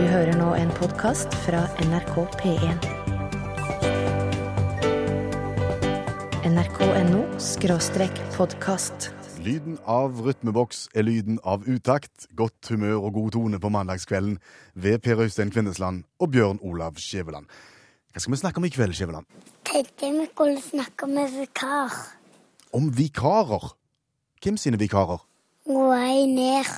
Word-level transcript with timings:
Du 0.00 0.06
hører 0.08 0.32
nå 0.32 0.46
en 0.56 0.70
podkast 0.72 1.34
fra 1.44 1.58
NRK 1.84 2.14
P1. 2.40 2.84
nrk.no 6.48 7.18
skråstrek 7.36 8.22
podkast. 8.32 9.10
Lyden 9.44 9.76
av 9.84 10.22
rytmeboks 10.24 10.86
er 10.96 11.04
lyden 11.04 11.36
av 11.44 11.68
utakt, 11.68 12.30
godt 12.32 12.70
humør 12.72 13.10
og 13.10 13.18
god 13.18 13.28
tone 13.36 13.60
på 13.60 13.72
mandagskvelden 13.74 14.38
ved 14.72 15.02
Per 15.04 15.20
Øystein 15.20 15.52
Kvindesland 15.52 16.06
og 16.16 16.32
Bjørn 16.32 16.62
Olav 16.64 16.96
Skjæveland. 16.96 17.44
Hva 18.14 18.24
skal 18.24 18.38
vi 18.38 18.40
snakke 18.40 18.64
om 18.64 18.70
i 18.70 18.72
kveld, 18.72 18.96
Skjæveland? 18.96 19.28
tenkte 19.68 20.14
vi 20.16 20.30
skulle 20.32 20.64
snakke 20.64 21.10
om 21.10 21.20
vikar. 21.36 22.00
Om 22.72 22.88
vikarer. 22.96 23.68
Hvem 24.40 24.56
sine 24.56 24.80
vikarer? 24.80 25.20
Ryanair 25.68 26.72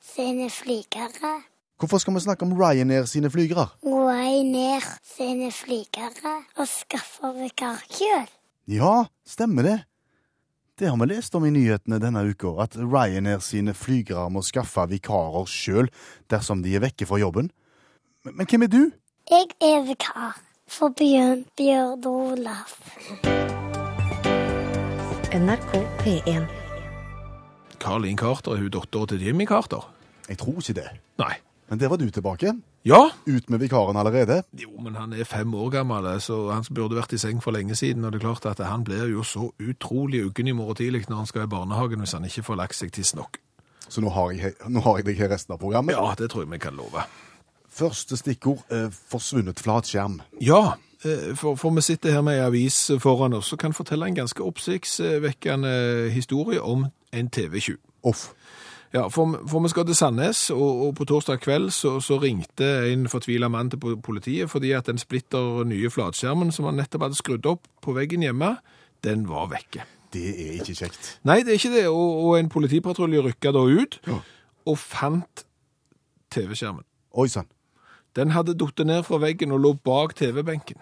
sine 0.00 0.48
flygere. 0.48 1.36
Hvorfor 1.78 1.98
skal 2.02 2.14
vi 2.14 2.20
snakke 2.20 2.42
om 2.42 2.52
Ryanair 2.58 3.04
sine 3.06 3.30
flygere? 3.30 3.68
Ryanair 3.86 4.82
sine 5.06 5.52
flygere 5.54 6.32
og 6.58 6.66
skaffe 6.66 7.30
vikarkjøl. 7.36 8.26
Ja, 8.66 9.04
stemmer 9.26 9.62
det. 9.62 9.76
Det 10.78 10.90
har 10.90 10.98
vi 10.98 11.06
lest 11.06 11.38
om 11.38 11.46
i 11.46 11.52
nyhetene 11.54 12.00
denne 12.02 12.24
uka, 12.26 12.56
at 12.64 12.74
Ryanair 12.74 13.38
sine 13.46 13.76
flygere 13.78 14.26
må 14.30 14.42
skaffe 14.42 14.88
vikarer 14.90 15.46
sjøl 15.46 15.86
dersom 16.26 16.66
de 16.66 16.74
er 16.74 16.82
vekke 16.82 17.06
fra 17.06 17.22
jobben. 17.22 17.52
Men, 18.26 18.34
men 18.34 18.50
hvem 18.50 18.66
er 18.66 18.74
du? 18.74 18.82
Jeg 19.30 19.46
er 19.62 19.86
vikar 19.86 20.34
for 20.66 20.90
Bjørn 20.98 21.46
Bjørn 21.54 22.02
Olav. 22.10 22.74
NRK 25.30 25.74
P1. 26.02 26.54
Carlin 27.78 28.18
Carter 28.18 28.56
er 28.58 28.66
hun 28.66 28.74
dattera 28.74 29.06
til 29.14 29.22
Jimmy 29.22 29.46
Carter? 29.46 29.92
Jeg 30.28 30.42
tror 30.42 30.58
ikke 30.58 30.82
det. 30.82 30.90
Nei. 31.22 31.36
Men 31.68 31.80
der 31.80 31.88
var 31.92 31.96
du 32.00 32.06
tilbake. 32.10 32.54
Ja, 32.84 33.10
Ut 33.26 33.50
med 33.50 33.60
vikaren 33.60 33.96
allerede. 33.96 34.42
jo, 34.56 34.70
men 34.80 34.94
han 34.96 35.12
er 35.12 35.24
fem 35.24 35.54
år 35.54 35.68
gammel, 35.70 36.06
så 36.20 36.50
han 36.50 36.64
burde 36.74 36.96
vært 36.96 37.12
i 37.12 37.18
seng 37.20 37.42
for 37.44 37.52
lenge 37.52 37.74
siden. 37.76 38.04
Og 38.04 38.12
det 38.12 38.22
er 38.22 38.24
klart 38.32 38.46
at 38.46 38.62
han 38.66 38.84
blir 38.84 39.04
jo 39.10 39.22
så 39.22 39.50
utrolig 39.60 40.24
uggen 40.24 40.48
i 40.48 40.52
morgen 40.56 40.76
tidlig 40.76 41.04
når 41.08 41.16
han 41.16 41.26
skal 41.26 41.44
i 41.44 41.46
barnehagen 41.52 42.00
hvis 42.00 42.12
han 42.16 42.24
ikke 42.24 42.42
får 42.42 42.56
lagt 42.56 42.74
seg 42.78 42.92
tidsnok. 42.92 43.36
Så 43.88 44.00
nå 44.00 44.08
har 44.12 44.32
jeg, 44.32 44.54
nå 44.68 44.80
har 44.80 44.98
jeg 44.98 45.06
deg 45.06 45.18
her 45.20 45.28
resten 45.32 45.52
av 45.52 45.58
programmet. 45.60 45.96
Ja, 45.96 46.14
det 46.18 46.30
tror 46.30 46.44
jeg 46.44 46.50
vi 46.52 46.58
kan 46.58 46.76
love. 46.76 47.04
Første 47.68 48.16
stikkord 48.16 48.64
eh, 48.72 48.88
forsvunnet 49.12 49.60
flatskjerm. 49.60 50.20
Ja, 50.40 50.74
eh, 51.04 51.34
for, 51.36 51.54
for 51.60 51.70
vi 51.76 51.84
sitter 51.84 52.12
her 52.16 52.24
med 52.24 52.38
en 52.40 52.46
avis 52.48 52.90
foran 53.00 53.36
oss 53.36 53.52
og 53.52 53.58
kan 53.60 53.76
fortelle 53.76 54.06
en 54.08 54.16
ganske 54.16 54.42
oppsiktsvekkende 54.44 56.10
historie 56.12 56.60
om 56.62 56.86
en 57.12 57.28
TV-tjuv. 57.30 57.76
Off. 58.02 58.30
Ja, 58.94 59.02
for, 59.12 59.34
for 59.50 59.60
vi 59.60 59.68
skal 59.68 59.84
til 59.84 59.96
Sandnes, 59.98 60.46
og, 60.54 60.86
og 60.86 60.94
på 60.96 61.04
torsdag 61.04 61.42
kveld 61.44 61.70
så, 61.76 61.98
så 62.00 62.16
ringte 62.22 62.68
en 62.92 63.04
fortvila 63.12 63.48
mann 63.52 63.68
til 63.70 63.98
politiet 64.04 64.48
fordi 64.50 64.70
at 64.72 64.86
den 64.88 64.96
splitter 64.98 65.64
nye 65.68 65.90
flatskjermen 65.92 66.52
som 66.56 66.64
han 66.70 66.78
nettopp 66.80 67.04
hadde 67.04 67.18
skrudd 67.20 67.46
opp 67.50 67.68
på 67.84 67.92
veggen 67.98 68.24
hjemme, 68.24 68.54
den 69.04 69.26
var 69.28 69.50
vekke. 69.52 69.84
Det 70.14 70.24
er 70.32 70.54
ikke 70.62 70.74
kjekt. 70.78 71.10
Nei, 71.28 71.42
det 71.44 71.52
er 71.52 71.58
ikke 71.60 71.74
det, 71.74 71.84
og, 71.92 72.22
og 72.24 72.38
en 72.38 72.48
politipatrulje 72.48 73.20
rykka 73.28 73.52
da 73.52 73.66
ut 73.68 73.98
Ja. 74.08 74.16
og 74.72 74.78
fant 74.80 75.44
TV-skjermen. 76.32 76.84
Oi 77.20 77.28
sann. 77.32 77.48
Den 78.16 78.32
hadde 78.32 78.56
datt 78.58 78.80
ned 78.88 79.04
fra 79.04 79.20
veggen 79.20 79.52
og 79.52 79.60
lå 79.66 79.74
bak 79.84 80.16
TV-benken. 80.16 80.80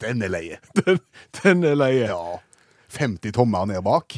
Den 0.00 0.22
er 0.24 0.32
leie. 0.32 0.56
Den, 0.80 0.98
den 1.42 1.64
er 1.64 1.76
leie. 1.78 2.08
Ja. 2.10 2.40
50 2.98 3.32
tommer 3.36 3.64
ned 3.68 3.80
bak. 3.84 4.16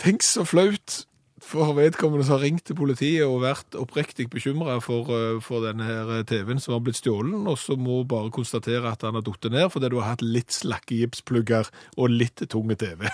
Tenk 0.00 0.24
så 0.24 0.46
flaut 0.48 1.02
for 1.44 1.74
vedkommende 1.76 2.24
som 2.24 2.38
har 2.38 2.44
ringt 2.46 2.64
til 2.68 2.76
politiet 2.78 3.24
og 3.26 3.42
vært 3.42 3.76
oppriktig 3.76 4.28
bekymra 4.32 4.78
for, 4.84 5.08
eh, 5.12 5.40
for 5.44 5.64
denne 5.64 5.84
her 5.84 6.22
TV-en 6.28 6.60
som 6.60 6.74
har 6.74 6.80
blitt 6.84 7.00
stjålen, 7.00 7.46
og 7.48 7.58
så 7.58 7.76
må 7.76 8.02
bare 8.08 8.32
konstatere 8.32 8.88
at 8.88 9.02
han 9.02 9.14
har 9.14 9.24
falt 9.26 9.50
ned 9.50 9.68
fordi 9.72 9.90
du 9.90 9.98
har 10.00 10.14
hatt 10.14 10.24
litt 10.24 10.52
slakke 10.56 10.96
gipsplugger 11.00 11.68
og 11.98 12.10
litt 12.12 12.44
tunge 12.48 12.76
TV. 12.80 13.08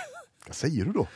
Hva 0.46 0.54
sier 0.54 0.86
du 0.86 1.02
da? 1.02 1.06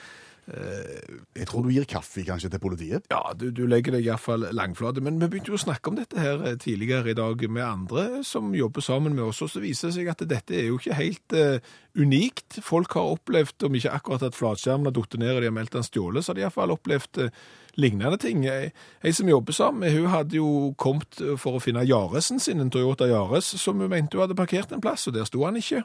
Jeg 0.50 1.46
tror 1.46 1.62
du 1.64 1.70
gir 1.72 1.86
kaffe 1.88 2.24
kanskje 2.26 2.50
til 2.50 2.62
politiet. 2.62 3.06
Ja, 3.12 3.34
du, 3.38 3.48
du 3.54 3.62
legger 3.70 3.94
deg 3.94 4.08
iallfall 4.08 4.48
langflate. 4.56 5.02
Men 5.04 5.20
vi 5.20 5.28
begynte 5.30 5.52
jo 5.52 5.58
å 5.58 5.62
snakke 5.62 5.92
om 5.92 5.98
dette 5.98 6.18
her 6.18 6.42
eh, 6.46 6.58
tidligere 6.60 7.12
i 7.12 7.18
dag 7.18 7.44
med 7.46 7.64
andre 7.64 8.24
som 8.26 8.50
jobber 8.56 8.84
sammen 8.84 9.14
med 9.16 9.28
oss, 9.28 9.42
og 9.44 9.52
så 9.52 9.62
viser 9.62 9.90
det 9.90 9.98
seg 9.98 10.10
at 10.12 10.26
dette 10.30 10.56
er 10.56 10.68
jo 10.70 10.80
ikke 10.80 10.98
helt 10.98 11.36
uh, 11.36 11.72
unikt. 11.98 12.60
Folk 12.66 12.94
har 12.98 13.14
opplevd, 13.14 13.68
om 13.68 13.78
ikke 13.78 13.94
akkurat 13.94 14.26
at 14.26 14.38
flatskjermen 14.38 14.90
har 14.90 14.96
falt 14.98 15.18
ned 15.20 15.36
og 15.36 15.42
de 15.42 15.50
har 15.50 15.56
meldt 15.56 15.76
den 15.78 15.86
stjålet, 15.86 16.24
så 16.24 16.32
har 16.32 16.40
de 16.40 16.46
iallfall 16.46 16.74
opplevd 16.74 17.24
uh, 17.24 17.42
lignende 17.80 18.18
ting. 18.20 18.44
Ei 18.46 19.14
som 19.14 19.28
jobber 19.28 19.52
sammen 19.56 19.84
med 19.84 19.94
hun 19.94 20.10
hadde 20.12 20.36
jo 20.36 20.74
kommet 20.80 21.20
eh, 21.22 21.36
for 21.40 21.56
å 21.56 21.62
finne 21.62 21.86
Jaresen 21.86 22.42
sin, 22.42 22.60
en 22.62 22.72
Toyota 22.72 23.08
Yares, 23.10 23.54
som 23.60 23.80
hun 23.80 23.90
mente 23.92 24.18
hun 24.18 24.26
hadde 24.26 24.38
parkert 24.38 24.74
en 24.74 24.82
plass, 24.82 25.06
og 25.08 25.16
der 25.16 25.28
sto 25.28 25.44
han 25.46 25.58
ikke. 25.60 25.84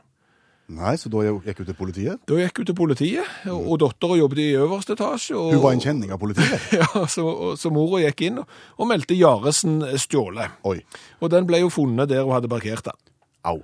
Nei, 0.73 0.95
så 0.97 1.11
da 1.13 1.21
gikk 1.21 1.59
hun 1.61 1.67
til 1.67 1.77
politiet. 1.77 2.21
Da 2.25 2.37
gikk 2.39 2.57
hun 2.57 2.65
til 2.65 2.77
politiet, 2.77 3.33
og, 3.51 3.67
og 3.75 3.79
dattera 3.83 4.15
jobbet 4.17 4.41
i 4.41 4.47
øverste 4.57 4.95
etasje. 4.97 5.35
Og, 5.37 5.51
Hun 5.53 5.61
var 5.61 5.75
en 5.75 5.83
kjenning 5.83 6.13
av 6.15 6.21
politiet. 6.21 6.71
Ja, 6.81 7.05
så, 7.11 7.53
så 7.59 7.69
mora 7.73 8.01
gikk 8.01 8.25
inn 8.25 8.41
og, 8.41 8.57
og 8.81 8.89
meldte 8.89 9.17
Jaresen 9.17 9.77
stjålet. 10.01 10.57
Oi. 10.65 10.79
Og 11.21 11.29
den 11.33 11.45
ble 11.45 11.61
jo 11.61 11.69
funnet 11.73 12.09
der 12.09 12.25
hun 12.25 12.33
hadde 12.33 12.49
parkert 12.49 12.89
den. 12.89 12.97
Au. 13.45 13.59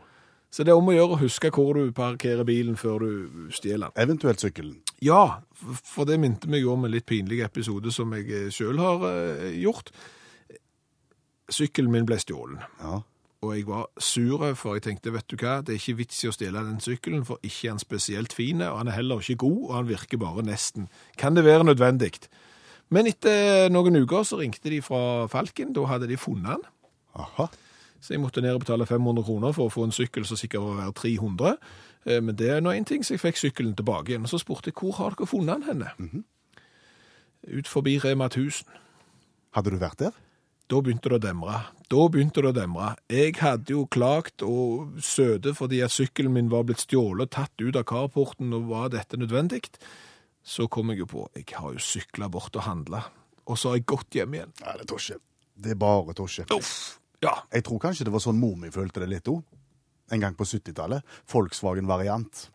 Så 0.51 0.65
det 0.67 0.73
er 0.73 0.77
om 0.77 0.89
å 0.91 0.93
gjøre 0.93 1.15
å 1.15 1.21
huske 1.23 1.49
hvor 1.55 1.77
du 1.79 1.93
parkerer 1.95 2.45
bilen 2.45 2.75
før 2.77 3.05
du 3.05 3.51
stjeler 3.55 3.87
den. 3.87 4.01
Eventuelt 4.03 4.43
sykkelen. 4.43 4.75
Ja, 5.01 5.39
for 5.79 6.05
det 6.05 6.19
minte 6.21 6.49
meg 6.51 6.67
om 6.69 6.85
en 6.85 6.91
litt 6.93 7.07
pinlig 7.09 7.39
episode 7.45 7.93
som 7.95 8.11
jeg 8.17 8.51
sjøl 8.53 8.81
har 8.83 9.05
eh, 9.09 9.55
gjort. 9.63 9.89
Sykkelen 11.51 11.93
min 11.95 12.05
ble 12.05 12.19
stjålet. 12.21 12.67
Ja. 12.83 12.99
Og 13.41 13.55
jeg 13.57 13.65
var 13.65 13.87
sur, 13.97 14.43
for 14.53 14.75
jeg 14.77 14.83
tenkte, 14.85 15.13
vet 15.15 15.25
du 15.31 15.35
hva, 15.41 15.55
det 15.65 15.73
er 15.73 15.79
ikke 15.79 15.97
vits 15.97 16.19
i 16.21 16.27
å 16.29 16.33
stjele 16.35 16.61
den 16.61 16.77
sykkelen, 16.83 17.23
for 17.25 17.41
ikke 17.41 17.67
er 17.67 17.71
han 17.73 17.81
spesielt 17.81 18.35
fin, 18.37 18.61
og 18.61 18.77
han 18.77 18.91
er 18.91 18.99
heller 18.99 19.23
ikke 19.23 19.39
god, 19.41 19.57
og 19.65 19.73
han 19.79 19.87
virker 19.89 20.21
bare 20.21 20.43
nesten. 20.45 20.85
Kan 21.17 21.33
det 21.33 21.43
være 21.47 21.65
nødvendig? 21.65 22.11
Men 22.93 23.09
etter 23.09 23.71
noen 23.73 23.97
uker 24.03 24.27
så 24.27 24.37
ringte 24.37 24.69
de 24.69 24.77
fra 24.85 25.25
Falken, 25.31 25.73
da 25.73 25.87
hadde 25.89 26.09
de 26.11 26.19
funnet 26.21 26.53
han. 26.53 26.65
Aha. 27.17 27.47
Så 28.01 28.13
jeg 28.13 28.21
måtte 28.21 28.41
ned 28.45 28.53
og 28.57 28.61
betale 28.63 28.85
500 28.85 29.25
kroner 29.25 29.53
for 29.57 29.69
å 29.69 29.73
få 29.73 29.87
en 29.87 29.95
sykkel 29.95 30.25
som 30.25 30.37
sikkert 30.37 30.61
var 30.65 30.77
verdt 30.83 31.01
300. 31.01 31.57
Eh, 32.05 32.21
Men 32.21 32.35
det 32.37 32.49
er 32.49 32.61
nå 32.61 32.71
en 32.73 32.85
ting, 32.85 33.03
så 33.05 33.15
jeg 33.15 33.21
fikk 33.25 33.37
sykkelen 33.41 33.75
tilbake 33.77 34.13
igjen. 34.13 34.25
Og 34.25 34.29
så 34.29 34.39
spurte 34.41 34.69
jeg, 34.69 34.77
hvor 34.77 34.97
har 34.97 35.15
dere 35.17 35.29
funnet 35.29 35.65
han 35.65 35.81
henne? 35.81 36.23
Ut 37.47 37.67
forbi 37.69 37.97
Rema 38.01 38.25
1000. 38.29 38.69
Hadde 39.57 39.73
du 39.73 39.77
vært 39.81 39.99
der? 39.99 40.13
Da 40.71 40.79
begynte 40.79 41.09
det 41.11 41.17
å 41.17 41.23
demre. 41.25 41.57
Da 41.91 42.03
begynte 42.07 42.43
det 42.43 42.51
å 42.53 42.55
demre. 42.55 42.93
Jeg 43.11 43.33
hadde 43.41 43.73
jo 43.73 43.81
klagt 43.91 44.43
og 44.47 45.01
søte 45.03 45.51
fordi 45.57 45.81
at 45.83 45.91
sykkelen 45.91 46.31
min 46.37 46.51
var 46.53 46.63
blitt 46.67 46.85
stjålet, 46.85 47.33
tatt 47.33 47.51
ut 47.59 47.75
av 47.75 47.83
carporten, 47.89 48.53
og 48.55 48.69
var 48.69 48.93
dette 48.93 49.19
nødvendig? 49.19 49.65
Så 50.47 50.69
kom 50.71 50.93
jeg 50.93 51.03
jo 51.03 51.09
på, 51.11 51.25
jeg 51.35 51.49
har 51.57 51.75
jo 51.75 51.83
sykla 51.83 52.29
bort 52.31 52.55
og 52.55 52.63
handla, 52.69 53.03
og 53.43 53.59
så 53.59 53.73
har 53.73 53.81
jeg 53.81 53.89
gått 53.91 54.15
hjem 54.15 54.39
igjen. 54.39 54.55
Nei, 54.63 54.77
det 54.79 54.87
er 54.87 54.89
tosje. 54.93 55.19
Det 55.61 55.75
er 55.75 55.81
bare 55.83 56.15
tosje. 56.17 56.47
Uff! 56.55 56.73
Ja, 57.21 57.35
Jeg 57.53 57.67
tror 57.67 57.77
kanskje 57.83 58.07
det 58.07 58.15
var 58.15 58.23
sånn 58.23 58.39
mor 58.41 58.55
mi 58.57 58.71
følte 58.73 59.03
det 59.03 59.11
litt 59.11 59.27
òg. 59.29 59.43
En 60.11 60.23
gang 60.23 60.33
på 60.39 60.47
70-tallet. 60.47 61.03
Volkswagen-variant. 61.29 62.47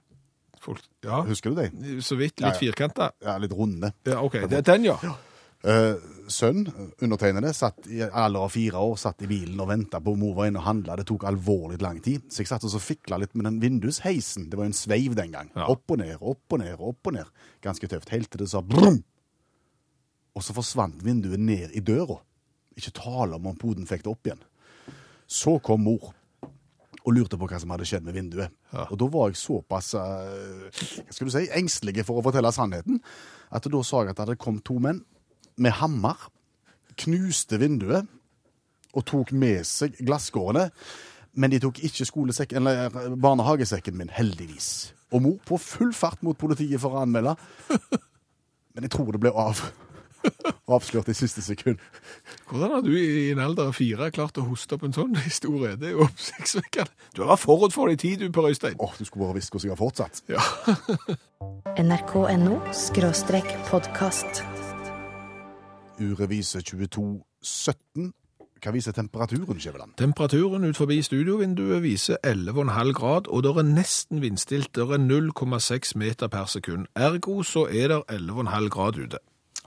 folk, 0.60 0.82
ja. 1.04 1.20
Husker 1.28 1.52
du 1.52 1.60
det? 1.60 1.68
så 2.02 2.16
vidt, 2.16 2.40
litt 2.40 2.48
ja. 2.48 2.58
firkanta. 2.58 3.12
Ja, 3.22 3.36
Litt 3.38 3.52
runde. 3.54 3.92
Ja, 4.08 4.18
ok, 4.24 4.40
det 4.50 4.64
er 4.64 4.66
den, 4.72 4.88
ja. 4.88 4.96
Eh, 5.04 5.35
sønn, 6.30 6.66
undertegnede, 7.02 7.52
satt 7.54 7.86
i 7.90 8.02
alder 8.04 8.44
av 8.46 8.52
fire 8.54 8.80
år, 8.82 8.96
satt 9.00 9.24
i 9.24 9.28
bilen 9.30 9.58
og 9.62 9.70
venta 9.70 10.00
på 10.02 10.14
mor 10.18 10.36
var 10.36 10.50
inne 10.50 10.60
og 10.60 10.66
handla. 10.68 10.96
Det 11.00 11.06
tok 11.08 11.26
alvorlig 11.28 11.80
lang 11.82 12.00
tid. 12.04 12.26
Så 12.30 12.42
jeg 12.42 12.50
satt 12.50 12.66
og 12.66 12.72
så 12.72 12.82
fikla 12.82 13.18
litt 13.22 13.34
med 13.34 13.48
den 13.48 13.60
vindusheisen. 13.62 14.48
Det 14.50 14.58
var 14.58 14.68
jo 14.68 14.72
en 14.74 14.78
sveiv 14.78 15.16
den 15.18 15.34
gang. 15.34 15.50
Ja. 15.54 15.68
Opp 15.72 15.94
og 15.94 16.00
ned, 16.02 16.16
opp 16.20 16.56
og 16.56 16.62
ned, 16.62 16.76
opp 16.78 17.10
og 17.10 17.16
ned. 17.18 17.32
Ganske 17.64 17.90
tøft. 17.90 18.12
Helt 18.14 18.30
til 18.32 18.44
det 18.44 18.50
sa 18.52 18.62
brum! 18.62 19.00
Og 20.36 20.44
så 20.44 20.54
forsvant 20.56 21.00
vinduet 21.04 21.40
ned 21.40 21.74
i 21.74 21.82
døra. 21.84 22.20
Ikke 22.76 22.92
tale 22.98 23.38
om 23.38 23.48
om 23.48 23.56
poden 23.58 23.88
fikk 23.88 24.04
det 24.04 24.12
opp 24.12 24.28
igjen. 24.28 24.44
Så 25.26 25.56
kom 25.64 25.86
mor 25.86 26.12
og 27.06 27.14
lurte 27.14 27.38
på 27.38 27.46
hva 27.46 27.58
som 27.62 27.70
hadde 27.70 27.86
skjedd 27.86 28.04
med 28.06 28.16
vinduet. 28.18 28.52
Ja. 28.72 28.88
Og 28.90 28.98
da 29.00 29.06
var 29.10 29.30
jeg 29.30 29.38
såpass 29.38 29.92
eh, 29.94 30.66
hva 31.06 31.14
skal 31.14 31.28
du 31.28 31.32
si, 31.32 31.44
engstelig 31.54 32.04
for 32.06 32.18
å 32.18 32.24
fortelle 32.26 32.50
sannheten 32.54 32.98
at 33.54 33.68
da 33.70 33.82
sa 33.86 34.02
jeg 34.02 34.10
at 34.10 34.18
det 34.18 34.24
hadde 34.24 34.42
kommet 34.42 34.66
to 34.66 34.80
menn 34.82 35.04
med 35.56 35.76
hammer, 35.80 36.28
knuste 36.96 37.58
vinduet 37.60 38.08
og 38.96 39.04
tok 39.08 39.32
med 39.36 39.64
seg 39.68 39.96
glasskårene. 40.00 40.70
Men 41.36 41.52
de 41.52 41.60
tok 41.60 41.82
ikke 41.84 42.06
eller 42.56 42.88
barnehagesekken 43.20 43.96
min, 43.96 44.08
heldigvis. 44.08 44.94
Og 45.12 45.22
mor 45.22 45.40
på 45.44 45.58
full 45.60 45.92
fart 45.94 46.22
mot 46.24 46.38
politiet 46.38 46.80
for 46.80 46.96
å 46.96 47.02
anmelde. 47.04 47.36
Men 48.72 48.86
jeg 48.86 48.94
tror 48.96 49.12
det 49.12 49.20
ble 49.20 49.32
av. 49.36 49.60
Avslørt 50.66 51.08
i 51.12 51.14
siste 51.14 51.42
sekund. 51.44 51.78
Hvordan 52.48 52.72
har 52.72 52.82
du 52.82 52.90
i 52.96 53.30
en 53.30 53.42
alder 53.44 53.70
av 53.70 53.76
fire 53.78 54.10
klart 54.10 54.40
å 54.40 54.46
hoste 54.48 54.74
opp 54.74 54.86
en 54.88 54.96
sånn 54.96 55.14
historie? 55.26 55.76
Det 55.78 55.92
er 55.92 55.96
jo 55.96 56.08
oppsiktsvekkende. 56.08 56.90
Du 57.14 57.22
har 57.22 57.34
vært 57.34 57.44
forut 57.44 57.76
for 57.76 57.92
din 57.92 58.00
tid, 58.00 58.24
du, 58.24 58.32
Per 58.34 58.50
Øystein. 58.50 58.78
Åh, 58.80 58.98
du 58.98 59.04
skulle 59.04 59.28
bare 59.28 59.38
visst 59.38 59.54
hvordan 59.54 59.70
jeg 59.70 59.76
har 59.76 59.82
fortsatt. 59.84 60.24
Ja. 60.32 60.42
nrk.no 61.84 62.60
podkast. 63.70 64.65
Uret 66.00 66.30
viser 66.30 66.60
22 66.60 67.22
17. 67.42 68.12
Hva 68.60 68.72
viser 68.74 68.92
temperaturen, 68.96 69.60
Skjæveland? 69.60 69.94
Temperaturen 70.00 70.64
ut 70.64 70.76
forbi 70.76 70.98
studiovinduet 71.04 71.82
viser 71.84 72.16
11,5 72.26 72.92
grad, 72.96 73.28
og 73.28 73.44
det 73.44 73.52
er 73.52 73.68
nesten 73.68 74.22
vindstilt. 74.24 74.72
Det 74.74 74.82
er 74.82 75.00
0,6 75.00 75.92
meter 76.00 76.28
per 76.32 76.48
sekund. 76.50 76.88
Ergo 76.96 77.42
så 77.46 77.66
er 77.68 77.92
det 77.92 78.02
11,5 78.12 78.68
grad 78.72 78.98
ute. 78.98 79.22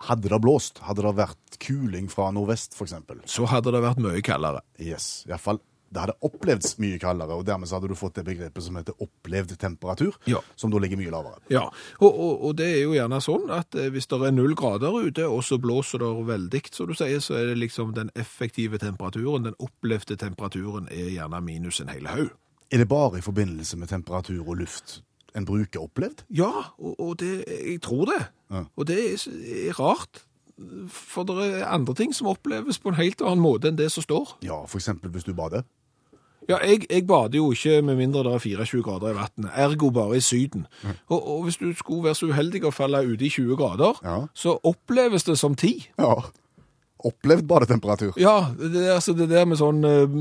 Hadde 0.09 0.29
det 0.31 0.41
blåst, 0.41 0.79
hadde 0.87 1.03
det 1.03 1.15
vært 1.17 1.59
kuling 1.59 2.09
fra 2.11 2.29
nordvest, 2.31 2.75
f.eks. 2.77 2.93
Så 3.25 3.47
hadde 3.51 3.73
det 3.75 3.81
vært 3.83 4.01
mye 4.03 4.21
kaldere. 4.25 4.61
Yes, 4.79 5.23
i 5.25 5.33
hvert 5.33 5.43
fall. 5.43 5.61
Det 5.89 6.01
hadde 6.03 6.13
opplevd 6.21 6.67
mye 6.83 6.99
kaldere, 7.01 7.33
og 7.39 7.45
dermed 7.47 7.65
så 7.69 7.79
hadde 7.79 7.87
du 7.89 7.95
fått 7.97 8.19
det 8.19 8.25
begrepet 8.27 8.61
som 8.61 8.75
heter 8.77 8.93
opplevd 9.01 9.55
temperatur, 9.57 10.13
Ja. 10.29 10.37
som 10.55 10.69
da 10.69 10.77
ligger 10.77 10.99
mye 11.01 11.09
lavere. 11.13 11.39
Ja, 11.49 11.63
og, 11.99 12.11
og, 12.13 12.43
og 12.45 12.55
det 12.59 12.67
er 12.75 12.83
jo 12.83 12.93
gjerne 12.93 13.17
sånn 13.25 13.49
at 13.55 13.73
eh, 13.75 13.89
hvis 13.89 14.05
det 14.11 14.19
er 14.27 14.35
null 14.37 14.53
grader 14.59 14.93
ute, 15.01 15.25
og 15.25 15.41
så 15.47 15.57
blåser 15.57 16.03
det 16.03 16.11
veldig, 16.29 16.61
så 16.71 16.85
du 16.85 16.93
sier, 16.93 17.19
så 17.25 17.39
er 17.39 17.49
det 17.51 17.57
liksom 17.63 17.95
den 17.97 18.11
effektive 18.15 18.77
temperaturen, 18.77 19.49
den 19.49 19.57
opplevde 19.59 20.15
temperaturen, 20.21 20.87
er 20.93 21.09
gjerne 21.15 21.41
minus 21.41 21.81
en 21.81 21.89
hel 21.89 22.05
haug. 22.11 22.29
Er 22.69 22.83
det 22.83 22.87
bare 22.91 23.17
i 23.17 23.25
forbindelse 23.25 23.77
med 23.81 23.89
temperatur 23.89 24.43
og 24.45 24.59
luft 24.61 24.99
en 25.37 25.45
bruker 25.45 25.81
opplevd? 25.81 26.21
Ja, 26.29 26.51
og, 26.77 26.99
og 27.01 27.15
det, 27.21 27.43
jeg 27.49 27.81
tror 27.81 28.05
det. 28.13 28.19
Ja. 28.53 28.63
Og 28.77 28.85
det 28.89 28.99
er, 29.07 29.23
er 29.69 29.79
rart, 29.81 30.21
for 30.91 31.23
det 31.23 31.37
er 31.61 31.69
andre 31.71 31.93
ting 31.95 32.13
som 32.13 32.27
oppleves 32.29 32.77
på 32.83 32.91
en 32.91 32.97
helt 32.99 33.21
annen 33.23 33.41
måte 33.41 33.69
enn 33.71 33.77
det 33.79 33.89
som 33.93 34.03
står. 34.05 34.35
Ja, 34.45 34.57
eksempel 34.77 35.09
hvis 35.13 35.23
du 35.25 35.33
bader. 35.37 35.63
Ja, 36.49 36.57
jeg, 36.65 36.87
jeg 36.89 37.05
bader 37.07 37.37
jo 37.37 37.51
ikke 37.53 37.81
med 37.85 37.95
mindre 37.99 38.23
det 38.25 38.33
er 38.33 38.39
24 38.65 38.81
grader 38.83 39.11
i 39.13 39.17
vannet, 39.19 39.51
ergo 39.53 39.91
bare 39.93 40.17
i 40.17 40.23
syden. 40.25 40.65
Og, 41.07 41.19
og 41.21 41.43
hvis 41.45 41.57
du 41.61 41.67
skulle 41.77 42.03
være 42.09 42.17
så 42.17 42.29
uheldig 42.31 42.63
å 42.65 42.71
falle 42.73 43.03
ute 43.05 43.25
i 43.27 43.29
20 43.29 43.55
grader, 43.59 43.99
Ja. 44.03 44.15
så 44.33 44.57
oppleves 44.65 45.23
det 45.29 45.37
som 45.37 45.55
10. 45.55 45.87
Ja. 46.01 46.15
Opplevd 47.05 47.45
badetemperatur. 47.47 48.17
Ja, 48.19 48.49
det, 48.59 48.81
altså 48.91 49.13
det 49.15 49.29
der 49.31 49.45
med 49.47 49.55
sånn 49.61 49.85
uh, 49.87 50.17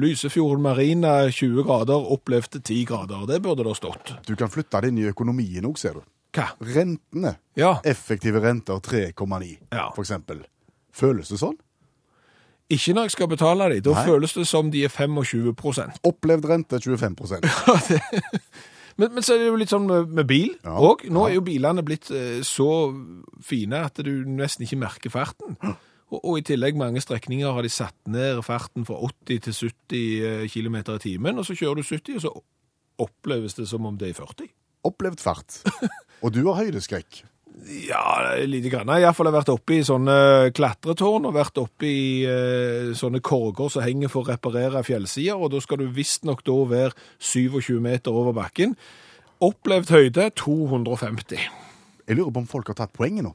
Lysefjorden 0.00 0.62
Marina 0.64 1.26
20 1.28 1.66
grader, 1.66 2.06
opplevd 2.14 2.56
10 2.64 2.86
grader, 2.88 3.26
det 3.28 3.42
burde 3.44 3.66
det 3.66 3.74
ha 3.74 3.76
stått. 3.76 4.14
Du 4.24 4.32
kan 4.40 4.48
flytte 4.48 4.80
det 4.80 4.88
inn 4.94 5.02
i 5.02 5.10
økonomien 5.10 5.66
òg, 5.68 5.76
ser 5.82 5.98
du. 5.98 6.06
Hva? 6.32 6.46
Rentene. 6.64 7.34
Ja, 7.60 7.74
Effektive 7.84 8.40
renter 8.40 8.80
3,9, 8.80 9.50
Ja. 9.76 9.90
for 9.92 10.06
eksempel. 10.06 10.40
Føles 10.96 11.28
det 11.28 11.42
sånn? 11.42 11.58
Ikke 12.72 12.94
når 12.96 13.08
jeg 13.08 13.14
skal 13.16 13.30
betale 13.30 13.68
de, 13.74 13.80
da 13.84 13.94
Nei. 13.96 14.04
føles 14.08 14.34
det 14.36 14.46
som 14.48 14.70
de 14.72 14.84
er 14.86 14.92
25% 14.92 16.00
Opplevd 16.10 16.48
rente 16.50 16.80
25% 16.82 17.46
Men, 19.00 19.14
men 19.14 19.24
så 19.24 19.34
er 19.34 19.40
det 19.40 19.48
jo 19.48 19.60
litt 19.60 19.72
sånn 19.72 19.86
med, 19.88 20.10
med 20.12 20.28
bil 20.28 20.50
Ja. 20.60 20.76
Nå 20.76 21.24
er 21.26 21.36
jo 21.38 21.44
bilene 21.46 21.84
blitt 21.86 22.10
eh, 22.12 22.42
så 22.46 22.68
fine 23.44 23.84
at 23.88 24.02
du 24.04 24.12
nesten 24.28 24.66
ikke 24.66 24.80
merker 24.82 25.12
farten. 25.14 25.56
Og, 26.12 26.18
og 26.20 26.34
i 26.38 26.44
tillegg 26.44 26.76
mange 26.76 27.00
strekninger 27.00 27.56
har 27.56 27.64
de 27.64 27.72
satt 27.72 27.96
ned 28.12 28.42
farten 28.44 28.84
fra 28.88 28.98
80 29.00 29.40
til 29.46 29.56
70 29.56 30.52
km 30.52 30.76
i 30.82 30.98
timen, 31.06 31.40
og 31.40 31.48
så 31.48 31.56
kjører 31.56 31.80
du 31.80 31.88
70, 31.88 32.18
og 32.20 32.24
så 32.26 32.34
oppleves 33.02 33.56
det 33.56 33.66
som 33.70 33.88
om 33.88 33.96
det 33.98 34.12
er 34.12 34.18
40. 34.20 34.52
Opplevd 34.92 35.24
fart. 35.24 35.62
Og 36.22 36.34
du 36.34 36.44
har 36.50 36.60
høydeskrekk. 36.60 37.22
Ja, 37.88 38.34
lite 38.48 38.70
grann. 38.72 38.88
Jeg 38.88 39.04
har 39.04 39.10
iallfall 39.10 39.30
vært 39.34 39.50
oppe 39.52 39.76
i 39.76 39.84
sånne 39.86 40.50
klatretårn 40.56 41.28
og 41.28 41.34
vært 41.36 41.60
oppe 41.60 41.86
i 41.88 42.24
eh, 42.28 42.90
sånne 42.96 43.20
korger 43.24 43.70
som 43.72 43.84
henger 43.84 44.10
for 44.12 44.24
å 44.24 44.32
reparere 44.32 44.82
fjellsider, 44.86 45.36
og 45.36 45.52
da 45.52 45.60
skal 45.62 45.82
du 45.82 45.86
visstnok 45.92 46.42
da 46.46 46.56
være 46.72 46.96
27 47.20 47.76
meter 47.84 48.14
over 48.16 48.34
bakken. 48.36 48.74
Opplevd 49.42 49.92
høyde 49.92 50.28
250. 50.38 51.46
Jeg 52.08 52.18
lurer 52.18 52.34
på 52.34 52.42
om 52.42 52.50
folk 52.50 52.72
har 52.72 52.78
tatt 52.82 52.94
poenget 52.96 53.26
nå. 53.26 53.32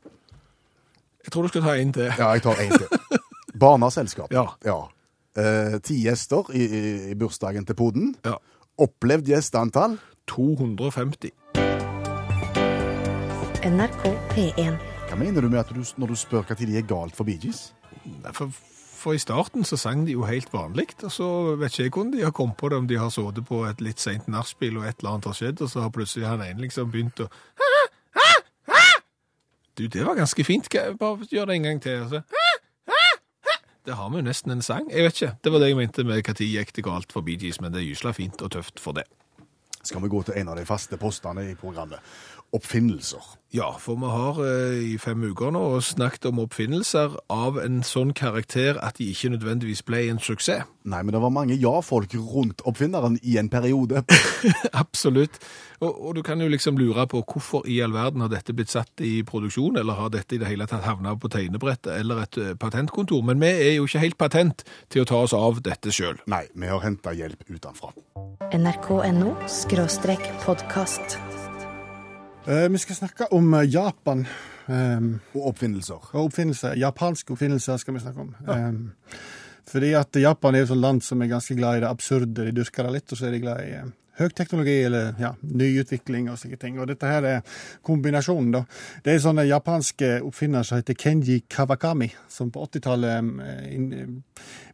Jeg 1.28 1.34
tror 1.34 1.48
du 1.48 1.52
skal 1.52 1.66
ta 1.66 1.78
en 1.78 1.94
til. 1.96 2.08
Ja, 2.08 2.30
jeg 2.36 2.44
tar 2.46 2.62
én 2.64 2.78
til. 2.78 3.24
Barnaselskap. 3.60 4.32
Ja. 4.68 4.78
Eh, 5.38 5.76
ti 5.86 6.00
gjester 6.02 6.48
i, 6.58 6.64
i, 6.66 6.84
i 7.12 7.16
bursdagen 7.20 7.66
til 7.68 7.78
poden. 7.78 8.16
Ja. 8.26 8.40
Opplevd 8.82 9.30
gjesteantall 9.30 10.00
250. 10.32 11.30
NRK 13.68 14.04
P1. 14.32 14.76
Hva 15.10 15.18
mener 15.20 15.44
du 15.44 15.50
med 15.52 15.60
at 15.60 15.72
du, 15.76 15.82
når 16.00 16.14
du 16.14 16.16
spør 16.16 16.46
hva 16.48 16.56
de 16.56 16.68
er 16.78 16.86
galt 16.88 17.16
for 17.18 17.28
Bee 17.28 17.40
Gees? 17.42 17.74
For, 18.38 18.48
for 18.96 19.18
i 19.18 19.20
starten 19.20 19.68
så 19.68 19.76
sang 19.80 20.06
de 20.08 20.14
jo 20.16 20.24
helt 20.28 20.54
vanlig, 20.54 20.94
og 21.04 21.12
så 21.12 21.28
vet 21.60 21.74
ikke 21.74 21.84
jeg 21.84 21.94
hvordan 21.96 22.14
de 22.14 22.24
har 22.24 22.36
kommet 22.38 22.56
på 22.62 22.70
det, 22.72 22.80
om 22.80 22.88
de 22.88 23.00
har 23.02 23.12
sittet 23.12 23.44
på 23.50 23.66
et 23.68 23.84
litt 23.84 24.00
seint 24.00 24.30
nachspiel 24.32 24.80
og 24.80 24.88
et 24.88 25.02
eller 25.02 25.18
annet 25.18 25.28
har 25.28 25.38
skjedd, 25.42 25.66
og 25.66 25.72
så 25.74 25.84
har 25.84 25.92
plutselig 25.92 26.30
han 26.30 26.46
ene 26.46 26.64
liksom 26.64 26.94
begynt 26.94 27.26
å 27.26 27.30
Du, 29.78 29.84
det 29.86 30.02
var 30.02 30.16
ganske 30.18 30.42
fint. 30.48 30.72
Bare 30.98 31.28
gjør 31.30 31.52
det 31.52 31.60
en 31.60 31.68
gang 31.68 31.82
til. 31.84 32.00
Altså. 32.08 32.24
Det 33.86 33.94
har 33.94 34.10
vi 34.10 34.18
jo 34.18 34.24
nesten 34.26 34.56
en 34.56 34.64
sang. 34.66 34.88
Jeg 34.90 35.06
vet 35.06 35.20
ikke. 35.20 35.36
Det 35.44 35.52
var 35.54 35.62
det 35.62 35.68
jeg 35.70 35.78
mente 35.78 36.08
med 36.08 36.24
når 36.24 36.42
gikk 36.42 36.74
det 36.74 36.88
galt 36.88 37.14
for 37.14 37.22
Bee 37.22 37.38
Gees, 37.38 37.60
men 37.62 37.76
det 37.76 37.84
er 37.84 37.92
gysla 37.92 38.16
fint 38.16 38.42
og 38.42 38.56
tøft 38.56 38.80
for 38.82 38.98
det. 38.98 39.06
Skal 39.84 40.04
vi 40.04 40.12
gå 40.12 40.24
til 40.28 40.40
en 40.40 40.50
av 40.52 40.58
de 40.60 40.66
faste 40.68 40.98
postene 41.00 41.50
i 41.52 41.56
programmet? 41.60 42.00
Oppfinnelser. 42.56 43.24
Ja, 43.52 43.74
for 43.80 43.96
vi 43.96 44.08
har 44.12 44.38
eh, 44.44 44.78
i 44.94 44.98
fem 45.00 45.22
uker 45.24 45.52
nå 45.56 45.62
snakket 45.84 46.30
om 46.30 46.42
oppfinnelser 46.44 47.14
av 47.32 47.60
en 47.60 47.80
sånn 47.84 48.14
karakter 48.16 48.80
at 48.84 49.00
de 49.00 49.08
ikke 49.12 49.32
nødvendigvis 49.32 49.86
ble 49.88 50.02
en 50.12 50.20
suksess. 50.20 50.68
Nei, 50.88 51.02
men 51.04 51.12
det 51.16 51.20
var 51.24 51.32
mange 51.36 51.56
ja-folk 51.60 52.14
rundt 52.16 52.64
oppfinneren 52.68 53.18
i 53.24 53.36
en 53.40 53.50
periode. 53.52 54.04
Absolutt. 54.84 55.40
Og, 55.80 55.92
og 55.92 56.16
du 56.16 56.22
kan 56.28 56.40
jo 56.44 56.48
liksom 56.52 56.80
lure 56.80 57.04
på 57.12 57.22
hvorfor 57.28 57.68
i 57.68 57.82
all 57.84 57.96
verden 57.96 58.24
har 58.24 58.32
dette 58.32 58.56
blitt 58.56 58.72
satt 58.72 59.04
i 59.04 59.22
produksjon, 59.28 59.80
eller 59.80 60.00
har 60.00 60.12
dette 60.16 60.36
i 60.36 60.42
det 60.42 60.48
hele 60.48 60.68
tatt 60.68 60.88
havnet 60.88 61.20
på 61.20 61.32
tegnebrettet 61.32 61.92
eller 62.00 62.24
et 62.24 62.40
eh, 62.44 62.56
patentkontor. 62.60 63.24
Men 63.28 63.44
vi 63.44 63.52
er 63.52 63.74
jo 63.78 63.88
ikke 63.88 64.04
helt 64.04 64.20
patent 64.20 64.64
til 64.92 65.04
å 65.04 65.10
ta 65.12 65.24
oss 65.28 65.36
av 65.36 65.64
dette 65.64 65.92
sjøl. 65.96 66.20
Nei, 66.32 66.46
vi 66.56 66.72
har 66.72 66.84
henta 66.84 67.16
hjelp 67.16 67.48
utenfra. 67.48 67.92
NRK.no 68.56 69.34
podkast. 69.78 71.18
Uh, 72.48 72.72
vi 72.72 72.78
skal 72.78 72.96
snakke 72.96 73.28
om 73.32 73.54
eh, 73.54 73.74
Japan 73.74 74.26
Um, 74.70 75.20
Og 75.34 75.46
oppfinnelser. 75.48 76.10
og 76.14 76.26
oppfinnelser. 76.26 76.74
Japanske 76.76 77.32
oppfinnelser 77.32 77.78
skal 77.78 77.94
vi 77.94 78.00
snakke 78.00 78.20
om. 78.20 78.36
Eh, 78.50 78.74
fordi 79.68 79.94
at 79.94 80.16
Japan 80.16 80.56
er 80.56 80.60
jo 80.66 80.74
et 80.74 80.78
land 80.78 81.02
som 81.02 81.22
er 81.22 81.28
ganske 81.28 81.56
glad 81.56 81.78
i 81.78 81.80
det 81.80 81.88
absurde. 81.88 82.46
De 82.46 82.52
dyrker 82.52 82.84
det 82.84 82.92
litt, 82.92 83.12
og 83.12 83.18
så 83.18 83.28
er 83.28 83.32
de 83.32 83.40
glad 83.40 83.62
i 83.64 83.72
eh, 83.78 83.88
høyteknologi 84.20 84.84
eller 84.84 85.14
ja, 85.20 85.32
nyutvikling 85.42 86.30
og 86.30 86.38
slike 86.42 86.60
ting. 86.60 86.80
Og 86.80 86.88
dette 86.88 87.08
her 87.08 87.24
er 87.24 87.42
kombinasjonen, 87.82 88.52
da. 88.52 88.64
Det 89.06 89.14
er 89.14 89.24
sånne 89.24 89.48
japanske 89.48 90.18
oppfinnere 90.20 90.68
som 90.68 90.82
heter 90.82 91.00
Kenji 91.00 91.44
Kawakami, 91.48 92.12
som 92.28 92.52
på 92.52 92.68
80-tallet 92.68 93.24
eh, 93.48 94.08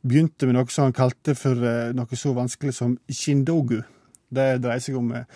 begynte 0.02 0.50
med 0.50 0.58
noe 0.58 0.74
som 0.74 0.90
han 0.90 0.98
kalte 0.98 1.36
for 1.38 1.54
eh, 1.54 1.94
noe 1.94 2.18
så 2.18 2.34
vanskelig 2.34 2.74
som 2.74 2.98
shindogu. 3.12 3.84
Det 4.34 4.48
dreier 4.64 4.84
seg 4.84 4.98
om 5.00 5.12
eh, 5.18 5.28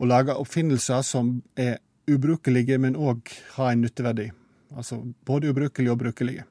å 0.00 0.08
lage 0.08 0.36
oppfinnelser 0.40 1.04
som 1.06 1.38
er 1.58 1.78
ubrukelige, 2.10 2.78
men 2.82 2.98
òg 2.98 3.30
har 3.56 3.72
en 3.72 3.84
nytteverdi. 3.84 4.30
Altså 4.76 5.00
både 5.26 5.50
ubrukelige 5.50 5.94
og 5.94 6.02
brukelige. 6.02 6.46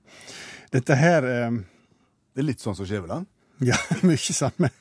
Dette 0.74 0.98
her 1.00 1.28
eh, 1.28 1.60
Det 2.34 2.44
er 2.44 2.50
litt 2.52 2.64
sånn 2.64 2.78
som 2.78 2.88
Skjæveland. 2.88 3.28
Ja, 3.66 3.78
mye 4.08 4.18
samme. 4.36 4.72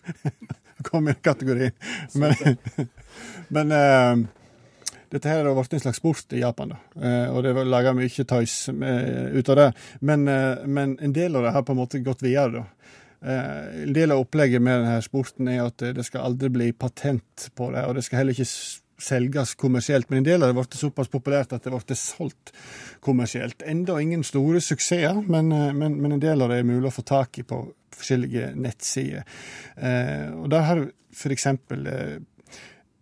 Kom 0.87 1.09
i 1.11 1.15
kategorien. 1.15 1.75
Men, 2.15 2.59
men 3.55 3.73
eh, 3.75 4.27
dette 5.11 5.31
her 5.31 5.45
har 5.45 5.57
blitt 5.57 5.73
en 5.73 5.81
slags 5.81 5.99
sport 6.03 6.33
i 6.37 6.43
Japan, 6.43 6.75
da. 6.75 6.79
Eh, 7.01 7.29
og 7.33 7.43
det 7.45 7.55
er 7.55 7.69
laga 7.69 7.95
mye 7.97 8.25
tøys 8.29 8.57
med, 8.77 9.33
ut 9.39 9.49
av 9.55 9.57
det. 9.57 9.69
Men, 10.01 10.29
eh, 10.29 10.67
men 10.67 10.99
en 11.01 11.15
del 11.17 11.39
av 11.39 11.47
det 11.47 11.55
har 11.57 11.65
på 11.65 11.73
en 11.73 11.81
måte 11.81 12.03
gått 12.05 12.23
videre, 12.27 12.61
da. 12.61 12.67
Eh, 13.23 13.85
en 13.85 13.95
del 13.97 14.15
av 14.15 14.25
opplegget 14.25 14.63
med 14.63 14.85
denne 14.85 15.01
sporten 15.05 15.49
er 15.51 15.65
at 15.67 15.83
det 15.97 16.05
skal 16.07 16.29
aldri 16.31 16.53
bli 16.55 16.73
patent 16.73 17.49
på 17.59 17.73
det, 17.75 17.87
og 17.87 17.99
det 17.99 18.07
skal 18.07 18.23
heller 18.23 18.37
ikke 18.37 18.51
selges 18.99 19.55
kommersielt. 19.55 20.11
Men 20.11 20.19
en 20.19 20.29
del 20.29 20.43
av 20.43 20.51
det 20.51 20.59
blitt 20.59 20.79
såpass 20.79 21.11
populært 21.11 21.53
at 21.55 21.65
det 21.65 21.73
blitt 21.73 21.99
solgt 21.99 22.53
kommersielt. 23.05 23.63
Enda 23.67 23.99
ingen 24.03 24.25
store 24.27 24.61
suksesser, 24.65 25.23
men, 25.27 25.53
eh, 25.53 25.73
men, 25.73 26.01
men 26.03 26.17
en 26.17 26.25
del 26.25 26.43
av 26.43 26.53
det 26.53 26.61
er 26.61 26.69
mulig 26.69 26.91
å 26.91 26.97
få 26.99 27.07
tak 27.07 27.39
i 27.39 27.47
på 27.47 27.63
forskjellige 27.99 28.53
nettsider. 28.59 29.27
Eh, 29.77 30.29
og 30.39 30.51
der 30.53 30.67
har 30.67 30.83
du 30.83 31.31
eksempel 31.33 31.87
eh, 31.91 32.19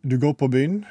du 0.07 0.15
går 0.23 0.37
på 0.39 0.47
byen, 0.47 0.85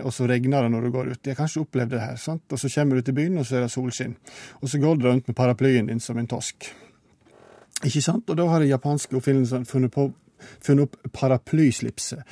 og 0.00 0.14
så 0.16 0.24
regner 0.24 0.64
det 0.64 0.70
når 0.72 0.86
du 0.86 0.90
går 0.94 1.10
ut. 1.10 1.18
Jeg 1.20 1.34
har 1.34 1.42
kanskje 1.42 1.60
opplevd 1.60 1.90
det 1.92 1.98
her. 2.00 2.14
sant? 2.16 2.46
Og 2.48 2.56
så 2.56 2.70
kommer 2.72 2.96
du 2.96 3.04
til 3.04 3.14
byen, 3.18 3.36
og 3.36 3.44
så 3.44 3.58
er 3.58 3.66
det 3.66 3.72
solskinn. 3.74 4.14
Og 4.62 4.70
så 4.72 4.80
går 4.80 4.96
du 4.96 5.04
rundt 5.04 5.28
med 5.28 5.36
paraplyen 5.36 5.90
din 5.90 6.00
som 6.00 6.16
en 6.16 6.30
tosk. 6.30 6.70
Ikke 7.82 8.02
sant? 8.04 8.28
Og 8.30 8.38
da 8.38 8.46
har 8.50 8.62
de 8.62 8.70
japanske 8.70 9.16
oppfinnelsene 9.18 9.66
funnet, 9.66 9.96
funnet 10.62 10.84
opp 10.86 11.14
paraplyslipset. 11.16 12.22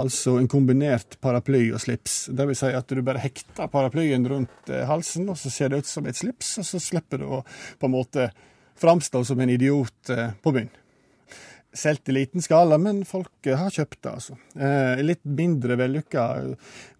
Altså 0.00 0.38
en 0.40 0.48
kombinert 0.50 1.18
paraply 1.24 1.66
og 1.74 1.82
slips. 1.84 2.30
Det 2.32 2.48
vil 2.48 2.58
si 2.58 2.72
at 2.72 2.88
du 2.88 3.02
bare 3.04 3.22
hekter 3.24 3.68
paraplyen 3.72 4.24
rundt 4.30 4.72
eh, 4.72 4.86
halsen, 4.88 5.28
og 5.28 5.38
så 5.40 5.52
ser 5.52 5.72
det 5.72 5.84
ut 5.84 5.90
som 5.90 6.08
et 6.08 6.18
slips, 6.18 6.56
og 6.62 6.68
så 6.68 6.80
slipper 6.82 7.20
du 7.20 7.28
å 7.28 7.42
på 7.44 7.90
en 7.90 7.96
måte 7.96 8.30
framstå 8.80 9.22
som 9.28 9.40
en 9.40 9.52
idiot 9.52 10.14
eh, 10.14 10.32
på 10.42 10.56
byen. 10.56 10.72
Solgt 11.74 12.08
i 12.08 12.14
liten 12.14 12.42
skala, 12.42 12.78
men 12.78 13.02
folk 13.08 13.48
eh, 13.48 13.58
har 13.58 13.72
kjøpt 13.74 14.00
det, 14.00 14.10
altså. 14.12 14.38
Eh, 14.56 15.04
litt 15.04 15.24
mindre 15.26 15.76
vellykka 15.80 16.28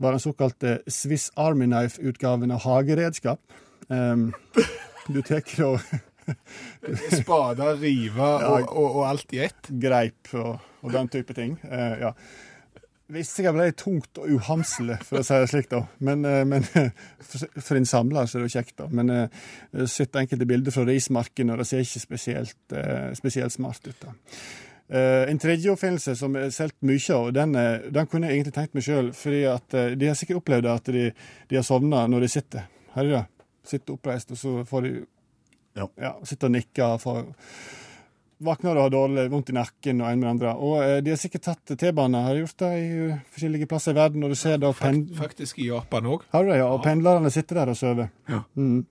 var 0.02 0.16
den 0.16 0.22
såkalte 0.22 0.80
Swiss 0.90 1.30
Army 1.40 1.70
Knife-utgaven 1.70 2.52
av 2.52 2.66
hageredskap. 2.66 3.40
Eh, 3.88 4.16
du 5.08 5.22
tar 5.22 5.44
da 5.56 5.76
Spader, 7.20 7.76
rive 7.80 8.24
og, 8.24 8.66
og, 8.70 8.88
og 8.88 9.04
alt 9.08 9.36
i 9.36 9.44
ett. 9.46 9.70
greip 9.70 10.34
og, 10.38 10.58
og 10.82 10.92
den 10.94 11.12
type 11.12 11.36
ting. 11.36 11.56
Eh, 11.68 12.04
ja. 12.06 12.12
Visste 13.14 13.44
jeg 13.44 13.52
ble 13.52 13.66
tungt 13.76 14.16
og 14.16 14.30
uhamselig, 14.32 14.96
for 15.04 15.20
å 15.20 15.24
si 15.26 15.36
det 15.42 15.50
slik, 15.52 15.68
da. 15.72 15.82
Men, 16.04 16.24
eh, 16.28 16.42
men 16.48 16.64
for, 17.28 17.48
for 17.60 17.78
en 17.78 17.88
samler 17.88 18.28
så 18.28 18.38
er 18.38 18.44
det 18.44 18.50
jo 18.50 18.58
kjekt, 18.58 18.76
da. 18.80 18.88
Men 18.90 19.12
eh, 19.12 19.40
jeg 19.72 19.84
har 19.84 19.90
sett 19.92 20.20
enkelte 20.20 20.48
bilder 20.48 20.74
fra 20.74 20.86
rismarken, 20.88 21.52
og 21.52 21.60
det 21.60 21.68
ser 21.68 21.84
ikke 21.84 22.04
spesielt, 22.06 22.62
eh, 22.72 23.10
spesielt 23.18 23.56
smart 23.56 23.90
ut. 23.90 23.98
da. 24.06 24.14
Uh, 24.84 25.24
en 25.30 25.38
tredje 25.40 25.72
oppfinnelse 25.72 26.12
som 26.18 26.34
er 26.36 26.50
solgt 26.52 26.82
mye 26.84 27.14
av, 27.16 27.30
den, 27.32 27.54
eh, 27.56 27.86
den 27.88 28.08
kunne 28.10 28.28
jeg 28.28 28.36
egentlig 28.36 28.52
tenkt 28.52 28.74
meg 28.76 28.84
sjøl. 28.84 29.08
eh, 29.72 29.94
de 29.96 30.06
har 30.10 30.14
sikkert 30.14 30.42
opplevd 30.42 30.66
at 30.68 30.90
de, 30.92 31.06
de 31.48 31.56
har 31.56 31.64
sovna 31.64 32.06
når 32.06 32.20
de 32.20 32.28
sitter. 32.28 32.66
Her 32.92 33.04
er 33.04 33.14
det? 33.14 33.22
Sitter 33.64 33.96
oppreist, 33.96 34.30
og 34.30 34.36
så 34.36 34.64
får 34.68 34.82
de 34.82 34.92
Ja. 35.74 35.88
ja, 35.98 36.12
sitter 36.26 36.50
og 36.50 36.54
nikker. 36.54 36.98
for 37.02 37.32
Våkner 38.44 38.76
og 38.76 38.82
har 38.82 38.90
dårlig 38.92 39.28
vondt 39.30 39.50
i 39.52 39.54
nakken 39.56 40.00
og 40.02 40.08
en 40.10 40.20
med 40.20 40.28
andre. 40.28 40.54
Og 40.58 40.80
eh, 40.84 40.96
de 41.04 41.12
har 41.14 41.20
sikkert 41.20 41.46
tatt 41.46 41.74
T-bane, 41.80 42.24
har 42.26 42.34
de 42.34 42.42
gjort 42.42 42.58
det 42.64 42.70
i 42.80 42.88
eh, 43.06 43.20
forskjellige 43.34 43.68
plasser 43.70 43.94
i 43.94 43.98
verden. 43.98 44.24
Og 44.26 44.34
du 44.34 44.38
ser 44.38 44.58
da 44.62 44.72
pen 44.76 45.04
Faktisk 45.16 45.62
i 45.62 45.68
Japan 45.70 46.10
òg. 46.10 46.26
har 46.34 46.44
du 46.44 46.50
det, 46.50 46.58
ja, 46.58 46.66
og 46.68 46.82
pendlerne 46.84 47.30
sitter 47.34 47.62
der 47.62 47.72
og 47.72 47.78
sover. 47.78 48.10
Ja. 48.28 48.42
Mm. 48.58 48.82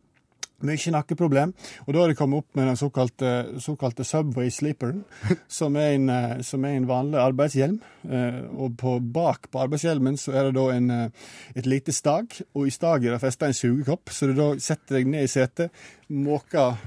Mye 0.64 0.92
nakkeproblem. 0.96 1.52
Og 1.88 1.94
da 1.94 2.00
har 2.00 2.12
de 2.12 2.16
kommet 2.16 2.44
opp 2.44 2.56
med 2.56 2.70
den 2.70 2.78
såkalte, 2.80 3.32
såkalte 3.60 4.06
Subway 4.08 4.52
Sleeperen, 4.54 5.04
som 5.48 5.76
er 5.76 5.98
en, 5.98 6.10
eh, 6.10 6.42
som 6.46 6.64
er 6.64 6.78
en 6.78 6.88
vanlig 6.88 7.20
arbeidshjelm. 7.20 7.80
Eh, 8.08 8.40
Og 8.54 8.78
på, 8.78 9.00
bak 9.02 9.50
på 9.52 9.60
arbeidshjelmen 9.60 10.18
så 10.18 10.32
er 10.32 10.48
det 10.48 10.56
da 10.56 10.68
en, 10.72 10.90
eh, 10.92 11.10
et 11.56 11.68
lite 11.68 11.92
stag, 11.92 12.38
og 12.56 12.68
i 12.68 12.72
staget 12.72 13.10
er 13.10 13.18
det 13.18 13.24
festa 13.26 13.50
en 13.50 13.58
sugekopp, 13.58 14.10
så 14.10 14.30
du 14.30 14.34
da 14.38 14.54
setter 14.60 15.00
deg 15.00 15.08
ned 15.12 15.28
i 15.28 15.32
setet, 15.32 15.72
måker 16.10 16.78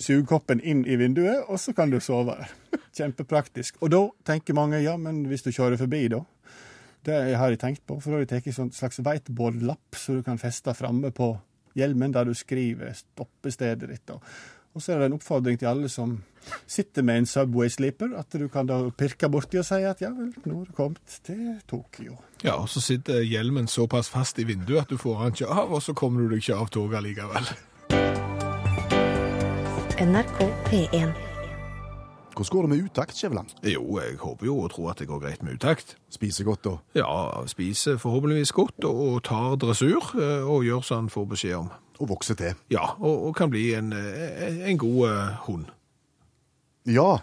sugekoppen 0.00 0.62
inn 0.64 0.82
i 0.88 0.96
vinduet, 0.96 1.44
og 1.48 1.60
så 1.60 1.74
kan 1.76 1.90
du 1.90 2.00
sove 2.00 2.34
der. 2.34 2.50
Kjempepraktisk. 2.96 3.78
Og 3.84 3.92
da 3.92 4.02
tenker 4.26 4.56
mange 4.56 4.80
ja, 4.82 4.96
men 4.96 5.26
hvis 5.30 5.44
du 5.46 5.52
kjører 5.52 5.78
forbi, 5.78 6.08
da? 6.08 6.24
Det 7.06 7.36
har 7.36 7.48
jeg 7.48 7.60
tenkt 7.62 7.86
på, 7.88 7.96
for 8.00 8.10
da 8.10 8.18
har 8.18 8.26
jeg 8.26 8.32
tatt 8.34 8.50
en 8.50 8.56
sånn 8.58 8.74
slags 8.76 8.98
whiteboard-lapp 9.00 9.96
så 9.96 10.18
du 10.18 10.24
kan 10.26 10.40
feste 10.40 10.74
framme 10.76 11.08
på 11.16 11.30
hjelmen, 11.78 12.14
der 12.14 12.24
du 12.28 12.34
skriver 12.34 12.94
stoppestedet 12.96 13.88
ditt. 13.90 14.06
da. 14.08 14.18
Og 14.74 14.82
så 14.82 14.92
er 14.92 15.00
det 15.00 15.10
en 15.10 15.16
oppfordring 15.18 15.58
til 15.58 15.66
alle 15.66 15.88
som 15.90 16.20
sitter 16.66 17.02
med 17.02 17.18
en 17.18 17.26
Subway 17.26 17.68
Sleeper, 17.68 18.14
at 18.18 18.32
du 18.32 18.46
kan 18.48 18.66
da 18.66 18.78
pirke 18.90 19.28
borti 19.28 19.58
og 19.58 19.66
si 19.66 19.80
at 19.84 20.02
ja 20.02 20.12
vel, 20.14 20.30
nå 20.44 20.58
har 20.60 20.68
du 20.68 20.76
kommet 20.76 21.18
til 21.26 21.58
Tokyo. 21.68 22.20
Ja, 22.44 22.54
og 22.54 22.68
så 22.68 22.80
sitter 22.80 23.20
hjelmen 23.26 23.66
såpass 23.68 24.08
fast 24.10 24.38
i 24.38 24.46
vinduet 24.46 24.86
at 24.86 24.90
du 24.90 24.96
får 24.96 25.24
den 25.24 25.34
ikke 25.34 25.50
av, 25.50 25.72
og 25.74 25.82
så 25.82 25.94
kommer 25.94 26.22
du 26.22 26.30
deg 26.30 26.44
ikke 26.44 26.60
av 26.62 26.70
toget 26.70 27.02
likevel. 27.08 27.50
NRK 30.00 30.38
P1. 30.70 31.29
Hvordan 32.40 32.56
går 32.56 32.62
det 32.62 32.70
med 32.70 32.84
utakt, 32.88 33.16
Skjæveland? 33.16 33.48
Jo, 33.68 33.82
jeg 34.00 34.16
håper 34.16 34.46
jo 34.46 34.54
og 34.64 34.70
tror 34.72 34.90
at 34.90 34.98
det 34.98 35.08
går 35.10 35.18
greit 35.20 35.42
med 35.42 35.58
utakt. 35.58 35.96
Spiser 36.08 36.44
godt 36.44 36.64
da? 36.64 36.70
Ja, 36.96 37.44
spiser 37.46 37.98
forhåpentligvis 38.00 38.52
godt 38.56 38.84
og, 38.88 39.20
tar 39.28 39.58
dressur, 39.60 40.14
eh, 40.16 40.48
og 40.48 40.64
gjør 40.64 40.80
som 40.80 41.02
han 41.02 41.12
får 41.12 41.26
beskjed 41.34 41.58
om. 41.58 41.68
Og 42.00 42.08
vokser 42.08 42.38
til? 42.40 42.56
Ja, 42.72 42.94
og, 42.96 43.26
og 43.28 43.36
kan 43.36 43.52
bli 43.52 43.74
en, 43.76 43.92
en 43.92 44.80
god 44.80 45.04
uh, 45.04 45.36
hund. 45.44 45.68
Ja. 46.88 47.18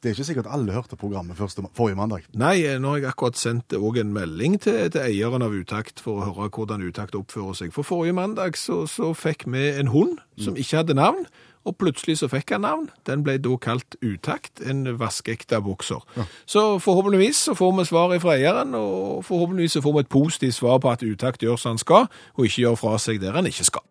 Det 0.00 0.08
er 0.08 0.16
ikke 0.16 0.24
sikkert 0.30 0.48
alle 0.48 0.72
hørte 0.72 0.96
programmet 0.96 1.36
første, 1.36 1.60
forrige 1.76 1.98
mandag. 2.00 2.24
Nei, 2.32 2.62
eh, 2.64 2.78
nå 2.80 2.94
har 2.94 3.02
jeg 3.02 3.10
akkurat 3.10 3.36
sendt 3.36 3.76
òg 3.76 4.00
en 4.00 4.14
melding 4.16 4.56
til, 4.56 4.86
til 4.88 5.04
eieren 5.04 5.44
av 5.44 5.52
Utakt 5.52 6.00
for 6.00 6.16
å 6.16 6.30
høre 6.30 6.48
hvordan 6.48 6.86
Utakt 6.88 7.18
oppfører 7.18 7.58
seg. 7.58 7.74
For 7.76 7.84
forrige 7.84 8.16
mandag 8.16 8.56
så, 8.56 8.86
så 8.88 9.12
fikk 9.12 9.44
vi 9.52 9.68
en 9.76 9.92
hund 9.92 10.16
som 10.40 10.56
ikke 10.56 10.80
hadde 10.80 10.96
navn, 10.96 11.28
og 11.64 11.76
plutselig 11.76 12.18
så 12.20 12.28
fikk 12.30 12.54
han 12.54 12.64
navn. 12.64 12.88
Den 13.06 13.24
ble 13.26 13.36
da 13.42 13.56
kalt 13.60 13.96
Utakt, 14.00 14.62
en 14.64 14.86
vaskeekte 15.00 15.60
bokser. 15.64 16.04
Så 16.46 16.78
forhåpentligvis 16.78 17.44
så 17.50 17.54
får 17.54 17.76
vi 17.78 17.84
svar 17.84 18.16
fra 18.18 18.36
eieren, 18.36 18.74
og 18.74 19.24
forhåpentligvis 19.24 19.78
så 19.78 19.84
får 19.84 19.92
vi 19.92 20.00
et 20.06 20.08
positivt 20.08 20.54
svar 20.54 20.78
på 20.78 20.90
at 20.90 21.02
Utakt 21.02 21.42
gjør 21.42 21.56
som 21.56 21.76
han 21.76 21.82
skal, 21.82 22.08
og 22.34 22.44
ikke 22.44 22.62
gjør 22.62 22.80
fra 22.80 22.98
seg 22.98 23.20
der 23.20 23.36
han 23.36 23.46
ikke 23.46 23.68
skal. 23.68 23.84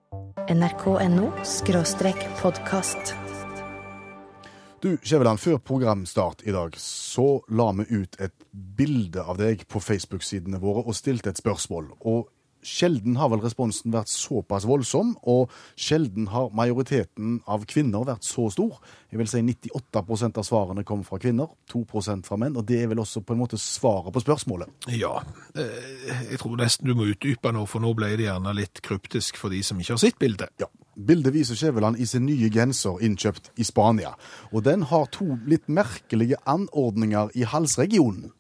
NRK.no 0.50 1.30
podkast. 2.42 3.14
Du, 4.84 4.98
Skjæveland, 5.04 5.38
før 5.38 5.58
programstart 5.58 6.42
i 6.48 6.54
dag 6.56 6.72
så 6.80 7.42
la 7.52 7.72
vi 7.76 8.00
ut 8.00 8.16
et 8.24 8.34
bilde 8.78 9.20
av 9.20 9.36
deg 9.38 9.66
på 9.68 9.82
Facebook-sidene 9.84 10.62
våre 10.64 10.86
og 10.88 10.96
stilte 10.96 11.34
et 11.34 11.42
spørsmål. 11.42 11.90
Og 12.00 12.30
sjelden 12.66 13.18
har 13.20 13.30
vel 13.32 13.42
responsen 13.44 13.94
vært 13.94 14.12
såpass 14.12 14.66
voldsom, 14.68 15.16
og 15.30 15.54
sjelden 15.80 16.30
har 16.34 16.52
majoriteten 16.56 17.40
av 17.50 17.66
kvinner 17.70 18.08
vært 18.08 18.28
så 18.28 18.50
stor. 18.54 18.80
Jeg 19.10 19.22
vil 19.22 19.30
si 19.32 19.42
98% 19.46 20.40
av 20.42 20.48
svarene 20.48 20.86
kom 20.88 21.06
fra 21.08 21.20
kvinner, 21.22 21.52
2% 21.72 22.28
fra 22.28 22.40
menn, 22.42 22.58
og 22.60 22.68
det 22.70 22.82
er 22.84 22.92
vel 22.92 23.04
også 23.04 23.24
på 23.26 23.36
en 23.36 23.42
måte 23.42 23.60
svaret 23.62 24.14
på 24.16 24.24
spørsmålet. 24.24 24.72
Ja, 24.96 25.22
eh, 25.56 26.28
jeg 26.32 26.42
tror 26.42 26.60
nesten 26.60 26.90
du 26.90 26.96
må 26.98 27.10
utdype 27.14 27.54
nå, 27.56 27.66
for 27.70 27.84
nå 27.84 27.94
ble 27.98 28.14
det 28.20 28.28
gjerne 28.28 28.56
litt 28.58 28.84
kryptisk 28.86 29.40
for 29.40 29.54
de 29.54 29.64
som 29.66 29.80
ikke 29.80 29.96
har 29.96 30.04
sett 30.04 30.20
bildet. 30.22 30.54
Ja. 30.62 30.70
Bildet 31.00 31.34
viser 31.34 31.56
Skjæveland 31.56 32.00
i 32.00 32.06
sin 32.10 32.26
nye 32.28 32.50
genser 32.52 33.00
innkjøpt 33.06 33.54
i 33.58 33.64
Spania. 33.64 34.12
Og 34.52 34.66
den 34.66 34.84
har 34.90 35.08
to 35.16 35.38
litt 35.48 35.70
merkelige 35.72 36.40
anordninger 36.50 37.32
i 37.40 37.46
halsregionen. 37.48 38.34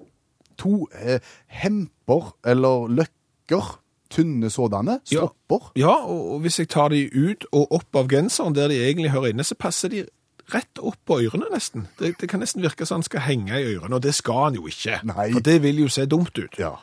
To 0.59 0.89
eh, 0.91 1.23
hemper, 1.47 2.33
eller 2.43 2.89
løkker, 2.91 3.77
tynne 4.09 4.49
sådanne, 4.49 4.99
Ja. 5.11 5.27
stropper. 5.27 5.71
Ja, 5.75 5.95
og 6.05 6.33
og 6.35 6.41
hvis 6.41 6.59
jeg 6.59 6.69
tar 6.69 6.89
de 6.89 7.09
ut 7.13 7.45
og 7.51 7.71
opp 7.71 7.95
av 7.95 8.07
genseren 8.07 8.53
der 8.55 8.67
de 8.67 8.75
egentlig 8.85 9.11
hører 9.11 9.29
inne, 9.33 9.43
så 9.43 9.55
passer 9.55 9.89
de 9.89 10.05
rett 10.53 10.79
opp 10.81 10.97
på 11.05 11.19
ørene 11.21 11.45
nesten. 11.53 11.87
Det, 11.99 12.15
det 12.19 12.29
kan 12.29 12.39
nesten 12.41 12.61
virke 12.63 12.85
som 12.85 12.95
han 12.99 13.03
skal 13.03 13.21
henge 13.21 13.53
i 13.59 13.75
ørene, 13.75 13.95
og 13.95 14.01
det 14.01 14.15
skal 14.15 14.43
han 14.49 14.55
jo 14.55 14.67
ikke. 14.67 14.99
Nei. 15.05 15.31
For 15.33 15.39
det 15.45 15.61
vil 15.61 15.79
jo 15.83 15.87
se 15.87 16.05
dumt 16.05 16.37
ut. 16.37 16.57
Ja. 16.57 16.75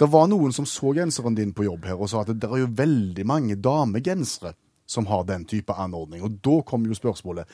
Det 0.00 0.08
var 0.12 0.28
noen 0.28 0.52
som 0.52 0.64
så 0.66 0.94
genseren 0.96 1.34
din 1.36 1.52
på 1.52 1.64
jobb 1.64 1.84
her 1.84 2.00
og 2.00 2.08
sa 2.08 2.20
at 2.22 2.32
det 2.40 2.44
er 2.50 2.62
jo 2.62 2.68
veldig 2.72 3.24
mange 3.26 3.56
damegensere 3.60 4.54
som 4.86 5.06
har 5.06 5.24
den 5.24 5.44
type 5.44 5.72
anordning. 5.72 6.22
Og 6.24 6.38
da 6.42 6.60
kom 6.66 6.84
jo 6.88 6.94
spørsmålet, 6.96 7.46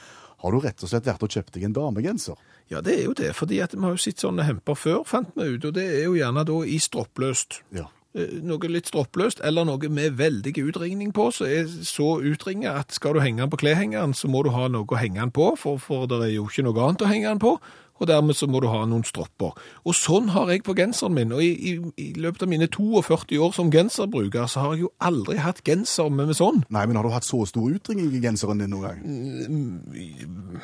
har 0.43 0.51
du 0.53 0.59
rett 0.61 0.83
og 0.83 0.89
slett 0.89 1.05
vært 1.09 1.23
og 1.23 1.29
kjøpt 1.33 1.53
deg 1.55 1.65
en 1.65 1.73
damegenser? 1.77 2.37
Ja, 2.71 2.81
det 2.81 2.99
er 3.01 3.05
jo 3.05 3.13
det, 3.15 3.35
fordi 3.37 3.59
at 3.63 3.75
vi 3.75 3.81
har 3.83 3.91
jo 3.95 3.97
sett 4.01 4.19
sånne 4.23 4.45
hemper 4.47 4.75
før, 4.75 5.03
fant 5.07 5.29
vi 5.37 5.43
ut, 5.57 5.65
og 5.65 5.75
det 5.75 5.85
er 5.87 6.05
jo 6.07 6.15
gjerne 6.19 6.45
da 6.49 6.57
i 6.67 6.79
stroppløst. 6.83 7.61
Ja. 7.77 7.87
Eh, 8.17 8.37
Noe 8.49 8.69
litt 8.73 8.89
stroppløst, 8.89 9.43
eller 9.45 9.67
noe 9.69 9.89
med 9.93 10.15
veldig 10.17 10.55
utringning 10.71 11.11
på, 11.13 11.29
så 11.37 11.45
er 11.45 11.67
så 11.85 12.15
utringet 12.25 12.73
at 12.73 12.95
skal 12.97 13.13
du 13.19 13.21
henge 13.21 13.43
den 13.45 13.51
på 13.53 13.59
kleshengeren, 13.61 14.15
så 14.17 14.31
må 14.33 14.41
du 14.47 14.51
ha 14.55 14.69
noe 14.73 14.89
å 14.89 14.97
henge 15.01 15.21
den 15.21 15.35
på, 15.37 15.51
for, 15.61 15.77
for 15.83 16.07
det 16.09 16.23
er 16.25 16.33
jo 16.39 16.47
ikke 16.49 16.65
noe 16.65 16.81
annet 16.87 17.05
å 17.05 17.11
henge 17.11 17.29
den 17.29 17.43
på, 17.43 17.59
og 17.97 18.09
dermed 18.11 18.37
så 18.37 18.45
må 18.49 18.61
du 18.61 18.67
ha 18.69 18.83
noen 18.89 19.05
stropper. 19.09 19.53
Og 19.89 19.95
sånn 19.97 20.27
har 20.35 20.51
jeg 20.53 20.65
på 20.67 20.75
genseren 20.77 21.15
min, 21.17 21.31
og 21.33 21.41
i, 21.45 21.49
i, 21.71 21.71
i 22.01 22.09
løpet 22.21 22.43
av 22.45 22.51
mine 22.53 22.69
42 22.73 23.39
år 23.41 23.55
som 23.57 23.71
genserbruker, 23.73 24.45
så 24.53 24.65
har 24.67 24.75
jeg 24.77 24.83
jo 24.87 24.91
aldri 25.01 25.37
hatt 25.41 25.63
genser 25.65 26.09
med, 26.13 26.29
med 26.33 26.37
sånn. 26.37 26.61
Nei, 26.73 26.83
men 26.89 26.97
har 27.01 27.09
du 27.09 27.13
hatt 27.15 27.25
så 27.29 27.41
stor 27.49 27.69
utringning 27.73 28.13
i 28.17 28.21
genseren 28.25 28.61
din 28.61 28.73
noen 28.73 28.85
gang? 28.85 30.61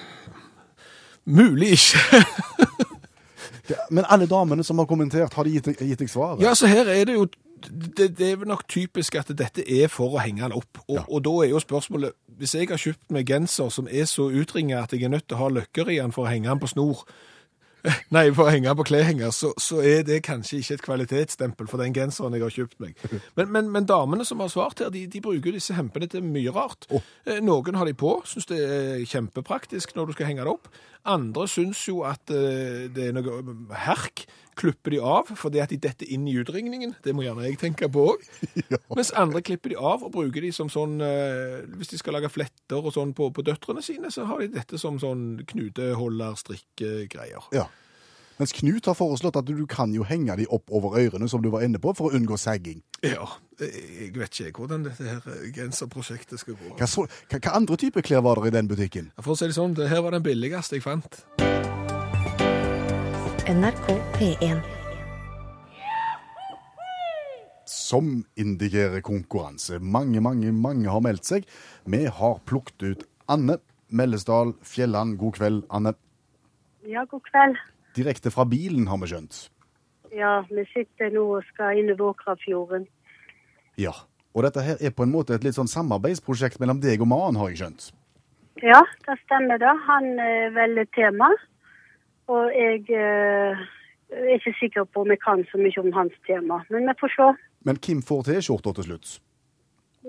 Mulig 1.25 1.73
ikke. 1.77 2.23
Men 3.95 4.05
alle 4.11 4.27
damene 4.27 4.65
som 4.67 4.81
har 4.83 4.89
kommentert, 4.91 5.33
har 5.39 5.47
de 5.47 5.53
gitt, 5.55 5.69
deg- 5.71 5.83
gitt 5.87 6.01
deg 6.03 6.11
svaret? 6.11 6.43
Ja, 6.43 6.51
så 6.59 6.67
her 6.69 6.89
er 6.91 7.05
det 7.09 7.15
jo 7.15 7.29
det, 7.71 8.09
det 8.19 8.31
er 8.33 8.37
vel 8.43 8.49
nok 8.49 8.67
typisk 8.69 9.15
at 9.21 9.31
dette 9.39 9.63
er 9.67 9.89
for 9.93 10.17
å 10.17 10.23
henge 10.23 10.43
den 10.43 10.53
opp. 10.59 10.83
Og, 10.89 10.97
Ja. 10.97 11.05
og 11.09 11.23
da 11.25 11.35
er 11.45 11.51
jo 11.55 11.61
spørsmålet 11.63 12.13
Hvis 12.43 12.55
jeg 12.55 12.69
har 12.69 12.81
kjøpt 12.81 13.11
meg 13.15 13.27
genser 13.29 13.69
som 13.71 13.87
er 13.87 14.05
så 14.11 14.31
utringet 14.33 14.83
at 14.83 14.93
jeg 14.97 15.05
er 15.05 15.13
nødt 15.13 15.29
til 15.29 15.37
å 15.37 15.45
ha 15.45 15.49
løkker 15.53 15.91
i 15.93 16.01
den 16.01 16.13
for 16.13 16.25
å 16.27 16.31
henge 16.33 16.49
den 16.49 16.59
på 16.59 16.71
snor, 16.73 17.05
Nei, 18.15 18.29
for 18.31 18.47
å 18.47 18.53
henge 18.55 18.71
på 18.79 18.85
klehenger, 18.87 19.33
så, 19.35 19.49
så 19.59 19.81
er 19.83 20.05
det 20.07 20.21
kanskje 20.23 20.61
ikke 20.61 20.75
et 20.77 20.85
kvalitetsstempel 20.85 21.67
for 21.67 21.83
den 21.83 21.95
genseren 21.97 22.37
jeg 22.37 22.45
har 22.45 22.55
kjøpt 22.55 22.77
meg. 22.79 22.95
Men, 23.39 23.49
men, 23.51 23.71
men 23.75 23.89
damene 23.91 24.23
som 24.25 24.39
har 24.39 24.53
svart 24.53 24.79
her, 24.79 24.91
de, 24.95 25.03
de 25.11 25.23
bruker 25.25 25.51
disse 25.57 25.75
hempene 25.75 26.07
til 26.07 26.23
mye 26.23 26.53
rart. 26.55 26.87
Oh. 26.95 27.03
Noen 27.43 27.75
har 27.75 27.89
de 27.91 27.95
på, 27.99 28.13
syns 28.29 28.47
det 28.47 28.61
er 28.63 29.03
kjempepraktisk 29.11 29.97
når 29.97 30.07
du 30.07 30.15
skal 30.15 30.31
henge 30.31 30.47
det 30.47 30.53
opp. 30.55 30.71
Andre 31.11 31.49
syns 31.51 31.83
jo 31.89 32.05
at 32.07 32.31
eh, 32.31 32.87
det 32.95 33.09
er 33.09 33.17
noe 33.19 33.43
herk. 33.75 34.27
Klipper 34.59 34.95
de 34.95 35.01
av 35.01 35.31
fordi 35.39 35.63
at 35.63 35.73
de 35.73 35.79
detter 35.81 36.09
inn 36.13 36.27
i 36.29 36.35
utringningen. 36.41 36.97
Det 37.05 37.15
må 37.17 37.25
gjerne 37.25 37.47
jeg 37.47 37.59
tenke 37.61 37.89
på 37.93 38.07
òg. 38.13 38.25
Mens 38.99 39.13
andre 39.19 39.43
klipper 39.45 39.73
de 39.73 39.79
av 39.81 40.05
og 40.05 40.13
bruker 40.15 40.45
de 40.45 40.53
som 40.55 40.71
sånn 40.73 40.99
eh, 41.05 41.63
Hvis 41.79 41.95
de 41.95 42.01
skal 42.01 42.19
lage 42.19 42.31
fletter 42.33 42.81
og 42.83 42.93
sånn 42.95 43.15
på, 43.17 43.31
på 43.33 43.45
døtrene 43.47 43.85
sine, 43.85 44.13
så 44.13 44.27
har 44.29 44.43
de 44.43 44.53
dette 44.57 44.81
som 44.81 45.01
sånn 45.03 45.43
knuteholder, 45.49 46.37
strikkegreier. 46.41 47.49
Ja. 47.57 47.69
Mens 48.41 48.53
Knut 48.57 48.89
har 48.89 48.97
foreslått 48.99 49.37
at 49.39 49.47
du 49.47 49.67
kan 49.71 49.93
jo 49.95 50.07
henge 50.09 50.35
de 50.41 50.49
opp 50.51 50.73
over 50.75 50.97
ørene, 50.99 51.29
som 51.31 51.45
du 51.45 51.51
var 51.53 51.63
inne 51.67 51.79
på, 51.83 51.93
for 51.95 52.11
å 52.11 52.17
unngå 52.19 52.39
sagging. 52.41 52.81
Ja, 53.05 53.29
jeg 53.61 54.13
vet 54.17 54.41
ikke 54.41 54.65
hvordan 54.65 54.87
dette 54.89 55.07
her 55.07 55.29
eh, 55.31 55.51
genserprosjektet 55.55 56.43
skal 56.43 56.59
gå. 56.59 56.75
Hva, 56.79 56.89
så, 56.91 57.07
hva, 57.29 57.39
hva 57.39 57.57
andre 57.61 57.79
typer 57.79 58.05
klær 58.07 58.25
var 58.27 58.43
det 58.43 58.51
i 58.53 58.57
den 58.59 58.71
butikken? 58.71 59.13
For 59.21 59.37
å 59.37 59.39
si 59.39 59.51
det 59.51 59.59
sånn, 59.59 59.77
det 59.79 59.91
her 59.93 60.03
var 60.05 60.17
den 60.17 60.27
billigste 60.27 60.81
jeg 60.81 60.87
fant. 60.87 61.23
NRK 63.49 63.87
P1. 64.17 64.61
Som 67.67 68.25
indikerer 68.39 69.01
konkurranse. 69.01 69.79
Mange, 69.81 70.21
mange, 70.21 70.53
mange 70.53 70.89
har 70.91 71.03
meldt 71.05 71.27
seg. 71.29 71.47
Vi 71.85 72.05
har 72.07 72.39
plukket 72.49 72.83
ut 72.87 73.05
Anne. 73.33 73.59
Mellesdal, 73.93 74.55
Fjelland, 74.65 75.19
god 75.21 75.35
kveld. 75.37 75.65
Anne, 75.71 75.93
Ja, 76.89 77.05
god 77.05 77.21
kveld. 77.29 77.57
direkte 77.95 78.31
fra 78.31 78.45
bilen 78.45 78.87
har 78.89 78.97
vi 78.99 79.07
skjønt. 79.11 79.51
Ja, 80.13 80.41
vi 80.49 80.65
sitter 80.73 81.11
nå 81.13 81.27
og 81.37 81.45
skal 81.53 81.79
inn 81.79 81.91
i 81.93 81.97
Våkrafjorden. 81.99 82.87
Ja. 83.77 83.93
Og 84.35 84.45
dette 84.45 84.63
her 84.65 84.77
er 84.81 84.91
på 84.97 85.03
en 85.05 85.13
måte 85.13 85.35
et 85.35 85.45
litt 85.45 85.55
sånn 85.55 85.69
samarbeidsprosjekt 85.69 86.59
mellom 86.61 86.81
deg 86.81 87.01
og 87.05 87.09
mannen, 87.09 87.37
har 87.37 87.51
jeg 87.51 87.59
skjønt. 87.61 87.91
Ja, 88.63 88.81
det 89.07 89.19
stemmer 89.27 89.59
det. 89.61 89.73
Han 89.89 90.19
eh, 90.19 90.49
velger 90.57 90.89
tema. 90.97 91.29
Og 92.33 92.53
jeg 92.57 92.85
eh, 92.97 93.63
er 94.13 94.35
ikke 94.39 94.55
sikker 94.61 94.85
på 94.93 95.03
om 95.05 95.11
jeg 95.13 95.21
kan 95.25 95.43
så 95.51 95.61
mye 95.61 95.81
om 95.85 95.93
hans 95.99 96.15
tema. 96.29 96.61
Men 96.73 96.89
vi 96.89 96.95
får 97.01 97.13
se. 97.17 97.29
Men 97.69 97.79
hvem 97.87 98.03
får 98.09 98.23
T-skjorta 98.29 98.73
til 98.79 98.89
slutt? 98.91 99.11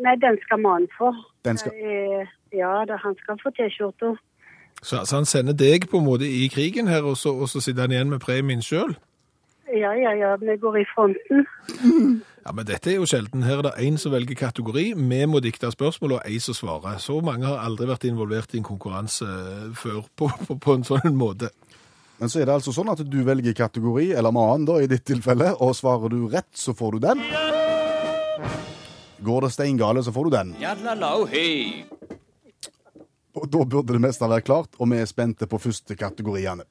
Nei, 0.04 0.16
den 0.22 0.38
skal 0.46 0.62
mannen 0.64 0.90
få. 0.98 1.12
Den 1.46 1.58
skal- 1.58 1.74
er- 1.78 2.30
ja, 2.54 2.74
det, 2.90 3.00
han 3.06 3.16
skal 3.22 3.38
få 3.44 3.52
T-skjorta. 3.58 4.14
Så, 4.84 5.00
altså, 5.00 5.16
han 5.16 5.26
sender 5.26 5.54
deg 5.54 5.86
på 5.92 5.98
en 6.02 6.06
måte 6.08 6.26
i 6.28 6.48
krigen 6.52 6.88
her, 6.92 7.04
og 7.08 7.18
så, 7.18 7.30
og 7.30 7.48
så 7.50 7.62
sitter 7.62 7.82
han 7.86 7.92
igjen 7.94 8.10
med 8.10 8.20
premien 8.20 8.62
sjøl? 8.62 8.96
Ja, 9.74 9.92
ja, 9.96 10.12
ja. 10.20 10.36
Vi 10.42 10.58
går 10.60 10.76
i 10.82 10.86
fronten. 10.96 11.46
Ja, 12.46 12.52
men 12.52 12.66
dette 12.68 12.92
er 12.92 12.98
jo 13.00 13.06
sjelden. 13.08 13.46
Her 13.48 13.62
er 13.62 13.62
det 13.70 13.72
én 13.88 13.96
som 13.98 14.12
velger 14.12 14.36
kategori, 14.36 14.90
vi 14.98 15.22
må 15.26 15.40
dikte 15.40 15.70
spørsmål, 15.72 16.18
og 16.18 16.26
ei 16.28 16.40
som 16.44 16.54
svarer. 16.58 16.98
Så 17.00 17.22
mange 17.24 17.48
har 17.48 17.64
aldri 17.64 17.88
vært 17.88 18.04
involvert 18.10 18.54
i 18.54 18.60
en 18.60 18.68
konkurranse 18.68 19.24
eh, 19.26 19.70
før 19.80 20.02
på, 20.20 20.28
på, 20.48 20.58
på 20.60 20.76
en 20.76 20.84
sånn 20.84 21.16
måte. 21.16 21.50
Men 22.18 22.30
så 22.30 22.40
er 22.40 22.48
det 22.48 22.56
altså 22.56 22.74
sånn 22.76 22.92
at 22.94 23.02
du 23.04 23.20
velger 23.26 23.56
kategori, 23.58 24.12
eller 24.18 24.34
mannen 24.36 24.68
da, 24.70 24.78
i 24.82 24.90
ditt 24.90 25.06
tilfelle, 25.08 25.54
og 25.64 25.74
svarer 25.78 26.14
du 26.14 26.28
rett, 26.32 26.52
så 26.56 26.76
får 26.78 26.98
du 26.98 27.08
den. 27.08 27.24
Går 29.24 29.48
det 29.48 29.52
steingale, 29.56 30.04
så 30.04 30.14
får 30.14 30.30
du 30.30 30.38
den. 30.38 30.54
Og 33.34 33.50
da 33.50 33.66
burde 33.66 33.96
det 33.96 34.04
meste 34.04 34.30
være 34.30 34.46
klart, 34.46 34.78
og 34.78 34.92
vi 34.92 35.02
er 35.02 35.10
spente 35.10 35.50
på 35.50 35.60
første 35.62 35.98
kategoriene. 35.98 36.68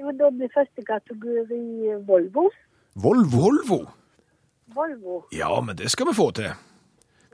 Jo, 0.00 0.10
da 0.18 0.28
blir 0.34 0.50
første 0.52 0.82
kategori 0.84 1.60
Volvo. 2.08 2.48
Volvo. 2.94 3.44
Volvo! 3.46 3.80
Volvo. 4.74 5.18
Ja, 5.30 5.60
men 5.60 5.76
det 5.78 5.88
skal 5.92 6.10
vi 6.10 6.14
få 6.16 6.30
til. 6.34 6.50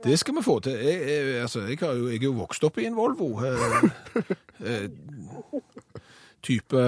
Det 0.04 0.16
skal 0.18 0.36
vi 0.36 0.42
få 0.42 0.60
til. 0.64 0.72
Jeg, 0.72 1.00
jeg, 1.08 1.40
altså, 1.42 1.60
jeg, 1.68 1.78
har 1.80 1.92
jo, 1.92 2.08
jeg 2.08 2.20
er 2.20 2.28
jo 2.28 2.36
vokst 2.38 2.64
opp 2.64 2.78
i 2.80 2.86
en 2.88 2.96
Volvo. 2.96 3.30
Eh, 3.44 3.54
eh, 4.60 4.86
type, 6.42 6.82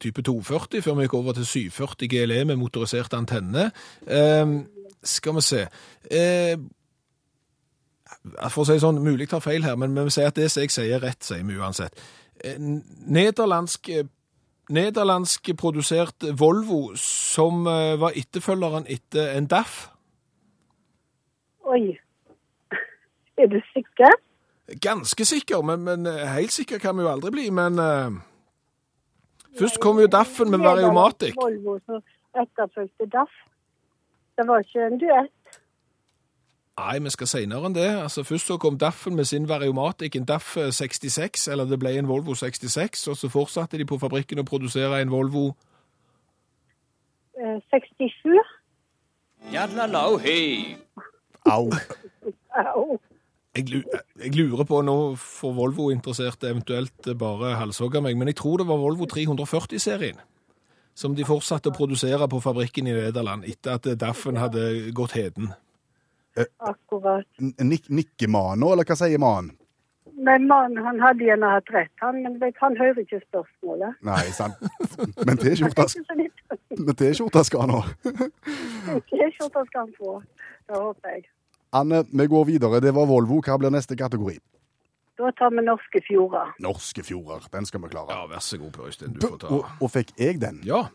type 0.00 0.22
240, 0.22 0.82
før 0.82 0.98
vi 0.98 1.06
gikk 1.06 1.16
over 1.18 1.36
til 1.38 1.46
740 1.46 2.10
GLE 2.10 2.44
med 2.44 2.60
motorisert 2.60 3.14
antenne. 3.14 3.70
Eh, 4.06 4.54
skal 5.02 5.34
vi 5.34 5.44
se. 5.46 5.66
Eh, 6.10 6.56
for 8.50 8.62
å 8.62 8.68
si 8.68 8.76
det 8.76 8.84
sånn, 8.84 9.02
mulig 9.04 9.30
tar 9.30 9.42
feil 9.44 9.64
her, 9.64 9.76
men 9.80 9.96
vi 9.96 10.12
sier 10.12 10.30
at 10.30 10.36
det 10.36 10.50
jeg 10.50 10.72
sier 10.72 10.98
er 10.98 11.04
rett, 11.04 11.22
sier 11.24 11.44
vi 11.46 11.58
uansett. 11.58 11.96
Eh, 12.44 12.58
Nederlandsk, 12.58 13.90
nederlandsk 14.70 15.52
produsert 15.58 16.26
Volvo 16.38 16.96
som 17.00 17.66
eh, 17.66 17.96
var 18.00 18.16
etterfølgeren 18.18 18.88
etter 18.90 19.36
en 19.38 19.48
DAF. 19.50 19.86
Oi. 21.70 21.98
Er 23.40 23.48
du 23.48 23.60
sikker? 23.72 24.18
Ganske 24.82 25.24
sikker, 25.24 25.62
men, 25.62 25.82
men 25.86 26.06
eh, 26.06 26.26
helt 26.36 26.52
sikker 26.52 26.78
kan 26.78 26.96
vi 26.96 27.02
jo 27.02 27.10
aldri 27.10 27.30
bli. 27.34 27.46
Men 27.50 27.78
eh, 27.78 28.18
først 29.58 29.80
kom 29.80 30.00
jo 30.00 30.06
DAF-en 30.06 30.50
med 30.50 30.58
Variomatic. 30.58 31.34
Volvo 31.36 31.78
som 31.86 32.02
etterfulgte 32.34 33.06
DAF. 33.12 33.32
Det 34.38 34.46
var 34.48 34.58
ikke 34.64 34.86
en 34.86 34.98
duett. 35.00 35.60
Nei, 36.80 36.98
vi 37.04 37.10
skal 37.12 37.28
seinere 37.28 37.68
enn 37.68 37.74
det. 37.76 37.88
Altså, 38.02 38.22
først 38.24 38.46
så 38.48 38.56
kom 38.56 38.78
DAF-en 38.78 39.16
med 39.16 39.24
sin 39.28 39.48
Variomatic, 39.48 40.16
en 40.16 40.24
DAF 40.24 40.54
66, 40.56 41.48
eller 41.48 41.68
det 41.68 41.78
ble 41.78 41.98
en 41.98 42.08
Volvo 42.08 42.34
66, 42.34 43.08
og 43.08 43.16
så 43.16 43.28
fortsatte 43.28 43.78
de 43.78 43.84
på 43.84 43.98
fabrikken 44.00 44.40
å 44.40 44.48
produsere 44.48 45.02
en 45.02 45.12
Volvo 45.12 45.50
Eh, 47.40 47.60
67. 47.70 48.44
Au. 51.46 51.70
Au. 52.76 53.00
Jeg, 53.56 54.32
lurer 54.36 54.66
på 54.68 54.82
nå 54.86 54.96
får 55.18 55.54
Volvo-interesserte 55.56 56.52
eventuelt 56.52 57.08
bare 57.18 57.56
halshogge 57.58 58.02
meg, 58.04 58.18
men 58.18 58.30
jeg 58.30 58.38
tror 58.42 58.60
det 58.60 58.68
var 58.68 58.78
Volvo 58.82 59.08
340-serien 59.10 60.20
som 61.00 61.14
de 61.16 61.24
fortsatte 61.24 61.70
å 61.70 61.74
produsere 61.74 62.26
på 62.28 62.42
fabrikken 62.44 62.90
i 62.90 62.94
Nederland 62.96 63.46
etter 63.48 63.78
at 63.78 63.88
DAF-en 64.00 64.40
hadde 64.40 64.92
gått 64.96 65.14
heden. 65.16 65.52
Akkurat. 66.58 67.26
Nikker 67.38 68.30
mannen 68.30 68.62
nå, 68.62 68.74
eller 68.74 68.86
hva 68.86 68.96
sier 68.98 69.20
man? 69.22 69.50
Men 70.20 70.44
mannen 70.50 70.84
han 70.84 70.98
hadde 71.00 71.24
gjerne 71.24 71.48
hatt 71.54 71.70
rett, 71.72 71.92
han, 72.02 72.20
men 72.24 72.36
vet, 72.42 72.56
han 72.60 72.76
hører 72.76 73.00
ikke 73.00 73.22
spørsmålet. 73.22 73.96
Nei, 74.04 74.24
sant. 74.36 74.60
Men 75.24 75.40
T-skjorta 75.40 75.86
skal 77.46 77.64
han 77.64 77.72
ha. 77.78 77.82
T-skjorta 79.08 79.64
skal 79.70 79.86
han 79.86 79.94
få. 79.96 80.18
Det 80.68 80.76
håper 80.84 81.14
jeg. 81.16 81.24
Anne, 81.72 82.04
vi 82.10 82.26
går 82.26 82.44
videre. 82.48 82.80
Det 82.82 82.92
var 82.94 83.06
Volvo. 83.06 83.40
Hva 83.46 83.56
blir 83.58 83.70
neste 83.70 83.96
kategori? 83.96 84.38
Da 85.20 85.30
tar 85.36 85.50
vi 85.52 85.62
norske 85.66 86.00
fjorder. 86.06 86.54
Norske 86.64 87.02
fjorder. 87.04 87.44
Den 87.52 87.66
skal 87.68 87.82
vi 87.84 87.90
klare. 87.92 88.14
Ja, 88.16 88.26
vær 88.30 88.40
så 88.42 88.58
god, 88.58 88.72
Per 88.72 88.86
Øystein, 88.88 89.12
du 89.14 89.20
får 89.26 89.36
ta. 89.42 89.50
Og, 89.52 89.66
og 89.80 89.90
fikk 89.92 90.14
jeg 90.18 90.40
den? 90.42 90.62
Ja, 90.66 90.86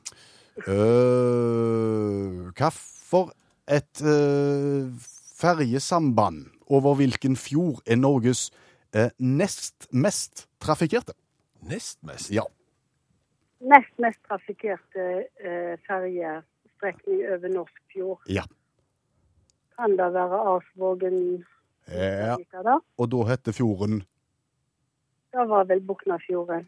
Uh, 0.95 2.47
hva 2.55 2.69
for 2.71 3.33
et 3.67 3.99
uh, 4.07 4.88
ferjesamband 5.35 6.45
over 6.71 6.95
hvilken 6.95 7.35
fjord 7.35 7.81
er 7.85 7.99
Norges 7.99 8.45
uh, 8.95 9.09
nest 9.19 9.88
mest 9.91 10.45
trafikkerte? 10.63 11.11
nest 11.67 11.99
mest. 12.07 12.31
Ja. 12.31 12.45
Nest 13.59 13.91
mest 13.99 14.21
trafikkerte 14.29 15.05
uh, 15.43 15.75
ferjestrekning 15.89 17.25
over 17.35 17.51
norsk 17.59 17.83
fjord. 17.91 18.23
ja. 18.31 18.47
Kan 19.75 19.97
det 19.97 20.13
være 20.13 20.39
Arsvågen? 20.55 21.45
ja. 21.88 22.35
Da? 22.63 22.79
Og 22.97 23.11
da 23.11 23.23
heter 23.29 23.51
fjorden 23.53 24.03
Det 25.31 25.43
var 25.49 25.65
vel 25.67 25.81
Buknafjorden. 25.81 26.67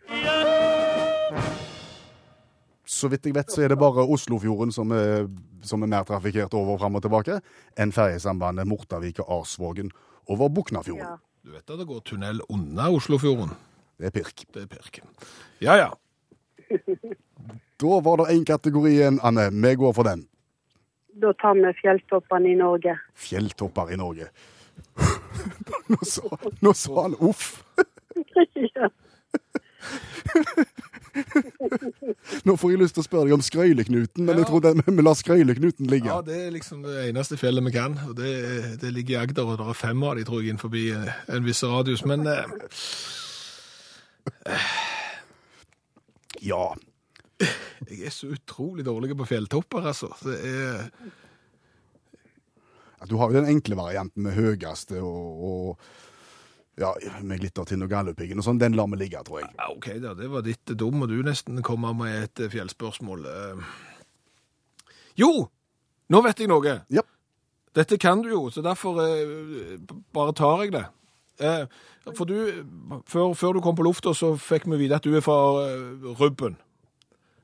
Så 2.87 3.07
vidt 3.11 3.25
jeg 3.25 3.35
vet, 3.35 3.51
så 3.51 3.61
er 3.63 3.71
det 3.71 3.79
bare 3.79 4.03
Oslofjorden 4.07 4.71
som 4.71 4.91
er, 4.91 5.27
som 5.63 5.83
er 5.83 5.91
mer 5.91 6.03
trafikkert 6.07 6.53
over 6.53 6.77
fram 6.79 6.95
og 6.95 7.03
tilbake 7.03 7.39
enn 7.79 7.91
ferjesambandet 7.95 8.67
Mortavik 8.67 9.19
og 9.23 9.39
Arsvågen 9.39 9.91
over 10.27 10.49
Buknafjorden. 10.49 11.03
Ja. 11.03 11.17
Du 11.43 11.51
vet 11.55 11.63
at 11.69 11.79
det 11.79 11.87
går 11.87 11.99
tunnel 12.03 12.41
under 12.49 12.91
Oslofjorden? 12.95 13.55
Det 13.99 14.11
er 14.11 14.15
pirk. 14.15 14.45
Det 14.53 14.63
er 14.65 14.71
pirk. 14.71 14.99
Ja, 15.63 15.75
ja. 15.79 15.89
Da 17.79 17.99
var 18.03 18.17
det 18.17 18.33
én 18.35 18.43
kategori 18.45 18.91
igjen, 18.91 19.19
Anne. 19.23 19.49
Vi 19.51 19.75
går 19.75 19.93
for 19.93 20.03
den. 20.03 20.27
Da 21.21 21.31
tar 21.41 21.55
vi 21.57 21.71
fjelltoppene 21.81 22.51
i 22.51 22.55
Norge. 22.59 22.93
Fjelltopper 23.17 23.91
i 23.93 23.97
Norge. 23.97 24.27
Nå 25.91 25.97
sa, 26.05 26.21
nå 26.61 26.73
sa 26.77 27.03
han 27.07 27.15
uff. 27.23 27.63
ja. 28.75 28.89
Nå 32.47 32.55
får 32.59 32.71
jeg 32.73 32.79
lyst 32.81 32.95
til 32.97 33.01
å 33.03 33.05
spørre 33.07 33.25
deg 33.29 33.35
om 33.37 33.43
Skrøyleknuten, 33.45 34.25
men 34.25 34.35
jeg 34.37 34.43
Ja. 34.45 34.49
tror 34.49 34.61
den, 34.65 34.81
vi 34.85 35.01
lar 35.05 35.15
Skrøyleknuten 35.17 35.87
ligge. 35.89 36.09
Ja, 36.11 36.21
det 36.21 36.37
er 36.47 36.51
liksom 36.53 36.83
det 36.85 37.07
eneste 37.09 37.37
fjellet 37.39 37.63
vi 37.65 37.71
kan. 37.73 37.97
og 38.07 38.15
Det, 38.19 38.31
det 38.81 38.91
ligger 38.93 39.15
i 39.15 39.21
Agder, 39.23 39.45
og 39.49 39.57
det 39.61 39.67
er 39.67 39.73
fem 39.79 40.03
av 40.03 40.15
de, 40.19 40.23
tror 40.27 40.41
jeg, 40.43 40.49
innenfor 40.53 40.69
en 41.37 41.45
viss 41.47 41.63
radius. 41.63 42.05
Men 42.05 42.27
eh, 42.27 42.45
Ja. 46.41 46.73
Jeg 47.85 48.01
er 48.07 48.13
så 48.13 48.27
utrolig 48.33 48.85
dårlig 48.87 49.15
på 49.19 49.27
fjelltopper, 49.29 49.85
altså. 49.93 50.09
Det 50.23 50.37
er 50.49 50.91
Du 53.07 53.15
har 53.21 53.29
jo 53.29 53.37
den 53.37 53.49
enkle 53.51 53.77
varianten 53.77 54.23
med 54.25 54.33
høyeste 54.33 54.97
og, 55.05 55.43
og 55.47 55.77
ja, 56.81 56.91
med 57.25 57.39
Glittertind 57.41 57.85
og 57.85 57.89
Galdhøpiggen 57.91 58.41
og 58.41 58.45
sånn. 58.45 58.59
Den 58.61 58.75
lar 58.77 58.89
vi 58.91 58.97
ligge, 59.01 59.21
tror 59.25 59.41
jeg. 59.43 59.51
ja, 59.57 59.67
OK, 59.73 59.87
da, 60.03 60.13
det 60.17 60.29
var 60.33 60.41
ditt 60.45 60.73
dum, 60.77 61.01
og 61.05 61.09
du 61.09 61.21
nesten 61.25 61.61
kommer 61.65 61.93
med 61.97 62.23
et 62.23 62.41
eh, 62.45 62.51
fjellspørsmål. 62.53 63.25
Eh, 63.25 63.61
Jo! 65.17 65.31
Nå 66.13 66.21
vet 66.23 66.39
jeg 66.39 66.47
noe. 66.51 66.75
Ja. 66.93 67.01
Dette 67.75 67.97
kan 68.01 68.21
du 68.23 68.29
jo, 68.31 68.43
så 68.53 68.61
derfor 68.65 69.01
eh, 69.03 69.77
bare 70.15 70.33
tar 70.37 70.63
jeg 70.65 70.71
det. 70.77 70.85
Eh, 71.41 71.65
for 72.15 72.25
du, 72.29 72.37
før, 73.09 73.33
før 73.37 73.57
du 73.57 73.61
kom 73.65 73.75
på 73.77 73.85
lufta, 73.85 74.13
så 74.17 74.31
fikk 74.41 74.65
vi 74.71 74.79
vite 74.85 74.97
at 75.01 75.05
du 75.05 75.13
er 75.17 75.25
fra 75.25 75.37
eh, 75.67 76.07
Rubben. 76.21 76.55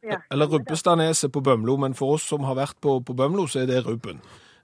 Ja. 0.03 0.17
Eller 0.31 0.45
Rubbestadneset 0.51 1.31
på 1.31 1.39
Bømlo, 1.41 1.77
men 1.77 1.93
for 1.95 2.13
oss 2.17 2.25
som 2.27 2.43
har 2.43 2.55
vært 2.55 2.75
på, 2.81 2.99
på 3.05 3.13
Bømlo, 3.13 3.45
så 3.47 3.61
er 3.63 3.65
det 3.71 3.85
Rubben. 3.87 4.21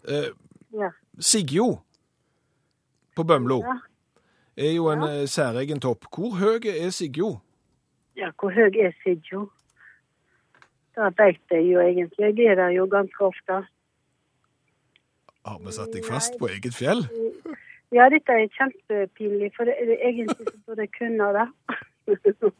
Eh, 0.07 0.29
Ja. 0.73 0.89
Sigjo 1.19 1.79
på 3.15 3.23
Bømlo 3.23 3.61
Ja. 3.65 3.77
er 4.57 4.73
jo 4.75 4.89
en 4.91 5.01
ja. 5.01 5.25
særegen 5.25 5.79
topp. 5.81 6.05
Hvor 6.13 6.35
høy 6.37 6.59
er 6.67 6.89
Sigjo? 6.89 7.39
ja, 8.15 8.29
hvor 8.39 8.51
høy 8.51 8.75
er 8.77 8.91
Sigjo? 9.03 9.49
Det 10.95 11.13
veit 11.17 11.39
jeg 11.51 11.63
jo 11.71 11.79
egentlig. 11.79 12.37
Jeg 12.37 12.51
er 12.51 12.55
der 12.55 12.69
jo 12.75 12.85
ganske 12.91 13.21
ofte. 13.25 13.61
Har 15.45 15.59
vi 15.65 15.71
satt 15.71 15.93
deg 15.93 16.03
fast 16.05 16.35
på 16.39 16.49
eget 16.51 16.75
fjell? 16.75 17.05
Ja, 17.95 18.09
dette 18.11 18.29
er 18.35 18.49
kjempepinlig, 18.57 19.51
for 19.55 19.63
det, 19.65 19.73
er 19.79 19.95
egentlig 20.09 20.35
så 20.37 20.57
burde 20.67 20.81
jeg 20.85 20.91
kunne 20.99 21.29
det. 21.39 21.47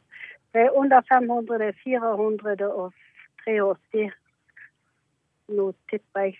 Det 0.53 0.61
er 0.65 0.77
under 0.77 1.01
500, 1.09 1.59
det 1.61 1.67
er 1.67 1.77
483. 1.83 4.11
Nå 5.49 5.65
tipper 5.89 6.19
jeg. 6.25 6.35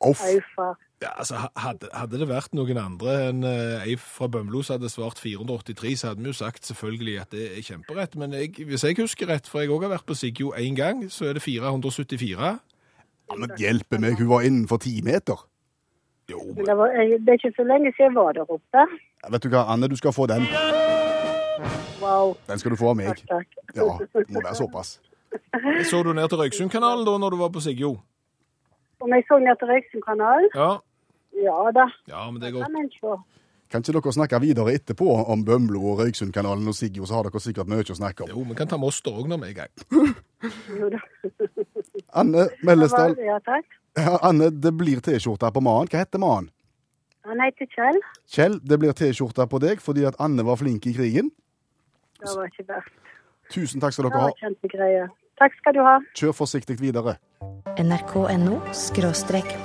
Uff. 0.00 0.22
Au, 0.24 0.40
far. 0.54 0.74
Ja, 1.00 1.14
altså, 1.18 1.38
hadde, 1.56 1.88
hadde 1.96 2.18
det 2.20 2.26
vært 2.28 2.52
noen 2.56 2.76
andre 2.76 3.12
enn 3.30 3.44
ei 3.48 3.88
ei 3.88 3.94
fra 4.00 4.28
Bømlo 4.28 4.60
som 4.60 4.76
hadde 4.76 4.90
svart 4.92 5.20
483, 5.20 5.94
så 5.96 6.10
hadde 6.10 6.24
vi 6.24 6.28
jo 6.28 6.36
sagt 6.36 6.68
selvfølgelig 6.68 7.14
at 7.22 7.32
det 7.32 7.46
er 7.56 7.64
kjemperett. 7.64 8.16
Men 8.20 8.36
jeg, 8.36 8.52
hvis 8.68 8.84
jeg 8.84 8.98
husker 9.00 9.32
rett, 9.32 9.48
for 9.48 9.64
jeg 9.64 9.72
òg 9.72 9.86
har 9.86 9.94
vært 9.94 10.08
på 10.08 10.16
Sigjo 10.18 10.52
én 10.60 10.76
gang, 10.76 11.06
så 11.12 11.30
er 11.30 11.38
det 11.38 11.44
474. 11.46 12.52
Ja, 13.30 13.38
men 13.38 13.56
hjelpe 13.56 14.00
meg, 14.02 14.20
hun 14.20 14.28
var 14.28 14.44
innenfor 14.44 14.82
ti 14.84 14.98
meter. 15.06 15.40
Jo, 16.30 16.40
Men 16.56 16.66
det, 16.68 16.76
var, 16.78 16.96
det 16.96 17.32
er 17.34 17.38
ikke 17.38 17.52
så 17.56 17.66
lenge 17.66 17.92
siden 17.96 18.10
jeg 18.10 18.16
var 18.16 18.34
der 18.38 18.46
oppe. 18.56 18.84
Ja, 19.22 19.30
vet 19.34 19.44
du 19.44 19.48
hva, 19.52 19.64
Anne, 19.72 19.88
du 19.90 19.96
skal 19.98 20.14
få 20.16 20.26
den. 20.30 20.46
Wow. 22.00 22.34
Den 22.48 22.58
skal 22.58 22.72
du 22.72 22.78
få 22.80 22.92
av 22.92 23.00
meg. 23.00 23.08
Takk, 23.12 23.26
takk. 23.28 23.48
Ja, 23.76 23.88
det 24.14 24.28
må 24.32 24.42
være 24.44 24.56
såpass. 24.58 24.98
Så 25.90 26.02
du 26.02 26.12
ned 26.16 26.28
til 26.30 26.40
Røyksundkanalen 26.40 27.04
da 27.06 27.16
når 27.20 27.34
du 27.34 27.40
var 27.42 27.50
på 27.54 27.62
Sigjo? 27.62 27.96
Om 29.00 29.12
jeg 29.16 29.26
så 29.28 29.38
ned 29.42 29.58
til 29.60 29.68
Røyksundkanalen? 29.70 30.48
Ja. 30.54 30.70
Ja 31.40 31.58
da. 31.72 31.86
ja, 32.10 32.24
men 32.30 32.40
det 32.40 32.50
er 32.50 32.56
godt. 32.58 33.26
Kan 33.70 33.84
ikke 33.84 33.94
dere 33.94 34.12
snakke 34.12 34.40
videre 34.42 34.72
etterpå 34.74 35.06
om 35.30 35.44
Bømlo 35.46 35.84
og 35.92 36.00
Røyksundkanalen 36.02 36.66
og 36.68 36.74
Sigjo, 36.74 37.06
så 37.06 37.20
har 37.20 37.28
dere 37.28 37.42
sikkert 37.42 37.70
mye 37.70 37.84
å 37.86 37.96
snakke 37.96 38.26
om. 38.26 38.32
Jo, 38.32 38.42
vi 38.48 38.56
kan 38.58 38.70
ta 38.70 38.80
Moster 38.80 39.14
òg 39.14 39.28
når 39.30 39.44
vi 39.44 39.46
er 39.46 39.54
i 39.54 39.58
gang. 39.60 39.70
Anne 42.22 42.48
Mellesdal, 42.66 43.14
Ja, 43.22 43.38
takk. 43.46 43.79
Anne, 43.98 44.50
det 44.50 44.72
blir 44.78 45.00
T-skjorte 45.02 45.50
på 45.52 45.62
mannen. 45.64 45.88
Hva 45.90 46.04
heter 46.04 46.22
mannen? 46.22 46.50
Han 47.28 47.40
heter 47.44 47.68
Kjell. 47.74 47.98
Kjell, 48.30 48.58
det 48.64 48.78
blir 48.80 48.94
T-skjorte 48.96 49.46
på 49.50 49.60
deg 49.62 49.82
fordi 49.84 50.06
at 50.08 50.16
Anne 50.22 50.44
var 50.46 50.58
flink 50.60 50.86
i 50.88 50.94
krigen. 50.96 51.30
Det 52.20 52.32
var 52.36 52.48
ikke 52.48 52.66
verst. 52.68 52.96
Tusen 53.50 53.82
takk 53.82 53.92
skal 53.96 54.06
Det 54.06 54.12
dere 54.12 54.22
var 54.22 54.30
ha. 54.30 54.38
kjempegreie. 54.40 55.08
Takk 55.40 55.56
skal 55.58 55.74
du 55.74 55.80
ha. 55.84 55.96
Kjør 56.14 56.36
forsiktig 56.36 56.76
videre. 56.80 57.16
nrk.no 57.80 58.60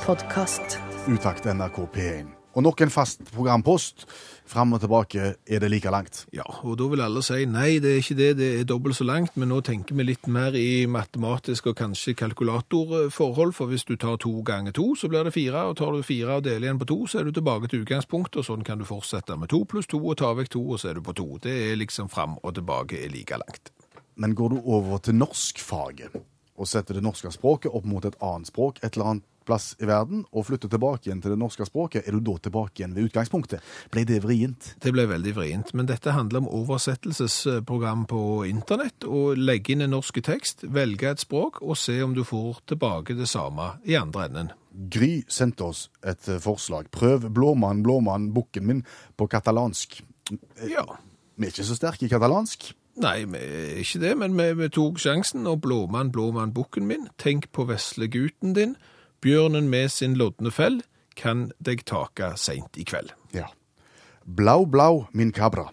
podkast. 0.05 0.79
Utakt 1.07 1.45
NRK 1.45 1.77
P1. 1.93 2.27
Og 2.55 2.63
nok 2.63 2.81
en 2.81 2.89
fast 2.89 3.21
programpost. 3.35 4.05
Fram 4.45 4.75
og 4.77 4.81
tilbake 4.83 5.31
er 5.41 5.61
det 5.61 5.69
like 5.71 5.89
langt. 5.89 6.19
Ja, 6.33 6.45
og 6.61 6.77
da 6.77 6.85
vil 6.91 7.01
alle 7.01 7.23
si 7.25 7.47
nei, 7.49 7.79
det 7.81 7.91
er 7.95 8.01
ikke 8.03 8.17
det, 8.19 8.27
det 8.37 8.49
er 8.59 8.67
dobbelt 8.69 8.97
så 8.99 9.07
langt, 9.07 9.33
men 9.41 9.49
nå 9.49 9.57
tenker 9.65 9.97
vi 9.97 10.05
litt 10.05 10.29
mer 10.29 10.53
i 10.53 10.85
matematisk 10.85 11.71
og 11.71 11.77
kanskje 11.79 12.13
kalkulatorforhold, 12.19 13.55
for 13.57 13.71
hvis 13.71 13.87
du 13.89 13.95
tar 13.97 14.19
to 14.21 14.35
ganger 14.45 14.75
to, 14.77 14.91
så 14.93 15.09
blir 15.09 15.25
det 15.25 15.33
fire, 15.33 15.65
og 15.71 15.79
tar 15.81 15.97
du 15.97 16.05
fire 16.05 16.37
og 16.37 16.45
deler 16.45 16.69
igjen 16.69 16.81
på 16.81 16.89
to, 16.93 16.99
så 17.09 17.19
er 17.19 17.25
du 17.25 17.33
tilbake 17.33 17.71
til 17.71 17.81
utgangspunktet, 17.87 18.43
og 18.43 18.47
sånn 18.51 18.67
kan 18.67 18.81
du 18.81 18.85
fortsette 18.85 19.39
med 19.39 19.49
to 19.49 19.63
pluss 19.65 19.89
to 19.89 20.01
og 20.03 20.19
ta 20.21 20.35
vekk 20.37 20.53
to, 20.53 20.61
og 20.75 20.81
så 20.81 20.91
er 20.91 20.99
du 20.99 21.05
på 21.05 21.17
to. 21.17 21.27
Det 21.41 21.55
er 21.71 21.81
liksom 21.81 22.13
fram 22.13 22.37
og 22.43 22.53
tilbake 22.59 23.01
er 23.01 23.09
like 23.13 23.41
langt. 23.41 23.73
Men 24.15 24.37
går 24.37 24.53
du 24.53 24.61
over 24.61 25.01
til 25.03 25.17
norskfaget 25.17 26.21
og 26.55 26.69
setter 26.69 26.95
det 26.95 27.03
norske 27.03 27.33
språket 27.33 27.73
opp 27.73 27.87
mot 27.89 28.05
et 28.07 28.15
annet 28.23 28.47
språk 28.47 28.79
et 28.81 28.93
eller 28.93 29.15
annet 29.15 29.25
plass 29.47 29.73
i 29.81 29.87
verden, 29.89 30.25
og 30.31 30.47
flytter 30.49 30.71
tilbake 30.71 31.09
igjen 31.09 31.21
til 31.23 31.35
det 31.35 31.39
norske 31.41 31.67
språket, 31.67 32.05
er 32.05 32.15
du 32.15 32.23
da 32.25 32.35
tilbake 32.47 32.81
igjen 32.81 32.95
ved 32.97 33.09
utgangspunktet? 33.09 33.63
Ble 33.93 34.05
det 34.09 34.21
vrient? 34.25 34.73
Det 34.81 34.93
ble 34.95 35.07
veldig 35.09 35.35
vrient, 35.37 35.73
men 35.77 35.89
dette 35.89 36.15
handler 36.15 36.43
om 36.43 36.51
oversettelsesprogram 36.61 38.05
på 38.11 38.21
internett, 38.49 39.07
og 39.07 39.39
legge 39.39 39.75
inn 39.75 39.85
en 39.85 39.95
norsk 39.95 40.21
tekst, 40.25 40.65
velge 40.75 41.11
et 41.11 41.23
språk, 41.23 41.61
og 41.61 41.79
se 41.79 41.97
om 42.03 42.15
du 42.17 42.23
får 42.27 42.63
tilbake 42.73 43.17
det 43.17 43.29
samme 43.31 43.75
i 43.85 43.97
andre 43.99 44.29
enden. 44.29 44.53
Gry 44.91 45.23
sendte 45.31 45.69
oss 45.69 45.85
et 46.03 46.27
eh, 46.27 46.41
forslag. 46.43 46.89
Prøv 46.91 47.29
blåmann, 47.31 47.83
blåmann, 47.85 48.31
bukken 48.35 48.65
min 48.67 48.81
på 49.15 49.27
katalansk. 49.31 50.01
Ja. 50.67 50.83
Vi 51.35 51.47
er 51.47 51.53
ikke 51.53 51.67
så 51.67 51.77
sterke 51.77 52.07
i 52.07 52.11
katalansk. 52.11 52.73
Nei, 53.03 53.25
vi 53.27 53.39
er 53.39 53.79
ikke 53.81 54.01
det, 54.05 54.13
men 54.21 54.35
vi, 54.39 54.49
vi 54.55 54.69
tok 54.71 54.99
sjansen, 55.03 55.43
og 55.51 55.59
blåmann, 55.65 56.13
blåmann, 56.15 56.53
bukken 56.55 56.87
min, 56.87 57.09
tenk 57.19 57.49
på 57.55 57.67
veslegutten 57.67 58.55
din, 58.55 58.77
bjørnen 59.25 59.69
med 59.69 59.89
sin 59.89 60.13
lodne 60.19 60.51
fell, 60.53 60.83
kan 61.17 61.49
deg 61.63 61.85
taka 61.89 62.35
seint 62.37 62.77
i 62.77 62.85
kveld. 62.85 63.09
Ja. 63.33 63.47
Blau, 64.25 64.65
blau, 64.69 65.05
min 65.13 65.31
cabra. 65.33 65.71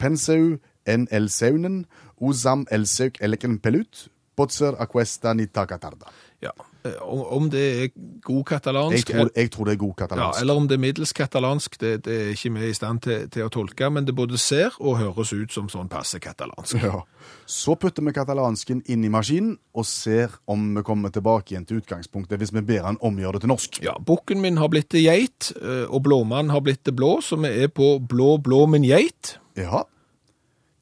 Penseu 0.00 0.56
en 0.86 1.06
el 1.10 1.28
saunen, 1.32 1.84
usam 2.16 2.64
el 2.72 2.86
søk 2.88 3.20
eleken 3.20 3.58
pelut, 3.60 4.06
potser 4.36 4.76
aquesta 4.80 5.34
ni 5.34 5.48
takatarda. 5.48 6.08
Ja, 6.44 6.52
eh, 6.52 6.75
om 7.02 7.22
om 7.36 7.50
det 7.50 7.64
er 7.82 7.88
god 8.24 8.36
Jeg 8.36 8.46
katalansk, 8.46 9.10
tror, 9.10 9.30
jeg 9.36 9.50
tror 9.50 9.64
det 9.68 9.72
er 9.72 9.80
god 9.80 9.94
katalansk. 9.96 10.36
ja, 10.38 10.42
eller 10.42 10.54
om 10.54 10.68
det 10.68 10.76
er 10.76 10.82
middels 10.82 11.12
katalansk, 11.12 11.80
det, 11.80 12.04
det 12.04 12.16
er 12.16 12.30
ikke 12.34 12.52
vi 12.56 12.68
i 12.70 12.76
stand 12.76 13.02
til, 13.02 13.28
til 13.30 13.46
å 13.46 13.50
tolke, 13.52 13.90
men 13.90 14.06
det 14.06 14.14
både 14.16 14.38
ser 14.38 14.74
og 14.80 14.98
høres 14.98 15.32
ut 15.32 15.52
som 15.52 15.68
sånn 15.72 15.88
passe 15.92 16.20
katalansk. 16.22 16.78
Ja. 16.82 17.02
Så 17.46 17.74
putter 17.80 18.02
vi 18.06 18.14
katalansken 18.16 18.82
inn 18.86 19.04
i 19.04 19.10
maskinen 19.12 19.56
og 19.76 19.86
ser 19.86 20.38
om 20.46 20.74
vi 20.76 20.84
kommer 20.86 21.12
tilbake 21.14 21.54
igjen 21.54 21.66
til 21.66 21.82
utgangspunktet 21.82 22.40
hvis 22.40 22.54
vi 22.54 22.64
ber 22.66 22.86
han 22.86 23.00
omgjøre 23.00 23.38
det 23.38 23.46
til 23.46 23.52
norsk. 23.54 23.80
Ja, 23.84 23.96
bukken 23.98 24.40
min 24.42 24.58
har 24.62 24.70
blitt 24.72 24.90
til 24.94 25.06
geit, 25.06 25.52
eh, 25.60 25.84
og 25.86 26.02
blåmannen 26.06 26.54
har 26.54 26.64
blitt 26.66 26.84
til 26.86 26.96
blå, 26.96 27.18
så 27.22 27.38
vi 27.40 27.52
er 27.64 27.68
på 27.68 27.96
blå, 28.00 28.36
blå 28.42 28.64
min 28.70 28.86
geit. 28.86 29.36
Ja. 29.58 29.84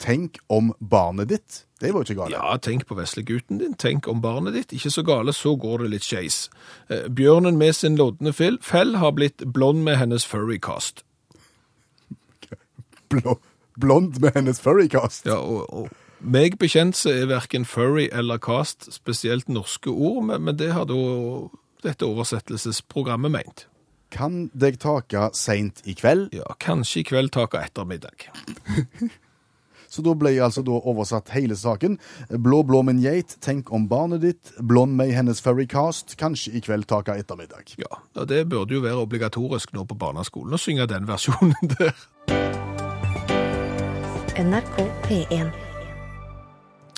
Tenk 0.02 0.40
om 0.52 0.72
barnet 0.80 1.30
ditt. 1.30 1.64
Det 1.84 1.90
var 1.92 2.00
jo 2.00 2.08
ikke 2.08 2.20
galt. 2.22 2.32
Ja, 2.32 2.56
tenk 2.64 2.86
på 2.88 2.96
veslegutten 2.96 3.58
din, 3.60 3.74
tenk 3.76 4.06
om 4.08 4.22
barnet 4.24 4.54
ditt. 4.56 4.70
Ikke 4.72 4.92
så 4.92 5.02
gale, 5.04 5.34
så 5.36 5.52
går 5.60 5.84
det 5.84 5.90
litt 5.92 6.06
skeis. 6.06 6.46
Eh, 6.88 7.10
Bjørnen 7.12 7.58
med 7.60 7.76
sin 7.76 7.98
lodne 8.00 8.32
fell 8.32 8.94
har 8.96 9.12
blitt 9.12 9.44
blond 9.52 9.84
med 9.84 9.98
hennes 10.00 10.24
furrycast. 10.24 11.04
Blå, 13.12 13.36
blond 13.76 14.16
med 14.24 14.32
hennes 14.38 14.62
furrycast. 14.64 15.28
Ja, 15.28 15.36
og, 15.36 15.68
og 15.68 15.92
meg 16.24 16.56
bekjent 16.56 16.96
så 16.96 17.12
er 17.12 17.28
hverken 17.28 17.66
furry 17.68 18.06
eller 18.08 18.40
cast 18.40 18.88
spesielt 18.94 19.50
norske 19.52 19.92
ord, 19.92 20.22
men, 20.30 20.46
men 20.46 20.56
det 20.56 20.70
har 20.72 20.88
da 20.88 20.96
dette 21.84 22.08
oversettelsesprogrammet 22.08 23.34
meint. 23.34 23.66
Kan 24.14 24.46
deg 24.56 24.78
taka 24.80 25.28
seint 25.36 25.82
i 25.84 25.92
kveld. 25.98 26.32
Ja, 26.32 26.56
kanskje 26.56 27.02
i 27.02 27.06
kveld 27.12 27.34
taka 27.36 27.60
ettermiddag. 27.66 28.30
Så 29.94 30.02
da 30.02 30.14
ble 30.18 30.34
altså 30.42 30.64
da 30.66 30.74
oversatt 30.82 31.30
hele 31.34 31.56
saken. 31.58 31.98
Blå, 32.42 32.62
blå 32.66 32.82
min 32.86 33.02
geit, 33.02 33.36
tenk 33.44 33.70
om 33.74 33.86
barnet 33.90 34.24
ditt. 34.24 34.54
Blond 34.58 34.98
med 34.98 35.14
hennes 35.14 35.42
furrycast, 35.44 36.16
kanskje 36.20 36.56
i 36.58 36.64
kveld 36.64 36.88
taka 36.90 37.14
ettermiddag. 37.20 37.76
Ja, 37.78 38.00
og 38.18 38.28
det 38.30 38.44
burde 38.50 38.74
jo 38.74 38.82
være 38.84 39.04
obligatorisk 39.06 39.74
nå 39.76 39.86
på 39.86 39.98
barneskolen 39.98 40.58
å 40.58 40.60
synge 40.60 40.88
den 40.90 41.06
versjonen 41.10 41.54
der. 41.78 41.94
NRK 44.34 44.82
P1. 45.06 45.63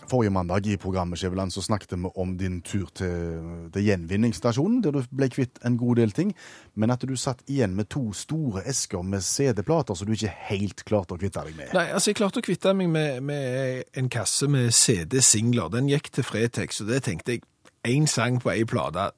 Forrige 0.06 0.30
mandag 0.30 0.66
i 0.70 0.76
programmet 0.78 1.18
Skjæveland, 1.18 1.50
så 1.50 1.62
snakket 1.62 1.96
vi 1.96 2.10
om 2.14 2.36
din 2.38 2.60
tur 2.62 2.86
til, 2.94 3.70
til 3.74 3.86
gjenvinningsstasjonen, 3.88 4.78
der 4.84 4.94
du 4.94 5.00
ble 5.10 5.28
kvitt 5.32 5.58
en 5.66 5.78
god 5.80 5.98
del 5.98 6.14
ting, 6.14 6.30
men 6.74 6.94
at 6.94 7.02
du 7.02 7.16
satt 7.18 7.42
igjen 7.50 7.74
med 7.74 7.90
to 7.90 8.12
store 8.14 8.62
esker 8.70 9.02
med 9.02 9.24
CD-plater 9.26 9.98
som 9.98 10.06
du 10.06 10.14
ikke 10.14 10.32
helt 10.50 10.84
klarte 10.86 11.16
å 11.16 11.20
kvitte 11.20 11.42
deg 11.48 11.58
med. 11.58 11.74
Nei, 11.74 11.88
altså 11.90 12.12
jeg 12.12 12.20
klarte 12.20 12.42
å 12.42 12.46
kvitte 12.46 12.74
meg 12.78 12.92
med, 12.92 13.20
med 13.26 13.90
en 13.98 14.10
kasse 14.12 14.46
med 14.50 14.70
CD-singler. 14.76 15.72
Den 15.74 15.90
gikk 15.90 16.12
til 16.14 16.26
Fretex, 16.26 16.80
og 16.84 16.92
det 16.92 17.02
tenkte 17.08 17.36
jeg, 17.36 17.46
én 17.86 18.06
sang 18.10 18.38
på 18.42 18.54
ei 18.54 18.64
plate, 18.68 19.10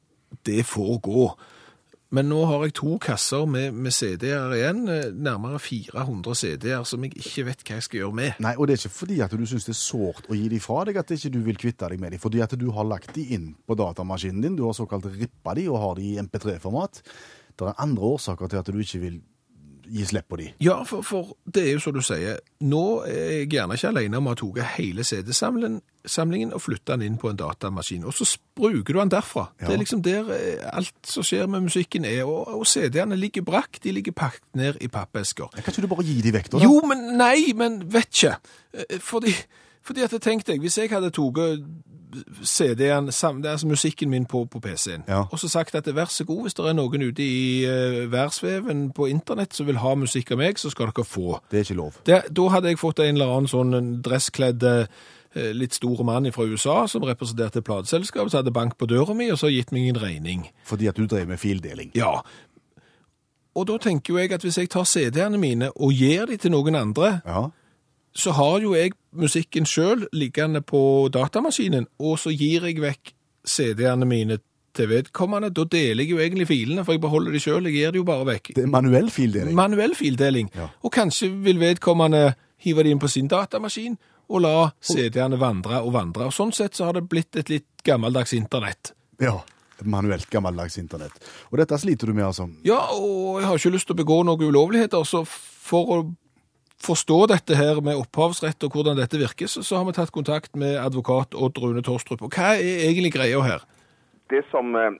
det 0.49 0.65
får 0.69 0.99
gå. 1.05 1.29
Men 2.09 2.31
nå 2.31 2.39
har 2.49 2.63
jeg 2.65 2.73
to 2.79 2.95
kasser 3.05 3.45
med, 3.45 3.75
med 3.77 3.93
CD-er 3.93 4.55
igjen, 4.57 4.79
eh, 4.89 5.11
nærmere 5.13 5.59
400 5.61 6.39
CD-er, 6.41 6.87
som 6.89 7.03
jeg 7.05 7.13
ikke 7.21 7.45
vet 7.51 7.65
hva 7.67 7.77
jeg 7.77 7.85
skal 7.85 8.01
gjøre 8.01 8.17
med. 8.17 8.39
Nei, 8.41 8.55
og 8.57 8.65
det 8.65 8.75
er 8.75 8.81
ikke 8.81 8.95
fordi 8.97 9.19
at 9.27 9.35
du 9.37 9.45
syns 9.45 9.69
det 9.69 9.75
er 9.75 9.81
sårt 9.83 10.31
å 10.33 10.39
gi 10.39 10.47
de 10.49 10.61
fra 10.65 10.87
deg 10.89 10.97
at 11.03 11.13
ikke 11.13 11.35
du 11.35 11.43
vil 11.45 11.61
kvitte 11.61 11.91
deg 11.93 12.01
med 12.01 12.17
de, 12.17 12.21
fordi 12.23 12.41
at 12.41 12.55
du 12.57 12.71
har 12.73 12.89
lagt 12.89 13.13
de 13.19 13.27
inn 13.37 13.51
på 13.69 13.77
datamaskinen 13.77 14.41
din, 14.47 14.57
du 14.57 14.65
har 14.65 14.77
såkalt 14.79 15.11
rippa 15.19 15.53
de 15.59 15.67
og 15.69 15.83
har 15.83 16.01
de 16.01 16.07
i 16.15 16.17
MP3-format. 16.25 17.03
Det 17.59 17.69
er 17.69 17.85
andre 17.85 18.15
årsaker 18.17 18.49
til 18.49 18.63
at 18.63 18.73
du 18.73 18.81
ikke 18.81 19.03
vil 19.05 19.21
gi 19.91 20.07
slipp 20.09 20.29
på 20.31 20.39
de. 20.41 20.49
Ja, 20.63 20.79
for, 20.89 21.05
for 21.07 21.35
det 21.45 21.65
er 21.65 21.77
jo 21.77 21.83
som 21.83 21.95
du 21.97 22.01
sier, 22.05 22.41
nå 22.65 22.83
er 23.09 23.19
jeg 23.41 23.51
gjerne 23.55 23.79
ikke 23.79 23.93
alene 23.93 24.21
om 24.21 24.29
å 24.29 24.35
ha 24.35 24.39
tatt 24.41 24.75
hele 24.79 25.05
CD-samlingen 25.07 26.55
og 26.57 26.63
flytta 26.65 26.97
den 26.97 27.07
inn 27.09 27.21
på 27.21 27.31
en 27.33 27.39
datamaskin, 27.41 28.07
og 28.09 28.17
så 28.17 28.27
bruker 28.59 28.95
du 28.95 29.01
den 29.01 29.13
derfra. 29.15 29.49
Ja. 29.61 29.69
Det 29.69 29.77
er 29.77 29.83
liksom 29.83 30.03
der 30.07 30.33
eh, 30.37 30.67
alt 30.73 30.95
som 31.07 31.27
skjer 31.27 31.49
med 31.51 31.69
musikken 31.69 32.07
er, 32.09 32.25
og, 32.25 32.55
og 32.59 32.67
CD-ene 32.69 33.19
ligger 33.19 33.47
brakk, 33.47 33.81
de 33.85 33.95
ligger 33.97 34.17
pakket 34.17 34.45
ned 34.59 34.83
i 34.85 34.91
pappesker. 34.93 35.51
Kan 35.59 35.73
ikke 35.73 35.87
du 35.87 35.91
bare 35.95 36.07
gi 36.09 36.19
de 36.25 36.35
vekk, 36.39 36.53
da? 36.55 36.63
Jo, 36.65 36.81
men 36.89 37.09
nei, 37.21 37.53
men 37.59 37.81
vet 37.93 38.11
ikke. 38.13 38.37
Eh, 38.75 38.99
Fordi, 39.05 39.35
fordi 39.89 40.05
at 40.05 40.13
jeg 40.13 40.21
tenkte 40.25 40.53
jeg, 40.53 40.61
hvis 40.61 40.77
jeg 40.79 40.91
hadde 40.93 41.09
tatt 41.17 41.65
CD-en, 42.45 43.09
altså 43.11 43.67
musikken 43.69 44.09
min 44.11 44.25
på, 44.29 44.45
på 44.49 44.61
PC-en, 44.65 45.03
Ja. 45.09 45.25
og 45.33 45.39
så 45.39 45.49
sagt 45.49 45.75
at 45.75 45.89
vær 45.95 46.09
så 46.09 46.25
god, 46.25 46.43
hvis 46.47 46.55
det 46.57 46.65
er 46.67 46.73
noen 46.77 47.03
ute 47.05 47.23
i 47.25 47.67
uh, 47.69 48.07
værsveven 48.13 48.87
på 48.97 49.09
internett 49.13 49.53
som 49.57 49.67
vil 49.69 49.77
ha 49.83 49.93
musikk 49.95 50.33
av 50.33 50.41
meg, 50.41 50.59
så 50.59 50.71
skal 50.73 50.89
dere 50.93 51.05
få. 51.05 51.39
Det 51.51 51.59
er 51.61 51.67
ikke 51.67 51.77
lov. 51.81 51.99
Det, 52.09 52.23
da 52.37 52.49
hadde 52.55 52.73
jeg 52.73 52.81
fått 52.81 53.03
en 53.05 53.15
eller 53.19 53.35
annen 53.35 53.51
sånn 53.53 54.01
dresskledd 54.05 54.65
eh, 54.65 55.53
litt 55.53 55.77
stor 55.77 56.01
mann 56.09 56.31
fra 56.33 56.49
USA 56.49 56.79
som 56.89 57.05
representerte 57.05 57.61
plateselskapet, 57.61 57.69
plateselskap, 57.69 58.31
som 58.33 58.41
hadde 58.41 58.57
bank 58.57 58.79
på 58.81 58.89
døra 58.89 59.15
mi, 59.15 59.29
og 59.33 59.39
så 59.39 59.53
gitt 59.53 59.73
meg 59.77 59.91
en 59.93 60.01
regning. 60.03 60.47
Fordi 60.65 60.89
at 60.89 60.97
du 60.97 61.05
drev 61.07 61.29
med 61.29 61.39
fildeling. 61.41 61.93
Ja. 61.95 62.23
Og 63.59 63.67
da 63.69 63.77
tenker 63.85 64.15
jo 64.15 64.19
jeg 64.23 64.33
at 64.33 64.43
hvis 64.47 64.57
jeg 64.59 64.71
tar 64.73 64.85
CD-ene 64.89 65.39
mine 65.41 65.71
og 65.77 65.93
gir 65.93 66.25
de 66.31 66.37
til 66.41 66.53
noen 66.57 66.75
andre, 66.79 67.19
Ja. 67.27 67.49
Så 68.17 68.35
har 68.37 68.61
jo 68.65 68.75
jeg 68.75 68.95
musikken 69.19 69.67
sjøl 69.69 70.07
liggende 70.13 70.63
på 70.65 70.81
datamaskinen, 71.13 71.87
og 71.99 72.19
så 72.19 72.33
gir 72.35 72.67
jeg 72.69 72.81
vekk 72.83 73.15
CD-ene 73.49 74.09
mine 74.09 74.39
til 74.79 74.91
vedkommende. 74.91 75.51
Da 75.55 75.65
deler 75.65 76.05
jeg 76.05 76.13
jo 76.13 76.21
egentlig 76.23 76.49
filene, 76.51 76.85
for 76.85 76.97
jeg 76.97 77.03
beholder 77.03 77.35
de 77.35 77.43
sjøl. 77.43 77.67
Jeg 77.69 77.79
gir 77.79 77.95
det 77.95 78.03
jo 78.03 78.07
bare 78.09 78.27
vekk. 78.29 78.53
Det 78.57 78.67
er 78.67 78.73
manuell 78.73 79.11
fildeling. 79.11 79.57
Manuell 79.59 79.97
fildeling. 79.99 80.51
Ja. 80.55 80.69
Og 80.85 80.93
kanskje 80.95 81.31
vil 81.47 81.61
vedkommende 81.63 82.33
hive 82.65 82.85
det 82.85 82.95
inn 82.95 83.03
på 83.03 83.11
sin 83.11 83.31
datamaskin 83.31 83.97
og 84.29 84.43
la 84.45 84.55
CD-ene 84.85 85.39
vandre 85.41 85.81
og 85.83 85.95
vandre. 85.97 86.29
Og 86.29 86.37
sånn 86.37 86.53
sett 86.55 86.77
så 86.77 86.89
har 86.89 86.99
det 86.99 87.07
blitt 87.09 87.39
et 87.41 87.51
litt 87.53 87.87
gammeldags 87.87 88.35
internett. 88.37 88.93
Ja. 89.23 89.39
Manuelt 89.87 90.27
gammeldags 90.31 90.75
internett. 90.81 91.15
Og 91.53 91.61
dette 91.61 91.79
sliter 91.79 92.11
du 92.11 92.17
med, 92.17 92.27
altså. 92.27 92.49
Ja, 92.67 92.81
og 92.99 93.39
jeg 93.39 93.47
har 93.47 93.61
ikke 93.61 93.75
lyst 93.77 93.87
til 93.87 93.95
å 93.95 94.01
begå 94.01 94.17
noen 94.27 94.51
ulovligheter, 94.51 95.05
så 95.07 95.23
for 95.25 95.93
å 95.95 95.99
forstå 96.85 97.19
dette 97.33 97.59
her 97.59 97.81
med 97.85 97.99
opphavsrett 97.99 98.63
og 98.67 98.75
hvordan 98.75 98.99
dette 98.99 99.21
virker, 99.21 99.51
så, 99.51 99.63
så 99.67 99.81
har 99.81 99.89
vi 99.89 99.97
tatt 99.97 100.15
kontakt 100.15 100.57
med 100.57 100.79
advokat 100.79 101.35
Odd 101.35 101.59
Rune 101.63 101.83
Torstrup. 101.83 102.23
Og 102.23 102.35
hva 102.35 102.55
er 102.57 102.87
egentlig 102.89 103.15
greia 103.17 103.43
her? 103.45 103.65
Det 104.31 104.45
som 104.53 104.77
eh, 104.79 104.99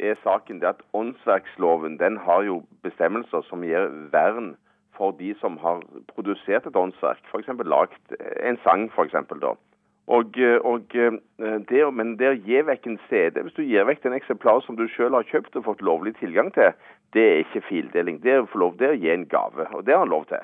er 0.00 0.18
saken, 0.22 0.60
det 0.60 0.70
er 0.70 0.76
at 0.76 0.86
åndsverksloven 0.96 1.98
den 2.00 2.18
har 2.26 2.46
jo 2.48 2.62
bestemmelser 2.86 3.44
som 3.48 3.64
gir 3.66 3.90
vern 4.14 4.54
for 4.96 5.16
de 5.18 5.34
som 5.40 5.56
har 5.62 5.82
produsert 6.12 6.66
et 6.68 6.76
åndsverk, 6.76 7.22
f.eks. 7.32 7.52
lagd 7.64 8.16
en 8.44 8.58
sang, 8.64 8.88
f.eks. 8.92 9.16
da. 9.42 9.54
Og, 10.10 10.38
eh, 10.38 10.58
og 10.66 10.96
eh, 10.98 11.18
det, 11.70 11.82
men 11.94 12.16
det 12.20 12.32
å 12.32 12.40
gi 12.48 12.62
vekk 12.66 12.88
en 12.90 12.98
CD, 13.08 13.38
hvis 13.44 13.54
du 13.56 13.62
gir 13.62 13.86
vekk 13.86 14.02
den 14.02 14.16
eksemplar 14.16 14.64
som 14.66 14.76
du 14.78 14.88
selv 14.96 15.16
har 15.18 15.28
kjøpt 15.30 15.56
og 15.60 15.68
fått 15.68 15.84
lovlig 15.86 16.16
tilgang 16.18 16.50
til, 16.56 16.74
det 17.14 17.22
er 17.28 17.44
ikke 17.44 17.64
fildeling. 17.68 18.18
Det 18.22 18.34
er, 18.34 18.42
å 18.42 18.50
få 18.50 18.64
lov, 18.64 18.80
er 18.82 18.96
å 18.96 18.98
gi 18.98 19.12
en 19.12 19.28
gave, 19.30 19.68
og 19.70 19.86
det 19.86 19.94
har 19.94 20.04
han 20.04 20.12
lov 20.12 20.26
til. 20.32 20.42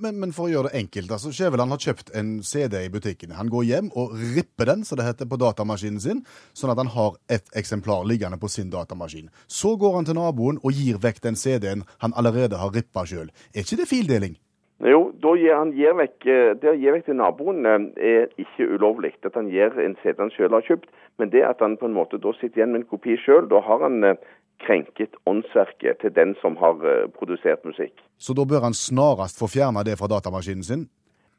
Men, 0.00 0.20
men 0.22 0.34
for 0.36 0.46
å 0.46 0.52
gjøre 0.52 0.70
det 0.70 0.82
enkelt, 0.82 1.12
altså, 1.16 1.32
Skjæveland 1.34 1.74
har 1.74 1.82
kjøpt 1.82 2.14
en 2.18 2.32
CD 2.46 2.78
i 2.84 2.92
butikken. 2.92 3.34
Han 3.38 3.50
går 3.52 3.68
hjem 3.70 3.92
og 3.98 4.16
ripper 4.36 4.70
den, 4.72 4.86
som 4.86 5.00
det 5.00 5.08
heter, 5.08 5.28
på 5.30 5.40
datamaskinen 5.40 6.02
sin, 6.02 6.24
sånn 6.56 6.72
at 6.74 6.80
han 6.82 6.92
har 6.94 7.18
et 7.32 7.52
eksemplar 7.58 8.06
liggende 8.08 8.40
på 8.40 8.50
sin 8.52 8.72
datamaskin. 8.72 9.30
Så 9.46 9.76
går 9.80 10.00
han 10.00 10.08
til 10.08 10.18
naboen 10.18 10.60
og 10.62 10.74
gir 10.76 11.00
vekk 11.02 11.22
den 11.28 11.38
CD-en 11.38 11.86
han 12.04 12.16
allerede 12.16 12.60
har 12.60 12.74
rippa 12.74 13.06
sjøl. 13.08 13.30
Er 13.54 13.64
ikke 13.64 13.80
det 13.82 13.90
fildeling? 13.90 14.36
Jo, 14.84 15.06
da 15.24 15.30
gir 15.40 15.54
han 15.56 15.70
gir 15.72 15.94
vekk, 15.96 16.16
eh, 16.28 16.50
det 16.60 16.68
å 16.68 16.76
gi 16.76 16.90
vekk 16.92 17.06
til 17.06 17.16
naboen 17.16 17.64
eh, 17.64 17.84
er 17.96 18.26
ikke 18.42 18.66
ulovlig. 18.76 19.14
At 19.24 19.38
han 19.38 19.48
gir 19.48 19.72
en 19.80 19.96
CD 20.02 20.20
han 20.20 20.32
selv 20.34 20.52
har 20.58 20.66
kjøpt, 20.66 20.90
men 21.16 21.32
det 21.32 21.46
at 21.48 21.64
han 21.64 21.78
på 21.80 21.88
en 21.88 21.96
måte 21.96 22.20
da 22.20 22.34
sitter 22.36 22.60
igjen 22.60 22.74
med 22.74 22.82
en 22.82 22.90
kopi 22.90 23.16
selv, 23.24 23.48
da 23.48 23.62
har 23.64 23.80
han 23.86 24.04
eh, 24.04 24.20
krenket 24.64 25.16
åndsverket 25.26 26.00
til 26.00 26.14
den 26.14 26.34
som 26.40 26.56
har 26.56 26.76
eh, 26.84 27.08
produsert 27.18 27.64
musikk. 27.64 27.94
Så 28.18 28.34
da 28.34 28.44
bør 28.44 28.64
han 28.68 28.74
snarest 28.74 29.38
få 29.40 29.48
fjerna 29.50 29.82
det 29.82 29.98
fra 29.98 30.08
datamaskinen 30.10 30.64
sin? 30.64 30.88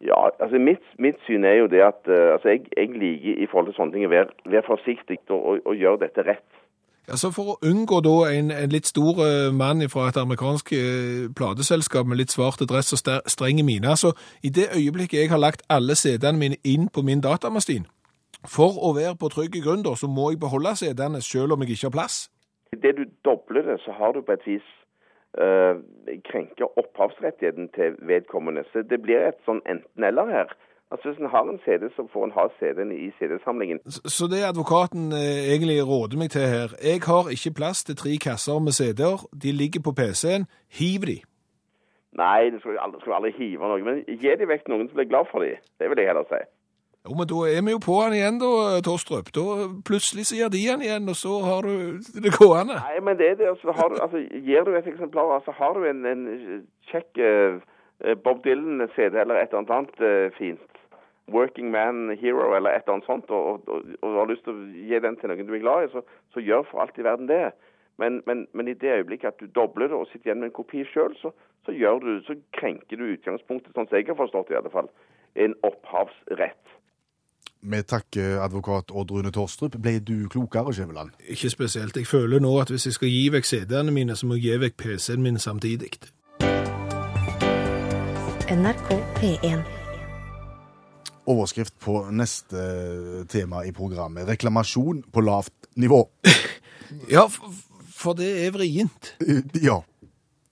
Ja, 0.01 0.30
altså 0.39 0.60
mitt, 0.62 0.84
mitt 0.99 1.17
syn 1.25 1.43
er 1.43 1.58
jo 1.63 1.67
det 1.67 1.82
at 1.82 2.06
eh, 2.06 2.34
altså 2.34 2.53
jeg, 2.53 2.67
jeg 2.77 2.93
liker 2.93 3.41
i 3.43 3.47
forhold 3.49 3.71
til 3.71 3.77
sånne 3.80 3.95
ting 3.95 4.06
å 4.06 4.13
være, 4.13 4.30
være 4.45 4.67
forsiktig 4.67 5.19
og, 5.30 5.41
og, 5.41 5.60
og 5.65 5.75
gjøre 5.75 6.03
dette 6.06 6.27
rett. 6.27 6.47
Altså 7.08 7.32
For 7.32 7.53
å 7.53 7.60
unngå 7.63 8.01
da 8.03 8.15
en, 8.36 8.51
en 8.51 8.73
litt 8.73 8.89
stor 8.91 9.21
eh, 9.25 9.49
mann 9.56 9.82
fra 9.89 10.10
et 10.12 10.21
amerikansk 10.21 10.73
plateselskap 11.39 12.08
med 12.08 12.21
litt 12.21 12.36
svart 12.36 12.62
dress 12.69 12.93
og 12.93 13.01
strenge 13.01 13.63
miner, 13.63 13.89
mine, 13.89 13.97
så 13.97 14.13
i 14.43 14.53
det 14.53 14.69
øyeblikket 14.75 15.23
jeg 15.23 15.34
har 15.34 15.41
lagt 15.41 15.65
alle 15.69 15.95
CD-ene 15.95 16.38
mine 16.38 16.62
inn 16.63 16.91
på 16.93 17.01
min 17.01 17.23
datamaskin, 17.23 17.88
for 18.45 18.77
å 18.77 18.93
være 18.93 19.15
på 19.17 19.32
trygg 19.34 19.62
grunn, 19.63 19.84
da, 19.88 19.95
så 19.95 20.08
må 20.08 20.32
jeg 20.32 20.43
beholde 20.43 20.75
CD-ene 20.77 21.23
selv 21.25 21.56
om 21.56 21.63
jeg 21.63 21.73
ikke 21.73 21.89
har 21.89 21.95
plass. 21.95 22.27
Det 22.71 22.97
du 22.97 23.06
dobler 23.25 23.62
det, 23.62 23.80
så 23.86 23.91
har 23.91 24.12
du 24.12 24.21
på 24.21 24.32
et 24.32 24.45
vis 24.47 24.67
uh, 25.39 25.75
krenket 26.32 26.67
opphavsrettigheten 26.77 27.69
til 27.75 27.95
vedkommende. 28.01 28.63
Så 28.73 28.82
det 28.89 29.01
blir 29.01 29.19
et 29.27 29.39
sånn 29.45 29.62
enten-eller 29.69 30.25
her. 30.32 30.49
Altså 30.91 31.10
Hvis 31.10 31.19
en 31.19 31.30
har 31.30 31.43
en 31.51 31.60
CD, 31.65 31.89
så 31.95 32.08
får 32.13 32.23
en 32.25 32.32
ha 32.32 32.45
CD-en 32.60 32.91
i 32.91 33.12
CD-samlingen. 33.19 33.80
Så- 33.91 34.01
Så 34.17 34.27
det 34.32 34.43
advokaten 34.47 35.12
eh, 35.12 35.51
egentlig 35.53 35.84
råder 35.84 36.17
meg 36.17 36.30
til 36.32 36.41
her 36.47 36.69
Jeg 36.84 37.01
har 37.03 37.23
ikke 37.36 37.53
plass 37.60 37.84
til 37.84 37.95
tre 37.95 38.17
kasser 38.17 38.60
med 38.60 38.71
CD-er. 38.71 39.17
De 39.43 39.51
ligger 39.51 39.82
på 39.84 39.91
PC-en. 39.91 40.45
Hiv 40.80 41.01
de. 41.12 41.17
Nei, 42.17 42.49
det 42.49 42.60
skal 42.62 42.71
vi 42.71 42.77
aldri, 42.82 42.99
skal 43.01 43.13
aldri 43.13 43.32
hive 43.38 43.67
noe. 43.67 43.84
Men 43.84 44.03
gi 44.08 44.32
de 44.39 44.47
vekk 44.47 44.67
noen 44.71 44.88
som 44.88 44.95
blir 44.97 45.10
glad 45.12 45.25
for 45.32 45.39
de. 45.43 45.51
Det 45.80 45.89
vil 45.89 45.99
jeg 46.01 46.08
heller 46.08 46.23
si. 46.32 46.39
Jo, 47.08 47.15
men 47.15 47.28
da 47.32 47.39
er 47.48 47.62
vi 47.63 47.72
jo 47.72 47.80
på 47.80 47.93
han 48.02 48.13
igjen, 48.15 48.39
da, 48.41 48.82
Torstrup. 48.84 49.30
Da 49.36 49.67
plutselig 49.88 50.28
så 50.28 50.36
gir 50.36 50.50
de 50.52 50.63
han 50.67 50.84
igjen, 50.84 51.08
og 51.08 51.15
så 51.15 51.38
har 51.46 51.67
du 51.67 52.02
det 52.24 52.34
gående. 52.36 52.76
Nei, 52.84 53.00
men 53.08 53.20
det 53.20 53.30
er 53.32 53.38
det. 53.39 53.52
Altså, 53.54 53.72
har 53.78 53.96
altså, 53.96 54.24
gir 54.48 54.67
du 54.67 54.74
et 54.76 54.89
eksemplar, 54.91 55.32
altså 55.38 55.56
har 55.56 55.78
du 55.78 55.86
en, 55.88 56.04
en 56.12 56.26
kjekk 56.91 57.22
uh, 57.24 57.62
Bob 58.26 58.43
Dylan-CD 58.43 59.15
eller 59.15 59.39
et 59.39 59.56
eller 59.56 59.78
annet 59.78 60.04
uh, 60.04 60.28
fint, 60.36 60.84
Working 61.32 61.72
Man 61.72 62.17
Hero 62.20 62.52
eller 62.56 62.76
et 62.76 62.84
eller 62.84 62.98
annet 62.98 63.08
sånt, 63.08 63.32
og, 63.32 63.63
og, 63.72 63.88
og 64.02 64.20
har 64.20 64.30
lyst 64.34 64.43
til 64.48 64.56
å 64.60 64.67
gi 64.91 65.02
den 65.08 65.17
til 65.20 65.32
noen 65.32 65.48
du 65.48 65.56
er 65.56 65.63
glad 65.63 65.88
i, 65.88 65.91
så, 65.96 66.04
så 66.36 66.43
gjør 66.43 66.67
for 66.67 66.84
alt 66.84 67.00
i 67.00 67.08
verden 67.08 67.32
det. 67.32 67.46
Men, 67.98 68.22
men, 68.28 68.46
men 68.54 68.67
i 68.67 68.76
det 68.78 69.00
øyeblikket 69.00 69.34
at 69.34 69.39
du 69.39 69.48
dobler 69.56 69.88
det 69.88 69.98
og 69.98 70.08
sitter 70.12 70.30
igjen 70.30 70.43
med 70.43 70.52
en 70.52 70.60
kopi 70.60 70.84
sjøl, 70.91 71.15
så, 71.17 71.32
så, 71.65 71.74
så 72.28 72.36
krenker 72.54 73.00
du 73.00 73.08
utgangspunktet, 73.10 73.74
sånn 73.74 73.88
som 73.89 73.98
jeg 73.98 74.12
har 74.12 74.20
forstått 74.20 74.52
det 74.52 74.58
i 74.58 74.60
alle 74.60 74.74
fall, 74.74 74.91
en 75.36 75.56
opphavsrett. 75.65 76.76
Vi 77.67 77.84
takker 77.84 78.39
advokat 78.39 78.91
Odd 78.95 79.12
Rune 79.12 79.32
Torstrup. 79.32 79.75
Ble 79.82 79.99
du 79.99 80.30
klokere, 80.32 80.71
Skjæveland? 80.73 81.10
Ikke 81.27 81.49
spesielt. 81.49 81.97
Jeg 81.97 82.08
føler 82.08 82.39
nå 82.39 82.53
at 82.62 82.69
hvis 82.71 82.86
jeg 82.88 82.95
skal 82.95 83.10
gi 83.12 83.25
vekk 83.34 83.45
CD-ene 83.45 83.91
mine, 83.91 84.15
så 84.15 84.27
må 84.27 84.38
jeg 84.38 84.43
gi 84.45 84.60
vekk 84.62 84.77
PC-en 84.80 85.25
min 85.25 85.39
samtidig. 85.39 85.89
NRK 88.47 88.93
P1. 89.19 89.65
Overskrift 91.27 91.75
på 91.84 92.06
neste 92.15 92.63
tema 93.27 93.65
i 93.67 93.73
programmet. 93.75 94.27
Reklamasjon 94.27 95.03
på 95.12 95.25
lavt 95.27 95.71
nivå. 95.75 96.06
Ja, 97.12 97.25
for 97.91 98.15
det 98.15 98.30
er 98.45 98.53
vrient. 98.56 99.10
Ja. 99.60 99.82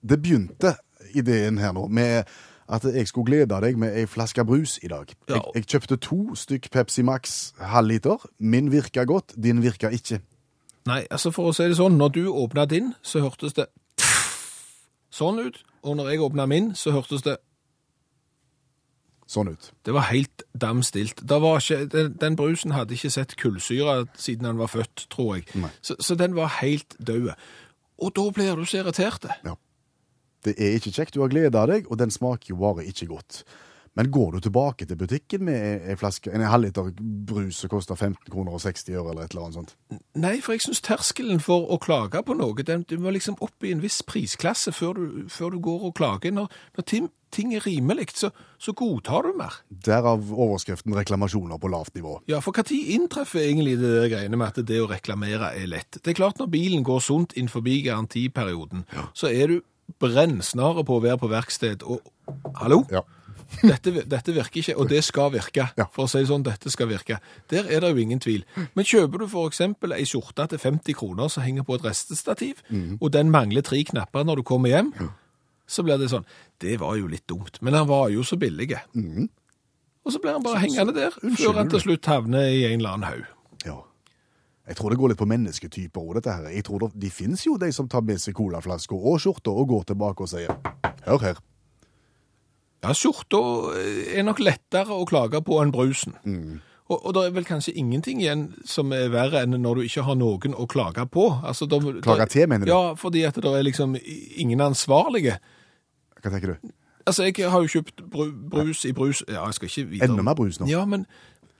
Det 0.04 0.18
begynte 0.20 0.74
ideen 1.16 1.56
her 1.56 1.72
nå 1.72 1.86
med 1.88 2.28
at 2.68 2.84
jeg 2.84 3.08
skulle 3.08 3.26
glede 3.30 3.60
deg 3.62 3.78
med 3.78 3.94
ei 3.96 4.06
flaske 4.10 4.44
brus 4.44 4.78
i 4.82 4.90
dag. 4.90 5.10
Jeg, 5.28 5.42
jeg 5.54 5.66
kjøpte 5.66 5.96
to 5.96 6.34
stykk 6.34 6.70
Pepsi 6.74 7.02
Max 7.06 7.52
halvliter. 7.60 8.26
Min 8.38 8.72
virka 8.72 9.04
godt, 9.04 9.34
din 9.42 9.62
virka 9.62 9.88
ikke. 9.94 10.20
Nei, 10.86 11.04
altså 11.10 11.30
for 11.34 11.50
å 11.50 11.54
si 11.54 11.66
det 11.66 11.78
sånn, 11.78 11.98
når 11.98 12.14
du 12.14 12.22
åpna 12.30 12.66
din, 12.70 12.92
så 13.02 13.22
hørtes 13.24 13.56
det 13.58 13.66
sånn 15.10 15.40
ut, 15.42 15.62
og 15.82 15.98
når 15.98 16.12
jeg 16.12 16.22
åpna 16.26 16.46
min, 16.50 16.74
så 16.74 16.94
hørtes 16.94 17.26
det 17.26 17.38
Sånn 19.26 19.48
ut. 19.50 19.72
Det 19.82 19.90
var 19.90 20.06
helt 20.12 20.44
dam 20.54 20.84
stilt. 20.86 21.18
Den, 21.26 22.12
den 22.14 22.36
brusen 22.38 22.70
hadde 22.76 22.94
ikke 22.94 23.10
sett 23.10 23.32
kullsyre 23.40 24.04
siden 24.14 24.46
han 24.46 24.60
var 24.60 24.70
født, 24.70 25.08
tror 25.10 25.32
jeg. 25.34 25.48
Så, 25.82 25.96
så 25.98 26.14
den 26.14 26.36
var 26.38 26.60
helt 26.60 26.94
død. 27.02 27.32
Og 27.98 28.12
da 28.14 28.26
blir 28.30 28.54
du 28.54 28.62
så 28.62 28.84
irritert. 28.84 29.26
Ja. 29.42 29.56
Det 30.46 30.56
er 30.56 30.76
ikke 30.78 30.94
kjekt. 30.94 31.16
Du 31.16 31.24
har 31.24 31.32
gleda 31.32 31.66
deg, 31.68 31.88
og 31.90 31.98
den 32.00 32.14
smaker 32.14 32.54
jo 32.54 32.60
bare 32.60 32.86
ikke 32.86 33.10
godt. 33.10 33.42
Men 33.96 34.10
går 34.10 34.32
du 34.32 34.40
tilbake 34.44 34.84
til 34.84 34.96
butikken 35.00 35.44
med 35.48 35.86
en 35.88 35.96
flaske, 35.96 36.28
en 36.28 36.44
halvliter 36.44 36.90
brus 37.28 37.62
som 37.62 37.70
koster 37.72 37.96
15 37.96 38.28
kroner 38.28 38.52
og 38.52 38.60
60 38.60 38.90
øre, 38.92 39.10
eller 39.10 39.24
et 39.24 39.32
eller 39.32 39.46
annet 39.46 39.56
sånt? 39.56 39.76
Nei, 40.20 40.34
for 40.44 40.52
jeg 40.52 40.66
syns 40.66 40.82
terskelen 40.84 41.40
for 41.40 41.64
å 41.72 41.78
klage 41.80 42.20
på 42.26 42.36
noe, 42.36 42.66
den, 42.68 42.84
du 42.84 42.98
må 43.00 43.14
liksom 43.16 43.38
opp 43.40 43.64
i 43.64 43.72
en 43.72 43.80
viss 43.80 44.02
prisklasse 44.04 44.74
før 44.76 44.98
du, 44.98 45.06
før 45.32 45.56
du 45.56 45.62
går 45.64 45.86
og 45.88 45.94
klager. 45.96 46.34
Når, 46.36 46.52
når 46.76 46.86
ting, 46.92 47.06
ting 47.32 47.54
er 47.56 47.64
rimelig, 47.64 48.10
så, 48.20 48.30
så 48.60 48.74
godtar 48.76 49.30
du 49.30 49.38
mer. 49.40 49.62
Derav 49.88 50.28
overskriften 50.28 50.92
'reklamasjoner 50.92 51.56
på 51.56 51.70
lavt 51.72 51.96
nivå'. 51.96 52.18
Ja, 52.28 52.42
for 52.44 52.52
tid 52.60 52.92
inntreffer 52.98 53.46
egentlig 53.46 53.78
det 53.80 53.94
der 53.94 54.12
greiene 54.12 54.36
med 54.36 54.52
at 54.52 54.68
det 54.68 54.82
å 54.82 54.90
reklamere 54.92 55.54
er 55.56 55.72
lett? 55.72 56.02
Det 56.02 56.12
er 56.12 56.20
klart 56.20 56.36
når 56.36 56.52
bilen 56.52 56.84
går 56.84 57.00
sunt 57.00 57.32
inn 57.32 57.48
forbi 57.48 57.80
garantiperioden, 57.88 58.84
så 59.16 59.32
er 59.32 59.54
du 59.54 59.56
brennsnare 60.00 60.84
på 60.86 60.98
å 60.98 61.04
være 61.04 61.20
på 61.22 61.30
verksted 61.30 61.84
og 61.86 62.04
Hallo? 62.58 62.82
Ja. 62.90 63.04
Dette, 63.62 63.92
dette 64.10 64.32
virker 64.34 64.58
ikke, 64.58 64.74
og 64.76 64.88
det 64.90 65.04
skal 65.06 65.30
virke. 65.30 65.68
Ja. 65.78 65.86
For 65.94 66.06
å 66.06 66.10
si 66.10 66.24
sånn, 66.26 66.42
dette 66.46 66.70
skal 66.72 66.88
virke. 66.90 67.20
Der 67.52 67.68
er 67.70 67.84
det 67.84 67.92
jo 67.92 68.02
ingen 68.02 68.18
tvil. 68.22 68.42
Men 68.74 68.88
kjøper 68.88 69.22
du 69.22 69.26
eksempel 69.44 69.94
ei 69.94 70.02
skjorte 70.08 70.48
til 70.50 70.58
50 70.58 70.98
kroner 70.98 71.30
som 71.32 71.46
henger 71.46 71.66
på 71.66 71.78
et 71.78 71.86
restestativ, 71.86 72.64
og 73.00 73.12
den 73.14 73.30
mangler 73.30 73.62
tre 73.62 73.78
knapper 73.86 74.26
når 74.26 74.42
du 74.42 74.46
kommer 74.50 74.74
hjem, 74.74 74.92
så 75.66 75.82
blir 75.86 75.98
det 75.98 76.10
sånn 76.12 76.26
Det 76.62 76.76
var 76.80 76.94
jo 76.98 77.08
litt 77.10 77.26
dumt, 77.28 77.58
men 77.62 77.74
han 77.74 77.88
var 77.88 78.10
jo 78.10 78.22
så 78.26 78.36
billig. 78.38 78.72
Og 80.06 80.12
så 80.14 80.20
blir 80.22 80.36
han 80.36 80.44
bare 80.44 80.62
hengende 80.62 80.94
der, 80.94 81.14
før 81.38 81.58
han 81.58 81.70
til 81.70 81.82
slutt 81.82 82.06
havner 82.06 82.50
i 82.50 82.64
en 82.68 82.80
eller 82.80 82.98
annen 82.98 83.08
haug. 83.10 83.24
Ja. 83.66 83.80
Jeg 84.66 84.76
tror 84.78 84.90
det 84.90 84.98
går 84.98 85.12
litt 85.12 85.20
på 85.20 85.28
mennesketyper 85.30 86.02
òg, 86.02 86.14
dette 86.18 86.32
her. 86.34 86.48
Jeg 86.50 86.64
tror 86.66 86.82
det, 86.82 86.92
De 87.06 87.10
fins 87.10 87.44
jo 87.46 87.54
de 87.60 87.68
som 87.72 87.88
tar 87.88 88.02
med 88.02 88.18
seg 88.22 88.34
colaflasker 88.34 88.96
og 88.98 89.20
skjorter 89.22 89.54
og 89.54 89.68
går 89.70 89.84
tilbake 89.92 90.26
og 90.26 90.32
sier 90.32 90.56
Hør 91.06 91.22
her. 91.22 91.42
Ja, 92.82 92.94
skjorta 92.94 93.38
er 94.14 94.26
nok 94.26 94.42
lettere 94.42 94.94
å 94.94 95.06
klage 95.08 95.40
på 95.46 95.60
enn 95.62 95.72
brusen. 95.74 96.16
Og, 96.86 96.98
og 97.00 97.14
det 97.16 97.22
er 97.26 97.34
vel 97.34 97.46
kanskje 97.46 97.74
ingenting 97.78 98.20
igjen 98.22 98.48
som 98.66 98.92
er 98.94 99.08
verre 99.10 99.42
enn 99.42 99.56
når 99.58 99.80
du 99.80 99.86
ikke 99.88 100.04
har 100.06 100.18
noen 100.18 100.54
å 100.54 100.66
klage 100.70 101.06
på. 101.10 101.28
Altså, 101.42 101.66
der, 101.70 101.86
Klage 102.04 102.28
til, 102.30 102.46
mener 102.50 102.66
du? 102.66 102.70
Ja, 102.70 102.94
fordi 102.98 103.24
at 103.26 103.38
det 103.42 103.54
er 103.58 103.66
liksom 103.66 103.96
ingen 103.98 104.62
ansvarlige. 104.62 105.38
Hva 106.22 106.30
tenker 106.30 106.54
du? 106.54 106.74
Altså, 107.06 107.26
jeg 107.26 107.50
har 107.50 107.62
jo 107.62 107.70
kjøpt 107.70 108.02
brus 108.50 108.84
i 108.84 108.90
brus 108.94 109.20
Ja, 109.28 109.44
jeg 109.46 109.54
skal 109.54 109.68
ikke 109.70 109.90
videre. 109.92 110.08
Enda 110.10 110.24
mer 110.26 110.38
brus 110.38 110.58
nå? 110.58 110.66
Ja, 110.70 110.82
men 110.90 111.06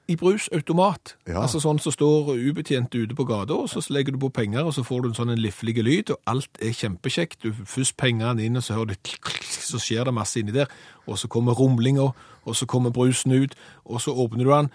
i 0.09 0.17
brusautomat. 0.17 1.17
Ja. 1.27 1.41
Altså 1.43 1.59
sånn 1.63 1.81
som 1.83 1.95
står 1.95 2.35
ubetjent 2.39 2.95
ute 2.95 3.17
på 3.19 3.27
gata, 3.27 3.57
og 3.59 3.71
så 3.71 3.83
legger 3.91 4.15
du 4.15 4.21
på 4.23 4.31
penger, 4.35 4.67
og 4.67 4.75
så 4.77 4.85
får 4.87 5.03
du 5.03 5.09
en 5.11 5.17
sånn 5.19 5.33
en 5.35 5.43
liflig 5.43 5.77
lyd, 5.83 6.13
og 6.15 6.31
alt 6.31 6.61
er 6.63 6.77
kjempekjekt. 6.77 7.41
Du 7.43 7.67
først 7.67 7.97
pengene 7.99 8.45
inn, 8.45 8.59
og 8.59 8.65
så 8.67 8.79
hører 8.79 8.95
du 8.95 9.01
klikk, 9.03 9.25
klikk, 9.27 9.49
så 9.67 9.81
skjer 9.83 10.07
det 10.07 10.15
masse 10.15 10.39
inni 10.41 10.55
der. 10.55 10.71
Og 11.07 11.19
så 11.19 11.31
kommer 11.33 11.59
rumlinga, 11.59 12.13
og 12.47 12.59
så 12.59 12.69
kommer 12.71 12.95
brusen 12.95 13.35
ut, 13.35 13.57
og 13.85 14.01
så 14.05 14.15
åpner 14.15 14.47
du 14.47 14.53
den, 14.53 14.71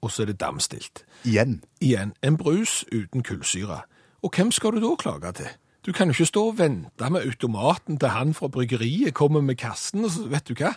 og 0.00 0.12
så 0.12 0.24
er 0.24 0.32
det 0.32 0.40
damstilt. 0.40 1.04
Igjen. 1.28 1.60
Igjen, 1.80 2.14
en 2.24 2.36
brus 2.40 2.84
uten 2.92 3.24
kullsyre. 3.24 3.82
Og 4.20 4.36
hvem 4.36 4.52
skal 4.52 4.76
du 4.76 4.84
da 4.84 4.94
klage 5.00 5.32
til? 5.40 5.52
Du 5.86 5.92
kan 5.96 6.08
jo 6.08 6.12
ikke 6.12 6.28
stå 6.28 6.42
og 6.50 6.58
vente 6.58 7.08
med 7.08 7.24
automaten 7.24 7.96
til 7.98 8.12
han 8.12 8.34
fra 8.36 8.50
bryggeriet 8.52 9.14
kommer 9.16 9.40
med 9.40 9.56
kassen, 9.56 10.04
og 10.04 10.12
så 10.12 10.26
vet 10.28 10.48
du 10.48 10.54
hva? 10.60 10.74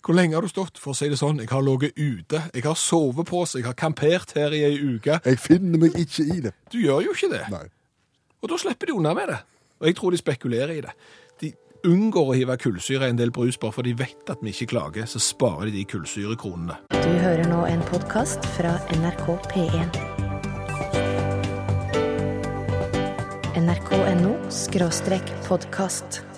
Hvor 0.00 0.16
lenge 0.16 0.34
har 0.34 0.42
du 0.42 0.48
stått? 0.48 0.78
For 0.80 0.94
å 0.94 0.96
si 0.96 1.10
det 1.12 1.18
sånn, 1.20 1.42
jeg 1.42 1.50
har 1.52 1.64
ligget 1.64 1.98
ute, 1.98 2.42
jeg 2.54 2.64
har 2.64 2.76
sovet 2.78 3.28
på 3.28 3.42
seg, 3.44 3.60
jeg 3.60 3.68
har 3.68 3.76
kampert 3.76 4.32
her 4.36 4.54
i 4.56 4.62
ei 4.64 4.78
uke. 4.80 5.18
Jeg 5.26 5.40
finner 5.40 5.82
meg 5.82 5.96
ikke 6.00 6.24
i 6.24 6.40
det. 6.46 6.54
Du 6.72 6.78
gjør 6.80 7.04
jo 7.04 7.16
ikke 7.16 7.28
det. 7.34 7.42
Nei. 7.52 7.66
Og 8.40 8.48
da 8.48 8.56
slipper 8.60 8.88
de 8.88 8.96
unna 8.96 9.12
med 9.16 9.28
det. 9.28 9.40
Og 9.80 9.90
jeg 9.90 9.98
tror 9.98 10.14
de 10.14 10.20
spekulerer 10.20 10.72
i 10.72 10.80
det. 10.86 10.94
De 11.42 11.52
unngår 11.88 12.32
å 12.32 12.36
hive 12.36 12.56
kullsyre 12.60 13.08
i 13.08 13.12
en 13.12 13.20
del 13.20 13.32
brus 13.32 13.60
bare 13.60 13.76
for 13.76 13.84
de 13.84 13.92
vet 13.96 14.32
at 14.32 14.40
vi 14.40 14.54
ikke 14.54 14.70
klager, 14.72 15.08
så 15.08 15.20
sparer 15.20 15.68
de 15.68 15.76
de 15.76 15.84
kullsyrekronene. 15.92 16.80
Du 16.96 17.12
hører 17.20 17.44
nå 17.52 17.60
en 17.68 17.84
podkast 17.92 18.48
fra 18.56 18.78
NRK 18.96 19.36
P1. 19.52 20.00
nrk.no 23.60 24.34
podkast. 25.44 26.29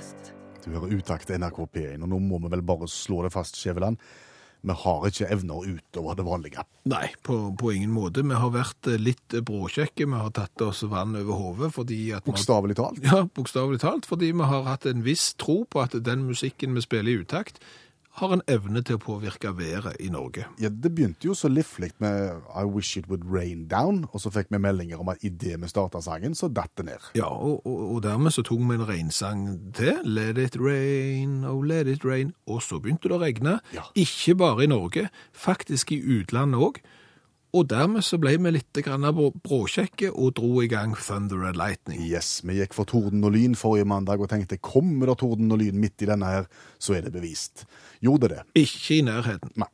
Du 0.64 0.70
hører 0.70 0.92
utakt 0.94 1.32
NRK 1.32 1.64
P1, 1.74 2.02
og 2.04 2.12
nå 2.12 2.20
må 2.22 2.38
vi 2.44 2.52
vel 2.52 2.62
bare 2.66 2.88
slå 2.90 3.24
det 3.26 3.32
fast, 3.34 3.58
Skjæveland. 3.58 3.98
Vi 4.62 4.74
har 4.78 5.06
ikke 5.08 5.26
evner 5.34 5.64
utover 5.66 6.14
det 6.14 6.24
vanlige. 6.26 6.62
Nei, 6.86 7.08
på, 7.26 7.34
på 7.58 7.72
ingen 7.74 7.90
måte. 7.90 8.22
Vi 8.22 8.36
har 8.38 8.52
vært 8.54 8.86
eh, 8.86 9.00
litt 9.00 9.34
bråkjekke. 9.34 10.06
Vi 10.06 10.20
har 10.20 10.30
tatt 10.36 10.62
oss 10.62 10.84
vann 10.86 11.16
over 11.18 11.40
hodet 11.40 11.72
fordi 11.74 11.98
at 12.14 12.28
Bokstavelig 12.28 12.76
talt. 12.78 13.00
Ja, 13.02 13.24
bokstavelig 13.26 13.82
talt. 13.82 14.06
Fordi 14.06 14.30
vi 14.30 14.50
har 14.52 14.68
hatt 14.68 14.86
en 14.86 15.02
viss 15.02 15.32
tro 15.34 15.64
på 15.66 15.82
at 15.82 15.96
den 16.06 16.28
musikken 16.28 16.78
vi 16.78 16.84
spiller 16.84 17.10
i 17.10 17.24
utakt, 17.24 17.58
har 18.20 18.32
en 18.34 18.42
evne 18.50 18.82
til 18.84 18.98
å 18.98 19.00
påvirke 19.00 19.54
været 19.56 19.96
i 20.04 20.10
Norge. 20.12 20.44
Ja, 20.60 20.68
Det 20.68 20.90
begynte 20.94 21.26
jo 21.26 21.34
så 21.34 21.48
liflig 21.48 21.92
med 21.98 22.42
I 22.54 22.64
Wish 22.68 22.98
It 22.98 23.08
Would 23.08 23.24
Rain 23.24 23.68
Down, 23.68 24.04
og 24.12 24.20
så 24.20 24.30
fikk 24.30 24.50
vi 24.52 24.60
meldinger 24.60 25.00
om 25.00 25.08
at 25.08 25.24
idet 25.24 25.60
vi 25.62 25.70
starta 25.70 26.02
sangen, 26.04 26.34
så 26.34 26.50
datt 26.52 26.74
det 26.76 26.84
ned. 26.90 27.10
Ja, 27.16 27.30
og, 27.30 27.66
og, 27.66 27.94
og 27.94 28.02
dermed 28.04 28.34
så 28.34 28.44
tok 28.44 28.60
vi 28.60 28.76
en 28.76 28.88
regnsang 28.88 29.46
til. 29.74 30.02
Let 30.04 30.38
it 30.38 30.58
rain, 30.60 31.44
oh 31.48 31.62
let 31.64 31.88
it 31.88 32.04
rain. 32.04 32.34
Og 32.46 32.62
så 32.62 32.80
begynte 32.82 33.08
det 33.08 33.16
å 33.16 33.22
regne. 33.22 33.60
Ja. 33.72 33.88
Ikke 33.96 34.36
bare 34.36 34.64
i 34.66 34.72
Norge, 34.72 35.08
faktisk 35.32 35.92
i 35.96 36.02
utlandet 36.20 36.60
òg. 36.60 36.82
Og 37.52 37.66
dermed 37.68 38.00
så 38.00 38.16
ble 38.16 38.32
vi 38.40 38.50
litt 38.54 38.78
bråkjekke 38.80 40.08
og 40.08 40.30
dro 40.38 40.62
i 40.64 40.70
gang 40.72 40.94
Thunder 40.96 41.44
and 41.50 41.58
Lightning. 41.60 42.00
Yes, 42.00 42.40
vi 42.48 42.56
gikk 42.56 42.72
for 42.72 42.88
torden 42.88 43.24
og 43.28 43.34
lyn 43.34 43.54
forrige 43.54 43.84
mandag 43.84 44.24
og 44.24 44.30
tenkte 44.30 44.56
kommer 44.56 45.10
det 45.10 45.18
torden 45.20 45.52
og 45.52 45.60
lyn 45.60 45.76
midt 45.76 46.00
i 46.00 46.08
denne 46.08 46.30
her, 46.32 46.48
så 46.80 46.96
er 46.96 47.04
det 47.04 47.12
bevist. 47.12 47.66
Gjorde 48.00 48.32
det? 48.32 48.40
Ikke 48.56 48.96
i 48.96 49.04
nærheten. 49.04 49.52
Nei. 49.60 49.68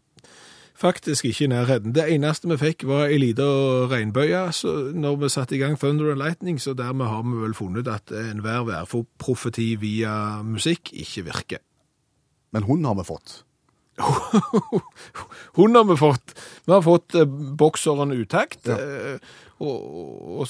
Faktisk 0.78 1.24
ikke 1.30 1.46
i 1.46 1.50
nærheten. 1.54 1.94
Det 1.94 2.08
eneste 2.10 2.50
vi 2.50 2.58
fikk 2.58 2.82
var 2.86 3.06
ei 3.12 3.18
lita 3.18 3.46
regnbøye 3.90 4.44
så 4.54 4.74
når 4.94 5.22
vi 5.22 5.30
satte 5.30 5.54
i 5.54 5.62
gang 5.62 5.78
Thunder 5.78 6.10
and 6.10 6.22
Lightning, 6.22 6.58
så 6.58 6.74
dermed 6.74 7.06
har 7.06 7.22
vi 7.22 7.38
vel 7.44 7.54
funnet 7.54 7.90
at 7.90 8.10
enhver 8.10 8.66
værprofeti 8.66 9.76
via 9.78 10.42
musikk 10.42 10.90
ikke 10.98 11.28
virker. 11.30 11.62
Men 12.50 12.66
hun 12.66 12.84
har 12.84 12.98
vi 12.98 13.06
fått. 13.06 13.44
Hun 15.58 15.74
har 15.74 15.84
vi 15.84 15.96
fått. 15.96 16.34
Vi 16.64 16.72
har 16.72 16.82
fått 16.82 17.14
eh, 17.14 17.24
bokseren 17.58 18.12
Utakt. 18.12 18.68
eh, 18.68 19.18
og, 19.58 19.94
og, 19.98 20.40
og 20.40 20.46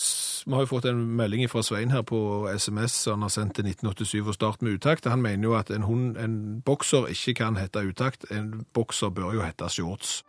vi 0.47 0.53
har 0.53 0.67
jo 0.67 0.69
fått 0.69 0.89
en 0.91 1.01
melding 1.17 1.49
fra 1.49 1.63
Svein 1.65 1.95
her 1.95 2.05
på 2.05 2.21
SMS 2.53 3.07
han 3.09 3.25
har 3.25 3.33
sendt 3.33 3.57
til 3.57 3.71
1987 3.71 4.21
og 4.29 4.35
start 4.37 4.63
med 4.63 4.77
Utakt. 4.77 5.09
Han 5.09 5.25
mener 5.25 5.49
jo 5.49 5.57
at 5.57 5.73
en, 5.73 5.89
hund, 5.89 6.17
en 6.21 6.61
bokser 6.67 7.09
ikke 7.15 7.39
kan 7.43 7.57
hete 7.57 7.87
Utakt. 7.89 8.29
En 8.31 8.67
bokser 8.77 9.09
bør 9.09 9.39
jo 9.39 9.45
hete 9.47 9.71
shorts. 9.73 10.23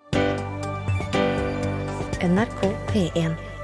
NRK 2.23 2.61
P1. 2.91 3.58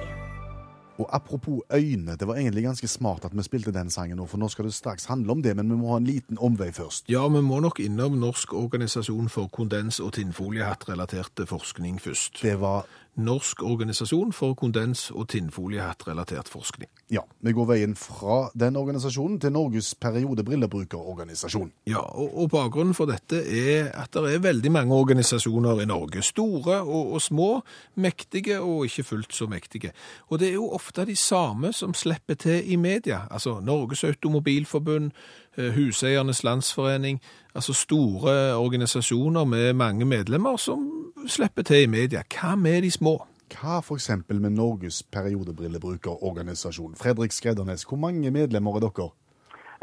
Og 0.97 1.09
apropos 1.15 1.61
øyne, 1.73 2.15
det 2.15 2.27
var 2.27 2.35
egentlig 2.39 2.63
ganske 2.63 2.87
smart 2.87 3.25
at 3.25 3.33
vi 3.35 3.43
spilte 3.43 3.73
den 3.75 3.89
sangen 3.91 4.17
nå, 4.17 4.27
for 4.31 4.39
nå 4.39 4.47
skal 4.51 4.69
det 4.69 4.73
straks 4.73 5.09
handle 5.11 5.31
om 5.35 5.41
det, 5.43 5.55
men 5.57 5.69
vi 5.69 5.79
må 5.79 5.91
ha 5.91 5.97
en 5.99 6.07
liten 6.07 6.39
omvei 6.39 6.71
først. 6.71 7.09
Ja, 7.11 7.27
vi 7.27 7.41
må 7.43 7.59
nok 7.59 7.81
innom 7.83 8.15
Norsk 8.21 8.53
organisasjon 8.53 9.27
for 9.29 9.51
kondens- 9.51 9.99
og 9.99 10.13
tinnfoliehattrelaterte 10.15 11.47
forskning 11.49 11.99
først. 12.01 12.39
Det 12.41 12.55
var 12.61 12.87
Norsk 13.15 13.63
organisasjon 13.63 14.33
for 14.35 14.55
kondens- 14.59 15.07
og 15.11 15.29
tinnfoliehattrelatert 15.31 16.49
forskning. 16.51 16.89
Ja, 17.11 17.21
vi 17.39 17.53
går 17.55 17.67
veien 17.69 17.95
fra 17.95 18.49
den 18.59 18.75
organisasjonen 18.75 19.39
til 19.39 19.53
Norges 19.55 19.93
periodebrillebrukerorganisasjon. 19.95 21.71
Ja, 21.87 22.01
og, 22.03 22.33
og 22.41 22.49
bakgrunnen 22.51 22.97
for 22.97 23.07
dette 23.07 23.39
er 23.39 23.91
at 23.95 24.11
det 24.13 24.33
er 24.33 24.43
veldig 24.43 24.71
mange 24.71 24.95
organisasjoner 24.95 25.83
i 25.83 25.87
Norge. 25.87 26.23
Store 26.25 26.81
og, 26.81 27.13
og 27.15 27.21
små, 27.21 27.49
mektige 27.95 28.59
og 28.59 28.85
ikke 28.89 29.07
fullt 29.07 29.33
så 29.33 29.47
mektige. 29.47 29.93
Og 30.27 30.39
det 30.39 30.49
er 30.49 30.59
jo 30.59 30.71
ofte 30.75 31.05
de 31.07 31.15
samme 31.15 31.71
som 31.73 31.93
slipper 31.93 32.35
til 32.35 32.71
i 32.71 32.75
media. 32.75 33.23
Altså 33.31 33.59
Norges 33.63 34.03
Automobilforbund, 34.03 35.11
Huseiernes 35.57 36.43
Landsforening. 36.43 37.21
Altså 37.55 37.73
store 37.73 38.55
organisasjoner 38.57 39.45
med 39.45 39.73
mange 39.73 40.05
medlemmer 40.05 40.57
som 40.57 41.13
slipper 41.27 41.63
til 41.63 41.83
i 41.83 41.87
media. 41.87 42.23
Hva 42.33 42.55
med 42.55 42.81
de 42.81 42.91
små? 42.91 43.17
Hva 43.53 43.79
for 43.87 43.95
eksempel 43.95 44.41
med 44.41 44.49
Norges 44.49 45.03
periodebrillebrukerorganisasjon? 45.03 46.95
Fredrik 46.95 47.31
Skreddernes, 47.31 47.83
hvor 47.83 47.97
mange 47.97 48.31
medlemmer 48.31 48.75
er 48.75 48.79
dere? 48.85 49.09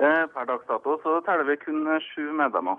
Eh, 0.07 0.25
Per 0.35 0.45
dags 0.51 0.67
dato 0.73 0.91
så 1.05 1.21
teller 1.27 1.45
vi 1.51 1.57
kun 1.67 1.87
eh, 1.87 2.03
sju 2.11 2.25
medlemmer. 2.43 2.77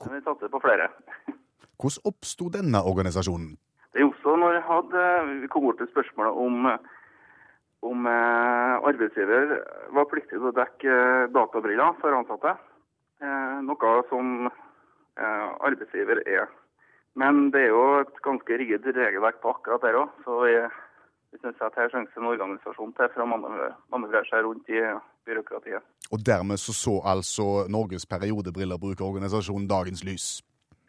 Men 0.00 0.14
vi 0.14 0.20
satser 0.26 0.48
på 0.54 0.60
flere. 0.64 0.86
Hvordan 1.80 2.06
oppsto 2.10 2.44
denne 2.58 2.78
organisasjonen? 2.90 3.50
Det 3.92 4.00
er 4.00 4.06
også 4.12 4.36
når 4.42 4.50
jeg 4.56 4.64
hadde, 4.72 5.02
Vi 5.42 5.48
kom 5.52 5.62
bort 5.66 5.78
til 5.80 5.88
spørsmålet 5.94 6.32
om, 6.46 6.54
eh, 6.72 6.78
om 7.80 8.06
eh, 8.06 8.74
arbeidsgiver 8.90 9.54
var 9.96 10.08
pliktig 10.10 10.36
til 10.36 10.50
å 10.50 10.56
dekke 10.56 10.96
eh, 10.96 11.28
databriller 11.32 11.96
for 12.00 12.16
ansatte. 12.16 12.56
Eh, 13.24 13.56
noe 13.64 13.94
som 14.10 14.48
eh, 14.48 15.48
arbeidsgiver 15.68 16.22
er. 16.26 16.50
Men 17.18 17.48
det 17.54 17.66
er 17.66 17.72
jo 17.72 17.84
et 18.02 18.20
ganske 18.24 18.58
rigid 18.60 18.86
regelverk 18.96 19.40
på 19.42 19.54
akkurat 19.54 19.82
det 19.84 19.94
òg. 19.98 20.12
Så 20.24 20.42
vi, 20.44 20.54
vi 21.32 21.40
syns 21.40 21.64
at 21.64 21.78
her 21.80 21.90
trengs 21.92 22.16
en 22.16 22.28
organisasjon 22.30 22.92
til 22.98 23.10
for 23.14 23.24
å 23.24 23.30
manøvrere 23.30 24.28
seg 24.28 24.44
rundt 24.46 24.70
i 24.70 24.84
byråkratiet. 25.28 25.84
Og 26.10 26.22
dermed 26.26 26.60
så 26.60 26.74
så 26.74 26.98
altså 27.06 27.66
Norges 27.70 28.06
periodebrillebrukerorganisasjon 28.06 29.68
dagens 29.70 30.04
lys. 30.06 30.26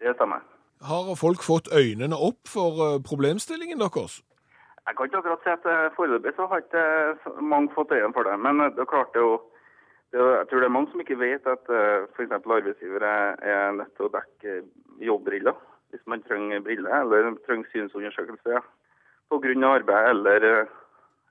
Det 0.01 0.15
stemmer. 0.17 0.43
Har 0.81 1.13
folk 1.15 1.43
fått 1.45 1.69
øynene 1.73 2.17
opp 2.17 2.49
for 2.49 2.99
problemstillingen 3.05 3.81
deres? 3.81 4.21
Jeg 4.87 4.95
kan 4.97 5.05
ikke 5.05 5.19
akkurat 5.21 5.43
si 5.43 5.51
at 5.53 5.65
eh, 5.71 5.93
foreløpig 5.95 6.31
så 6.35 6.47
har 6.49 6.61
ikke 6.63 6.83
eh, 7.13 7.41
mange 7.53 7.69
fått 7.75 7.93
øynene 7.95 8.15
for 8.17 8.25
det. 8.27 8.37
Men 8.45 8.61
eh, 8.63 8.71
det 8.75 8.81
er 8.81 8.93
klart 8.93 9.13
det 9.13 9.25
jo 9.25 9.33
Jeg 10.11 10.47
tror 10.47 10.59
det 10.59 10.67
er 10.67 10.75
mange 10.75 10.91
som 10.91 10.99
ikke 10.99 11.19
vet 11.19 11.45
at 11.47 11.69
f.eks. 12.15 12.31
arbeidsgivere 12.31 13.11
er 13.51 13.71
nødt 13.71 13.93
til 13.95 14.09
å 14.09 14.11
dekke 14.11 14.55
jobbriller 15.07 15.55
hvis 15.91 16.03
man 16.11 16.23
trenger 16.27 16.59
briller 16.65 16.91
eller 16.97 17.29
trenger 17.45 17.69
synsundersøkelse 17.71 18.59
pga. 19.31 19.67
arbeid, 19.67 20.09
eller, 20.09 20.67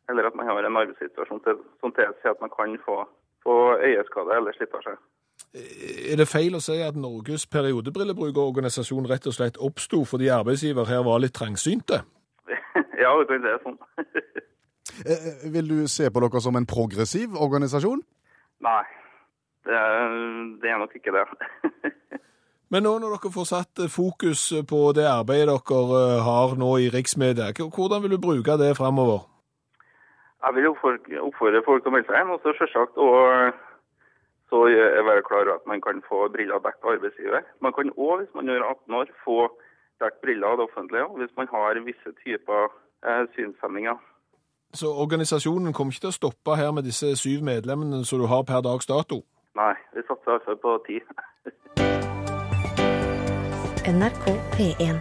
eller 0.09 0.27
at 0.27 0.35
man 0.35 0.47
har 0.47 0.65
en 0.65 0.81
arbeidssituasjon 0.81 1.45
til, 1.45 1.61
som 1.81 1.93
tilsier 1.93 2.33
at 2.33 2.41
man 2.41 2.53
kan 2.57 2.79
få, 2.87 3.05
få 3.45 3.57
øyeskade 3.85 4.37
eller 4.37 4.57
slitasje. 4.57 4.97
Er 6.13 6.17
det 6.17 6.29
feil 6.33 6.57
å 6.57 6.63
si 6.65 6.81
at 6.81 6.97
Norges 6.97 7.45
periodebrillebrukerorganisasjon 7.53 9.11
rett 9.13 9.29
og 9.29 9.37
slett 9.37 9.61
oppsto 9.61 10.07
fordi 10.09 10.33
arbeidsgiver 10.33 10.89
her 10.89 11.05
var 11.05 11.21
litt 11.21 11.37
trangsynte? 11.37 12.01
Ja, 13.01 13.13
vi 13.19 13.27
kan 13.31 13.43
si 13.43 13.49
det 13.49 13.61
sånn. 13.67 13.79
Eh, 15.07 15.45
vil 15.55 15.69
du 15.71 15.77
se 15.89 16.09
på 16.11 16.21
dere 16.21 16.41
som 16.43 16.57
en 16.59 16.67
progressiv 16.67 17.37
organisasjon? 17.39 18.01
Nei, 18.65 18.81
det, 19.69 19.77
er- 19.77 20.49
det 20.61 20.73
er 20.73 20.81
nok 20.81 20.97
ikke 20.99 21.13
det. 21.15 21.23
Men 22.75 22.85
nå 22.85 22.97
når 22.99 23.15
dere 23.15 23.31
får 23.33 23.47
satt 23.49 23.83
fokus 23.93 24.43
på 24.69 24.81
det 24.97 25.07
arbeidet 25.09 25.47
dere 25.71 26.01
eh, 26.01 26.25
har 26.27 26.57
nå 26.59 26.73
i 26.83 26.91
riksmedia, 26.93 27.53
hvordan 27.61 28.03
vil 28.03 28.17
du 28.17 28.19
bruke 28.25 28.57
det 28.61 28.73
framover? 28.81 29.23
Jeg 30.41 30.57
vil 30.59 30.69
oppfordre, 30.73 31.63
folk 31.69 31.85
til 31.85 31.93
å 31.93 31.95
melde 31.95 32.09
seg 32.11 32.21
inn, 32.25 32.35
og 32.35 32.43
så 32.43 32.57
selvsagt 32.59 33.01
og 33.01 33.57
så 34.51 34.65
være 34.67 35.23
klar 35.29 35.45
over 35.47 35.59
at 35.61 35.67
man 35.71 35.81
kan 35.85 36.01
få 36.09 36.25
briller 36.35 36.59
dekket 36.65 36.85
av 36.89 36.95
arbeidsgiver. 36.97 37.45
Man 37.63 37.77
kan 37.77 37.93
òg, 37.95 38.25
hvis 38.25 38.33
man 38.35 38.49
er 38.51 38.65
18 38.67 38.97
år, 39.05 39.13
få 39.25 39.43
dekket 40.03 40.23
briller 40.25 40.49
av 40.51 40.59
det 40.61 40.67
offentlige 40.71 41.09
hvis 41.21 41.37
man 41.39 41.51
har 41.53 41.79
visse 41.87 42.15
typer 42.25 42.73
eh, 43.07 43.25
synshemminger. 43.35 43.99
Så 44.75 44.87
organisasjonen 45.03 45.73
kommer 45.73 45.93
ikke 45.93 46.07
til 46.07 46.13
å 46.13 46.19
stoppe 46.19 46.57
her 46.57 46.71
med 46.73 46.87
disse 46.87 47.17
syv 47.19 47.43
medlemmene 47.43 48.05
som 48.05 48.21
du 48.23 48.27
har 48.31 48.45
per 48.47 48.63
dags 48.63 48.87
dato? 48.87 49.25
Nei, 49.59 49.75
vi 49.95 50.05
satser 50.07 50.37
iallfall 50.37 50.61
på 50.63 50.77
ti. 50.87 51.01
NRK 53.91 54.27
P1. 54.55 55.01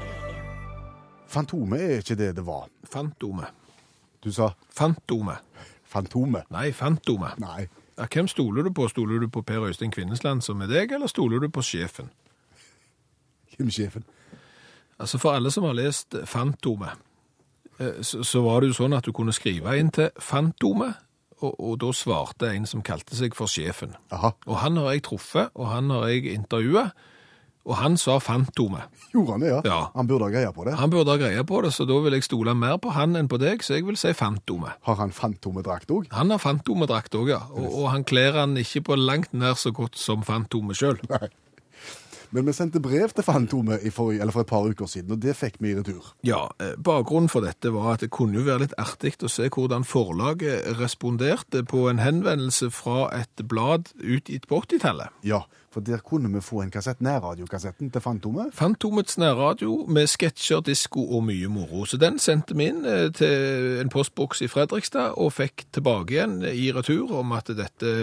Fantomet 1.30 1.82
er 1.82 2.00
ikke 2.02 2.18
det 2.18 2.32
det 2.40 2.46
var. 2.46 2.66
Fantomet. 2.90 3.54
Du 4.24 4.32
sa 4.34 4.50
Fantomet. 4.74 5.46
Fantomet. 5.86 6.50
Nei, 6.50 6.72
Fantomet. 6.72 7.38
Nei. 7.40 7.68
Ja, 8.00 8.08
hvem 8.14 8.28
stoler 8.28 8.64
du 8.64 8.74
på? 8.74 8.88
Stoler 8.88 9.20
du 9.20 9.28
på 9.28 9.42
Per 9.42 9.68
Øystein 9.68 9.92
Kvinnesland 9.92 10.42
som 10.42 10.62
er 10.62 10.72
deg, 10.72 10.92
eller 10.92 11.08
stoler 11.08 11.40
du 11.40 11.50
på 11.50 11.62
sjefen? 11.62 12.10
Kim-sjefen. 13.54 14.04
Altså 15.00 15.18
For 15.18 15.32
alle 15.32 15.52
som 15.52 15.64
har 15.64 15.78
lest 15.78 16.16
Fantomet, 16.26 16.98
så, 18.02 18.24
så 18.28 18.42
var 18.44 18.62
det 18.62 18.72
jo 18.74 18.80
sånn 18.82 18.98
at 18.98 19.08
du 19.08 19.14
kunne 19.16 19.36
skrive 19.36 19.78
inn 19.80 19.92
til 19.96 20.10
Fantomet, 20.20 20.98
og, 21.40 21.54
og 21.56 21.78
da 21.80 21.94
svarte 21.96 22.50
en 22.52 22.66
som 22.68 22.84
kalte 22.84 23.16
seg 23.16 23.38
for 23.38 23.48
sjefen. 23.48 23.94
Aha. 24.12 24.34
Og 24.50 24.60
han 24.60 24.80
har 24.82 24.98
jeg 24.98 25.06
truffet, 25.08 25.54
og 25.56 25.72
han 25.72 25.94
har 25.94 26.10
jeg 26.12 26.34
intervjuet, 26.34 26.92
og 27.70 27.76
han 27.78 27.96
sa 28.02 28.18
Fantomet. 28.24 28.88
Gjorde 29.14 29.36
han 29.36 29.44
det, 29.44 29.50
ja? 29.52 29.60
Ja. 29.68 29.80
Han 29.94 30.08
burde 30.10 30.28
ha 30.28 30.34
greie 30.34 30.52
på 30.56 30.66
det. 30.66 30.74
Han 30.80 30.92
burde 30.92 31.14
ha 31.14 31.20
greie 31.22 31.44
på 31.48 31.60
det, 31.64 31.72
så 31.76 31.86
da 31.88 32.00
vil 32.04 32.16
jeg 32.18 32.26
stole 32.26 32.56
mer 32.58 32.80
på 32.82 32.92
han 32.96 33.16
enn 33.20 33.30
på 33.32 33.40
deg, 33.42 33.64
så 33.64 33.78
jeg 33.78 33.86
vil 33.88 34.00
si 34.00 34.12
Fantomet. 34.18 34.80
Har 34.88 34.98
han 35.00 35.14
Fantomet-drakt 35.16 35.92
òg? 35.94 36.10
Han 36.16 36.34
har 36.34 36.42
Fantomet-drakt 36.42 37.16
òg, 37.20 37.32
ja. 37.36 37.44
Og, 37.54 37.68
og 37.68 37.92
han 37.94 38.08
kler 38.10 38.40
han 38.42 38.58
ikke 38.60 38.88
på 38.90 39.00
langt 39.00 39.36
nær 39.38 39.60
så 39.60 39.72
godt 39.76 40.00
som 40.02 40.26
Fantomet 40.28 40.80
sjøl. 40.80 41.00
Men 42.36 42.46
vi 42.46 42.54
sendte 42.54 42.82
brev 42.84 43.10
til 43.16 43.26
Fantomet 43.26 43.86
i 43.86 43.92
for 43.94 44.14
et 44.14 44.50
par 44.50 44.68
uker 44.70 44.90
siden, 44.90 45.16
og 45.16 45.22
det 45.24 45.36
fikk 45.38 45.58
vi 45.60 45.72
i 45.72 45.78
retur. 45.80 46.12
Ja, 46.26 46.46
eh, 46.62 46.76
bakgrunnen 46.78 47.30
for 47.32 47.46
dette 47.46 47.72
var 47.74 47.96
at 47.96 48.06
det 48.06 48.12
kunne 48.14 48.38
jo 48.38 48.46
være 48.46 48.68
litt 48.68 48.76
artig 48.78 49.16
å 49.26 49.32
se 49.32 49.50
hvordan 49.50 49.88
forlaget 49.88 50.78
responderte 50.80 51.64
på 51.66 51.88
en 51.90 52.02
henvendelse 52.04 52.70
fra 52.74 53.10
et 53.18 53.48
blad 53.50 53.90
utgitt 53.98 54.46
på 54.48 54.62
80-tallet. 54.62 55.10
Ja, 55.26 55.46
for 55.74 55.86
der 55.86 56.02
kunne 56.06 56.32
vi 56.34 56.42
få 56.42 56.64
en 56.64 56.72
kassett, 56.74 57.02
nærradiokassetten 57.06 57.92
til 57.94 58.02
Fantomet. 58.02 58.54
Fantomets 58.58 59.18
nærradio 59.22 59.86
med 59.88 60.10
sketsjer, 60.10 60.64
disko 60.66 61.04
og 61.16 61.24
mye 61.28 61.50
moro. 61.52 61.86
Så 61.86 62.00
den 62.02 62.20
sendte 62.20 62.58
vi 62.58 62.70
inn 62.72 62.86
eh, 62.90 63.08
til 63.16 63.80
en 63.84 63.92
postboks 63.94 64.44
i 64.46 64.50
Fredrikstad 64.52 65.18
og 65.22 65.34
fikk 65.38 65.68
tilbake 65.76 66.16
igjen 66.16 66.40
i 66.50 66.70
retur 66.76 67.14
om 67.20 67.34
at 67.38 67.52
dette 67.58 67.94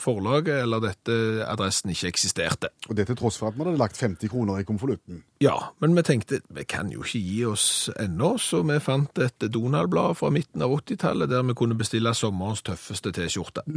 forlaget 0.00 0.62
eller 0.62 0.82
dette 0.84 1.16
adressen 1.48 1.92
ikke 1.94 2.12
eksisterte. 2.12 2.72
Og 2.88 2.96
det 2.98 3.08
til 3.08 3.18
tross 3.18 3.40
for 3.40 3.50
at 3.50 3.58
vi 3.58 3.64
hadde 3.64 3.80
lagt 3.80 4.00
50 4.00 4.32
kroner 4.32 4.60
i 4.60 4.66
konvolutten. 4.68 5.22
Ja, 5.42 5.56
men 5.82 5.96
vi 5.96 6.04
tenkte 6.06 6.42
vi 6.52 6.66
kan 6.68 6.92
jo 6.92 7.02
ikke 7.02 7.22
gi 7.22 7.40
oss 7.48 7.66
ennå, 8.00 8.36
så 8.38 8.62
vi 8.66 8.78
fant 8.82 9.18
et 9.22 9.48
Donald-blad 9.52 10.18
fra 10.20 10.30
midten 10.34 10.62
av 10.62 10.74
80-tallet 10.76 11.30
der 11.32 11.42
vi 11.48 11.56
kunne 11.58 11.78
bestille 11.78 12.14
sommerens 12.14 12.62
tøffeste 12.66 13.14
T-skjorte. 13.14 13.64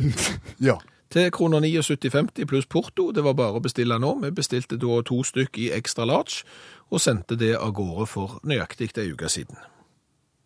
Ja. 0.66 0.78
Til 1.14 1.30
kroner 1.32 1.62
79,50 1.62 2.46
pluss 2.50 2.66
porto. 2.66 3.12
Det 3.14 3.24
var 3.24 3.36
bare 3.38 3.60
å 3.60 3.64
bestille 3.64 3.98
nå. 4.02 4.16
Vi 4.24 4.32
bestilte 4.36 4.78
da 4.82 5.02
to 5.06 5.22
stykk 5.24 5.58
i 5.62 5.70
extra 5.76 6.06
large, 6.10 6.44
og 6.90 7.02
sendte 7.02 7.38
det 7.40 7.54
av 7.58 7.74
gårde 7.78 8.08
for 8.10 8.40
nøyaktig 8.44 8.92
ei 8.98 9.12
uke 9.14 9.30
siden. 9.30 9.58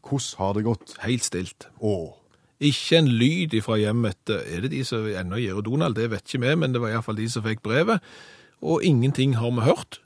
Hvordan 0.04 0.38
har 0.40 0.54
det 0.58 0.66
gått? 0.68 0.96
Helt 1.04 1.24
stilt. 1.24 1.68
Å, 1.82 2.16
Ikke 2.60 2.98
en 3.00 3.08
lyd 3.08 3.54
ifra 3.56 3.78
hjemmet. 3.80 4.20
Er 4.30 4.66
det 4.66 4.72
de 4.74 4.84
som 4.84 5.06
ennå 5.08 5.38
gir 5.40 5.62
Donald? 5.64 5.96
Det 5.96 6.10
vet 6.12 6.26
ikke 6.28 6.42
vi, 6.44 6.56
men 6.60 6.74
det 6.76 6.82
var 6.84 6.92
iallfall 6.92 7.16
de 7.16 7.30
som 7.32 7.44
fikk 7.46 7.62
brevet. 7.64 8.04
Og 8.60 8.84
ingenting 8.84 9.38
har 9.40 9.52
vi 9.56 9.64
hørt. 9.64 10.02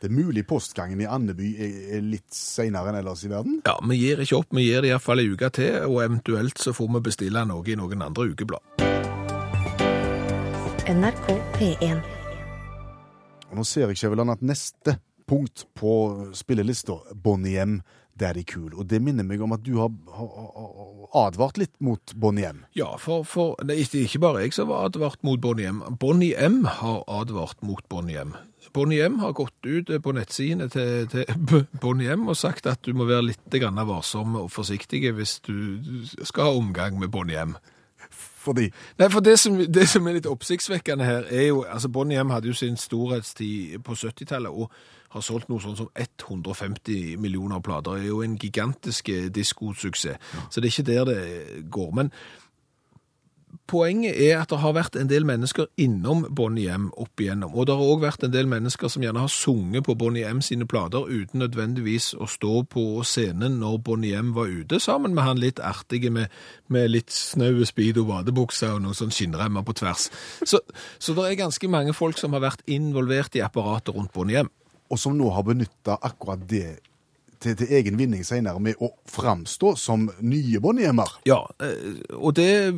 det 0.00 0.10
er 0.10 0.14
mulig 0.14 0.44
postgangen 0.46 1.00
i 1.00 1.06
Andeby 1.08 1.54
er, 1.58 1.72
er 1.96 2.02
litt 2.04 2.28
seinere 2.30 2.92
enn 2.92 3.00
ellers 3.00 3.24
i 3.24 3.30
verden? 3.32 3.62
Ja, 3.66 3.78
vi 3.82 3.96
gir 3.96 4.20
ikke 4.20 4.36
opp. 4.42 4.52
Vi 4.54 4.68
gir 4.68 4.82
det 4.84 4.92
iallfall 4.92 5.24
ei 5.24 5.32
uke 5.32 5.48
til, 5.50 5.80
og 5.88 6.04
eventuelt 6.04 6.58
så 6.60 6.72
får 6.76 6.92
vi 6.94 7.00
bestille 7.08 7.44
noe 7.48 7.64
i 7.66 7.74
noen 7.80 8.04
andre 8.06 8.28
ukeblad. 8.30 8.87
NRK 10.88 11.26
P1. 11.58 12.00
Og 13.50 13.56
nå 13.58 13.64
ser 13.68 13.88
jeg 13.90 14.00
Skjæveland 14.00 14.32
at 14.32 14.42
neste 14.44 14.96
punkt 15.28 15.66
på 15.76 15.92
spillelista, 16.36 16.96
Bonnie 17.12 17.60
M, 17.64 17.78
Daddy 18.18 18.42
Cool. 18.48 18.72
Og 18.74 18.88
det 18.90 19.00
minner 19.04 19.26
meg 19.28 19.42
om 19.44 19.52
at 19.54 19.62
du 19.66 19.74
har, 19.78 19.92
har, 20.16 20.30
har 20.32 21.26
advart 21.28 21.60
litt 21.60 21.74
mot 21.84 22.14
Bonnie 22.16 22.48
M. 22.48 22.64
Ja, 22.76 22.94
for, 23.00 23.24
for 23.28 23.56
det 23.64 23.76
er 23.76 23.84
ikke- 23.84 24.20
bare 24.24 24.42
jeg 24.46 24.56
som 24.56 24.72
har 24.72 24.88
advart 24.88 25.22
mot 25.24 25.40
Bonnie 25.40 25.68
M. 25.68 25.82
Bonnie 26.00 26.34
M 26.36 26.64
har 26.64 27.04
advart 27.06 27.60
mot 27.62 27.84
Bonnie 27.88 28.18
M. 28.24 28.34
Bonnie 28.74 29.00
M 29.04 29.18
har 29.20 29.32
gått 29.32 29.64
ut 29.64 29.92
på 30.02 30.12
nettsidene 30.12 30.68
til, 30.72 31.06
til 31.08 31.24
Bonnie 31.84 32.12
M 32.16 32.28
og 32.28 32.36
sagt 32.36 32.66
at 32.66 32.82
du 32.84 32.92
må 32.96 33.06
være 33.08 33.28
litt 33.30 33.60
grann 33.60 33.80
varsom 33.88 34.36
og 34.42 34.50
forsiktig 34.52 35.04
hvis 35.16 35.38
du 35.46 35.54
skal 36.24 36.48
ha 36.50 36.56
omgang 36.58 36.98
med 37.00 37.08
Bonnie 37.12 37.38
M. 37.44 37.56
Fordi 38.38 38.68
Nei, 38.98 39.08
for 39.10 39.24
det 39.24 39.38
som, 39.38 39.56
det 39.58 39.88
som 39.90 40.06
er 40.06 40.18
litt 40.18 40.28
oppsiktsvekkende 40.30 41.04
her, 41.04 41.26
er 41.30 41.48
jo 41.48 41.64
altså 41.68 41.88
Bonnie 41.88 42.22
hadde 42.30 42.48
jo 42.48 42.54
sin 42.54 42.76
storhetstid 42.76 43.78
på 43.84 43.96
70-tallet 43.98 44.50
og 44.50 44.72
har 45.14 45.24
solgt 45.24 45.48
noe 45.48 45.60
sånn 45.62 45.76
som 45.78 45.88
150 45.96 47.16
millioner 47.20 47.62
plater. 47.64 47.96
Det 47.96 48.08
er 48.08 48.12
jo 48.12 48.20
en 48.22 48.36
gigantisk 48.38 49.08
diskosuksess. 49.34 50.18
Ja. 50.34 50.42
Så 50.50 50.60
det 50.60 50.68
er 50.68 50.74
ikke 50.74 50.90
der 50.92 51.08
det 51.08 51.70
går. 51.72 51.94
Men 51.96 52.12
poenget 53.68 54.16
er 54.16 54.40
at 54.40 54.50
det 54.50 54.58
har 54.62 54.74
vært 54.76 54.96
en 54.98 55.10
del 55.10 55.26
mennesker 55.28 55.68
innom 55.80 56.24
Bonnie 56.34 56.72
M 56.72 56.88
opp 56.96 57.20
igjennom. 57.20 57.52
Og 57.54 57.68
det 57.68 57.76
har 57.76 57.90
òg 57.92 58.02
vært 58.02 58.24
en 58.26 58.32
del 58.32 58.48
mennesker 58.50 58.90
som 58.92 59.04
gjerne 59.04 59.22
har 59.24 59.32
sunget 59.32 59.86
på 59.86 59.96
Bonnie 59.98 60.26
M 60.28 60.40
sine 60.44 60.66
plater 60.68 61.06
uten 61.06 61.42
nødvendigvis 61.42 62.14
å 62.18 62.28
stå 62.30 62.62
på 62.72 62.86
scenen 63.06 63.60
når 63.62 63.78
Bonnie 63.86 64.16
M 64.18 64.32
var 64.36 64.50
ute, 64.50 64.80
sammen 64.80 65.14
med 65.16 65.26
han 65.28 65.42
litt 65.42 65.60
artige 65.60 66.12
med, 66.14 66.32
med 66.72 66.90
litt 66.90 67.12
snaue 67.14 67.66
speedo 67.68 68.06
vadebukser 68.08 68.76
og 68.76 68.84
noen 68.86 68.98
sånn 68.98 69.14
skinnremmer 69.14 69.66
på 69.66 69.76
tvers. 69.78 70.08
Så, 70.42 70.62
så 70.98 71.16
det 71.16 71.28
er 71.28 71.42
ganske 71.44 71.70
mange 71.70 71.96
folk 71.96 72.18
som 72.20 72.36
har 72.36 72.44
vært 72.48 72.64
involvert 72.66 73.36
i 73.36 73.44
apparatet 73.44 73.94
rundt 73.96 74.14
Bonnie 74.16 74.40
M. 74.44 74.52
Og 74.88 74.96
som 75.00 75.16
nå 75.16 75.28
har 75.34 75.44
benytta 75.44 75.98
akkurat 76.00 76.40
det 76.48 76.78
til, 77.42 77.56
til 77.58 77.72
egen 77.78 77.98
vinning 77.98 78.24
senere 78.26 78.60
med 78.62 78.80
å 78.82 78.90
framstå 79.08 79.74
som 79.78 80.08
nye 80.20 80.60
Bonnie 80.62 80.90
Ja, 81.28 81.40
eh, 81.62 81.98
og 82.16 82.36
det 82.38 82.74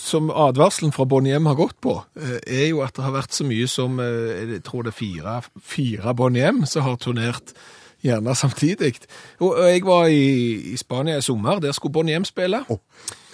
som 0.00 0.30
advarselen 0.30 0.94
fra 0.94 1.06
Bonnie 1.08 1.38
har 1.38 1.58
gått 1.58 1.80
på, 1.84 1.96
eh, 2.18 2.38
er 2.46 2.66
jo 2.70 2.82
at 2.84 2.94
det 2.96 3.06
har 3.06 3.16
vært 3.16 3.34
så 3.36 3.46
mye 3.48 3.68
som, 3.70 3.98
eh, 4.00 4.56
jeg 4.56 4.64
tror 4.66 4.84
det 4.84 4.94
er 4.94 5.00
fire, 5.00 5.38
fire 5.60 6.14
Bonnie 6.14 6.52
som 6.70 6.86
har 6.86 7.00
turnert 7.02 7.54
gjerne 8.04 8.34
samtidig. 8.36 8.94
Og 9.40 9.54
og 9.54 9.68
jeg 9.70 9.84
var 9.86 10.06
i, 10.12 10.72
i 10.72 10.76
Spania 10.76 11.16
i 11.18 11.22
sommer, 11.24 11.60
der 11.60 11.72
skulle 11.72 11.92
Bonnie 11.92 12.18
M 12.18 12.24
spille. 12.24 12.60
Oh, 12.68 12.78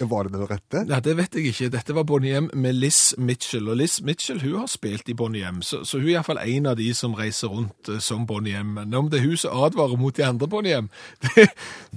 var 0.09 0.23
det 0.23 0.33
den 0.33 0.47
rette? 0.49 0.83
Nei, 0.89 0.99
det 1.03 1.15
vet 1.17 1.35
jeg 1.35 1.51
ikke. 1.51 1.69
Dette 1.73 1.95
var 1.95 2.03
Bonnie 2.09 2.37
M 2.39 2.49
med 2.53 2.73
Liz 2.73 3.13
Mitchell, 3.17 3.67
og 3.69 3.77
Liz 3.77 3.99
Mitchell 4.01 4.39
hun 4.41 4.55
har 4.61 4.69
spilt 4.71 5.09
i 5.09 5.13
Bonnie 5.17 5.43
M, 5.51 5.61
så, 5.61 5.83
så 5.85 5.99
hun 5.99 6.07
er 6.07 6.13
iallfall 6.15 6.39
en 6.41 6.69
av 6.71 6.77
de 6.79 6.87
som 6.97 7.13
reiser 7.17 7.51
rundt 7.51 7.89
eh, 7.91 7.99
som 8.01 8.25
Bonnie 8.29 8.55
M. 8.57 8.73
Men 8.79 8.93
om 8.97 9.09
det 9.11 9.19
er 9.19 9.27
hun 9.27 9.37
som 9.37 9.59
advarer 9.65 9.99
mot 10.01 10.15
de 10.17 10.25
andre 10.25 10.47
Bonnie 10.47 10.77
M, 10.79 10.89
det, 11.35 11.47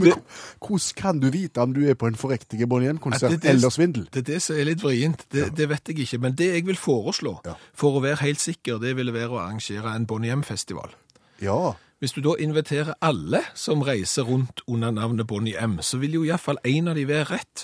det, 0.01 0.16
Hvordan 0.61 0.99
kan 0.99 1.20
du 1.22 1.31
vite 1.31 1.62
om 1.62 1.72
du 1.77 1.83
er 1.89 1.95
på 1.95 2.11
en 2.11 2.18
forriktig 2.18 2.68
Bonnie 2.68 2.91
M-konsert 2.93 3.39
Ja, 3.39 3.51
eller 3.55 3.70
svindel? 3.70 4.09
Det 4.12 4.25
er 4.25 4.29
det 4.35 4.43
som 4.43 4.59
er 4.59 4.68
litt 4.68 4.83
vrient. 4.85 5.25
Det, 5.33 5.49
det 5.57 5.68
vet 5.70 5.89
jeg 5.89 6.05
ikke. 6.05 6.18
Men 6.27 6.35
det 6.39 6.51
jeg 6.57 6.66
vil 6.66 6.77
foreslå, 6.81 7.39
Ja. 7.47 7.55
for 7.75 7.97
å 7.99 8.05
være 8.05 8.20
helt 8.27 8.41
sikker, 8.43 8.79
det 8.83 8.97
ville 8.99 9.14
være 9.14 9.31
å 9.33 9.41
arrangere 9.47 9.95
en 9.95 10.07
Bonnie 10.07 10.35
M-festival. 10.35 10.93
Ja. 11.43 11.75
Hvis 12.05 12.13
du 12.13 12.21
da 12.21 12.35
inviterer 12.37 12.99
alle 13.01 13.39
som 13.57 13.81
reiser 13.81 14.27
rundt 14.29 14.61
under 14.69 14.91
navnet 14.93 15.25
Bonnie 15.27 15.57
M, 15.57 15.79
så 15.81 15.97
vil 15.97 16.19
jo 16.19 16.25
iallfall 16.27 16.59
en 16.69 16.91
av 16.93 16.99
de 16.99 17.07
være 17.09 17.25
rett. 17.31 17.63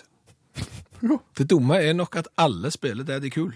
Det 1.37 1.45
dumme 1.51 1.77
er 1.77 1.93
nok 1.93 2.17
at 2.17 2.31
alle 2.41 2.71
spiller 2.73 3.05
Daddy 3.05 3.29
Cool. 3.35 3.53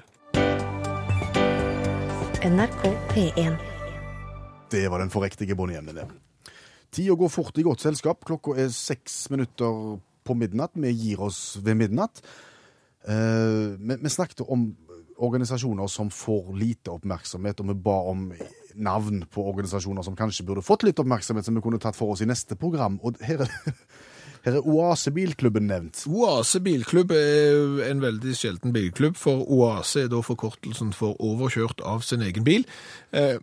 NRK 2.45 2.85
P1. 3.15 3.57
Det 4.75 4.83
var 4.91 5.01
den 5.01 5.11
forriktige 5.11 5.57
Bonnie 5.57 5.81
M. 5.81 5.89
det. 5.97 6.05
Tida 6.93 7.17
går 7.17 7.33
fort 7.33 7.57
i 7.59 7.65
godt 7.65 7.81
selskap. 7.81 8.21
Klokka 8.21 8.53
er 8.53 8.69
seks 8.69 9.31
minutter 9.31 9.97
på 10.25 10.37
midnatt. 10.37 10.77
Vi 10.77 10.93
gir 10.93 11.25
oss 11.25 11.57
ved 11.65 11.81
midnatt. 11.81 12.21
Eh, 13.09 13.73
vi, 13.81 13.97
vi 14.03 14.13
snakket 14.13 14.45
om 14.45 14.77
organisasjoner 15.17 15.87
som 15.87 16.11
får 16.11 16.53
lite 16.61 16.93
oppmerksomhet, 16.93 17.61
og 17.61 17.73
vi 17.73 17.81
ba 17.89 17.97
om 18.13 18.29
navn 18.75 19.25
på 19.31 19.45
organisasjoner 19.51 20.07
som 20.07 20.17
kanskje 20.19 20.47
burde 20.47 20.65
fått 20.65 20.85
litt 20.87 21.01
oppmerksomhet, 21.01 21.47
som 21.47 21.57
vi 21.57 21.63
kunne 21.65 21.81
tatt 21.83 21.99
for 21.99 22.15
oss 22.15 22.25
i 22.25 22.29
neste 22.29 22.59
program. 22.59 22.99
Og 23.03 23.19
her 23.25 23.45
er, 23.47 23.53
her 24.47 24.61
er 24.61 24.69
Oase 24.69 25.13
Bilklubben 25.15 25.69
nevnt. 25.71 26.05
Oase 26.11 26.63
bilklubb 26.65 27.13
er 27.17 27.85
en 27.89 28.05
veldig 28.05 28.37
sjelden 28.39 28.75
bilklubb, 28.77 29.19
for 29.21 29.45
Oase 29.49 30.07
er 30.07 30.13
da 30.13 30.23
forkortelsen 30.25 30.95
for 30.97 31.19
overkjørt 31.23 31.85
av 31.87 32.07
sin 32.07 32.25
egen 32.27 32.47
bil. 32.47 32.67
Eh, 33.13 33.39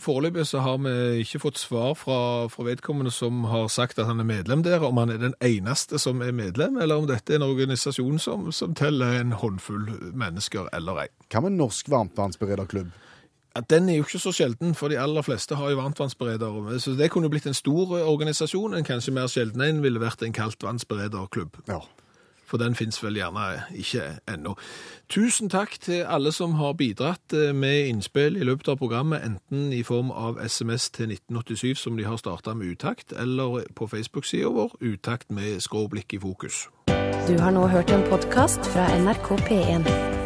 Foreløpig 0.00 0.46
så 0.48 0.62
har 0.64 0.78
vi 0.80 1.20
ikke 1.20 1.42
fått 1.42 1.58
svar 1.60 1.92
fra, 2.00 2.48
fra 2.48 2.64
vedkommende 2.64 3.10
som 3.12 3.42
har 3.50 3.66
sagt 3.68 3.98
at 4.00 4.08
han 4.08 4.22
er 4.22 4.28
medlem 4.28 4.62
der, 4.64 4.80
om 4.80 4.96
han 4.96 5.12
er 5.12 5.20
den 5.20 5.34
eneste 5.44 6.00
som 6.00 6.22
er 6.24 6.32
medlem, 6.32 6.78
eller 6.80 6.96
om 6.96 7.08
dette 7.10 7.34
er 7.34 7.42
en 7.42 7.50
organisasjon 7.50 8.16
som, 8.22 8.46
som 8.56 8.72
teller 8.78 9.18
en 9.20 9.34
håndfull 9.36 9.90
mennesker 10.16 10.70
eller 10.72 11.04
ei. 11.04 11.08
Hva 11.28 11.44
med 11.44 11.58
Norsk 11.58 11.92
varmtvannsberederklubb? 11.92 12.88
Ja, 13.56 13.60
den 13.70 13.88
er 13.88 13.98
jo 13.98 14.04
ikke 14.06 14.18
så 14.18 14.32
sjelden, 14.32 14.74
for 14.74 14.88
de 14.88 15.00
aller 15.00 15.22
fleste 15.22 15.54
har 15.54 15.70
jo 15.70 15.76
varmtvannsberedere. 15.76 16.80
Så 16.80 16.90
det 16.96 17.10
kunne 17.10 17.28
jo 17.28 17.30
blitt 17.34 17.46
en 17.46 17.54
stor 17.54 17.98
organisasjon. 18.00 18.74
En 18.74 18.84
kanskje 18.84 19.12
mer 19.12 19.26
sjelden 19.26 19.60
en 19.60 19.82
ville 19.82 20.00
vært 20.00 20.22
en 20.22 20.32
kaldtvannsberederklubb. 20.32 21.58
Ja. 21.68 21.82
For 22.52 22.60
den 22.60 22.74
fins 22.74 22.98
vel 23.00 23.16
gjerne 23.16 23.62
ikke 23.80 24.02
ennå. 24.28 24.54
Tusen 25.08 25.48
takk 25.48 25.78
til 25.80 26.04
alle 26.04 26.32
som 26.32 26.52
har 26.60 26.74
bidratt 26.76 27.32
eh, 27.32 27.54
med 27.56 27.88
innspill 27.88 28.36
i 28.36 28.44
løpet 28.44 28.68
av 28.68 28.76
programmet, 28.76 29.24
enten 29.24 29.72
i 29.72 29.82
form 29.82 30.10
av 30.10 30.40
SMS 30.44 30.90
til 30.90 31.14
1987, 31.16 31.74
som 31.80 31.96
de 31.96 32.04
har 32.04 32.20
starta 32.20 32.54
med 32.54 32.74
Utakt, 32.76 33.12
eller 33.12 33.64
på 33.74 33.88
Facebook-sida 33.88 34.52
vår, 34.52 34.76
Utakt 34.80 35.30
med 35.30 35.60
skråblikk 35.60 36.12
i 36.12 36.20
fokus. 36.20 36.68
Du 37.28 37.38
har 37.40 37.56
nå 37.56 37.68
hørt 37.72 37.90
en 37.90 38.04
podkast 38.10 38.68
fra 38.74 38.88
NRK 38.98 39.32
P1. 39.48 40.21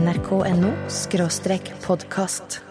nrk.no 0.00 0.72
podkast. 1.86 2.69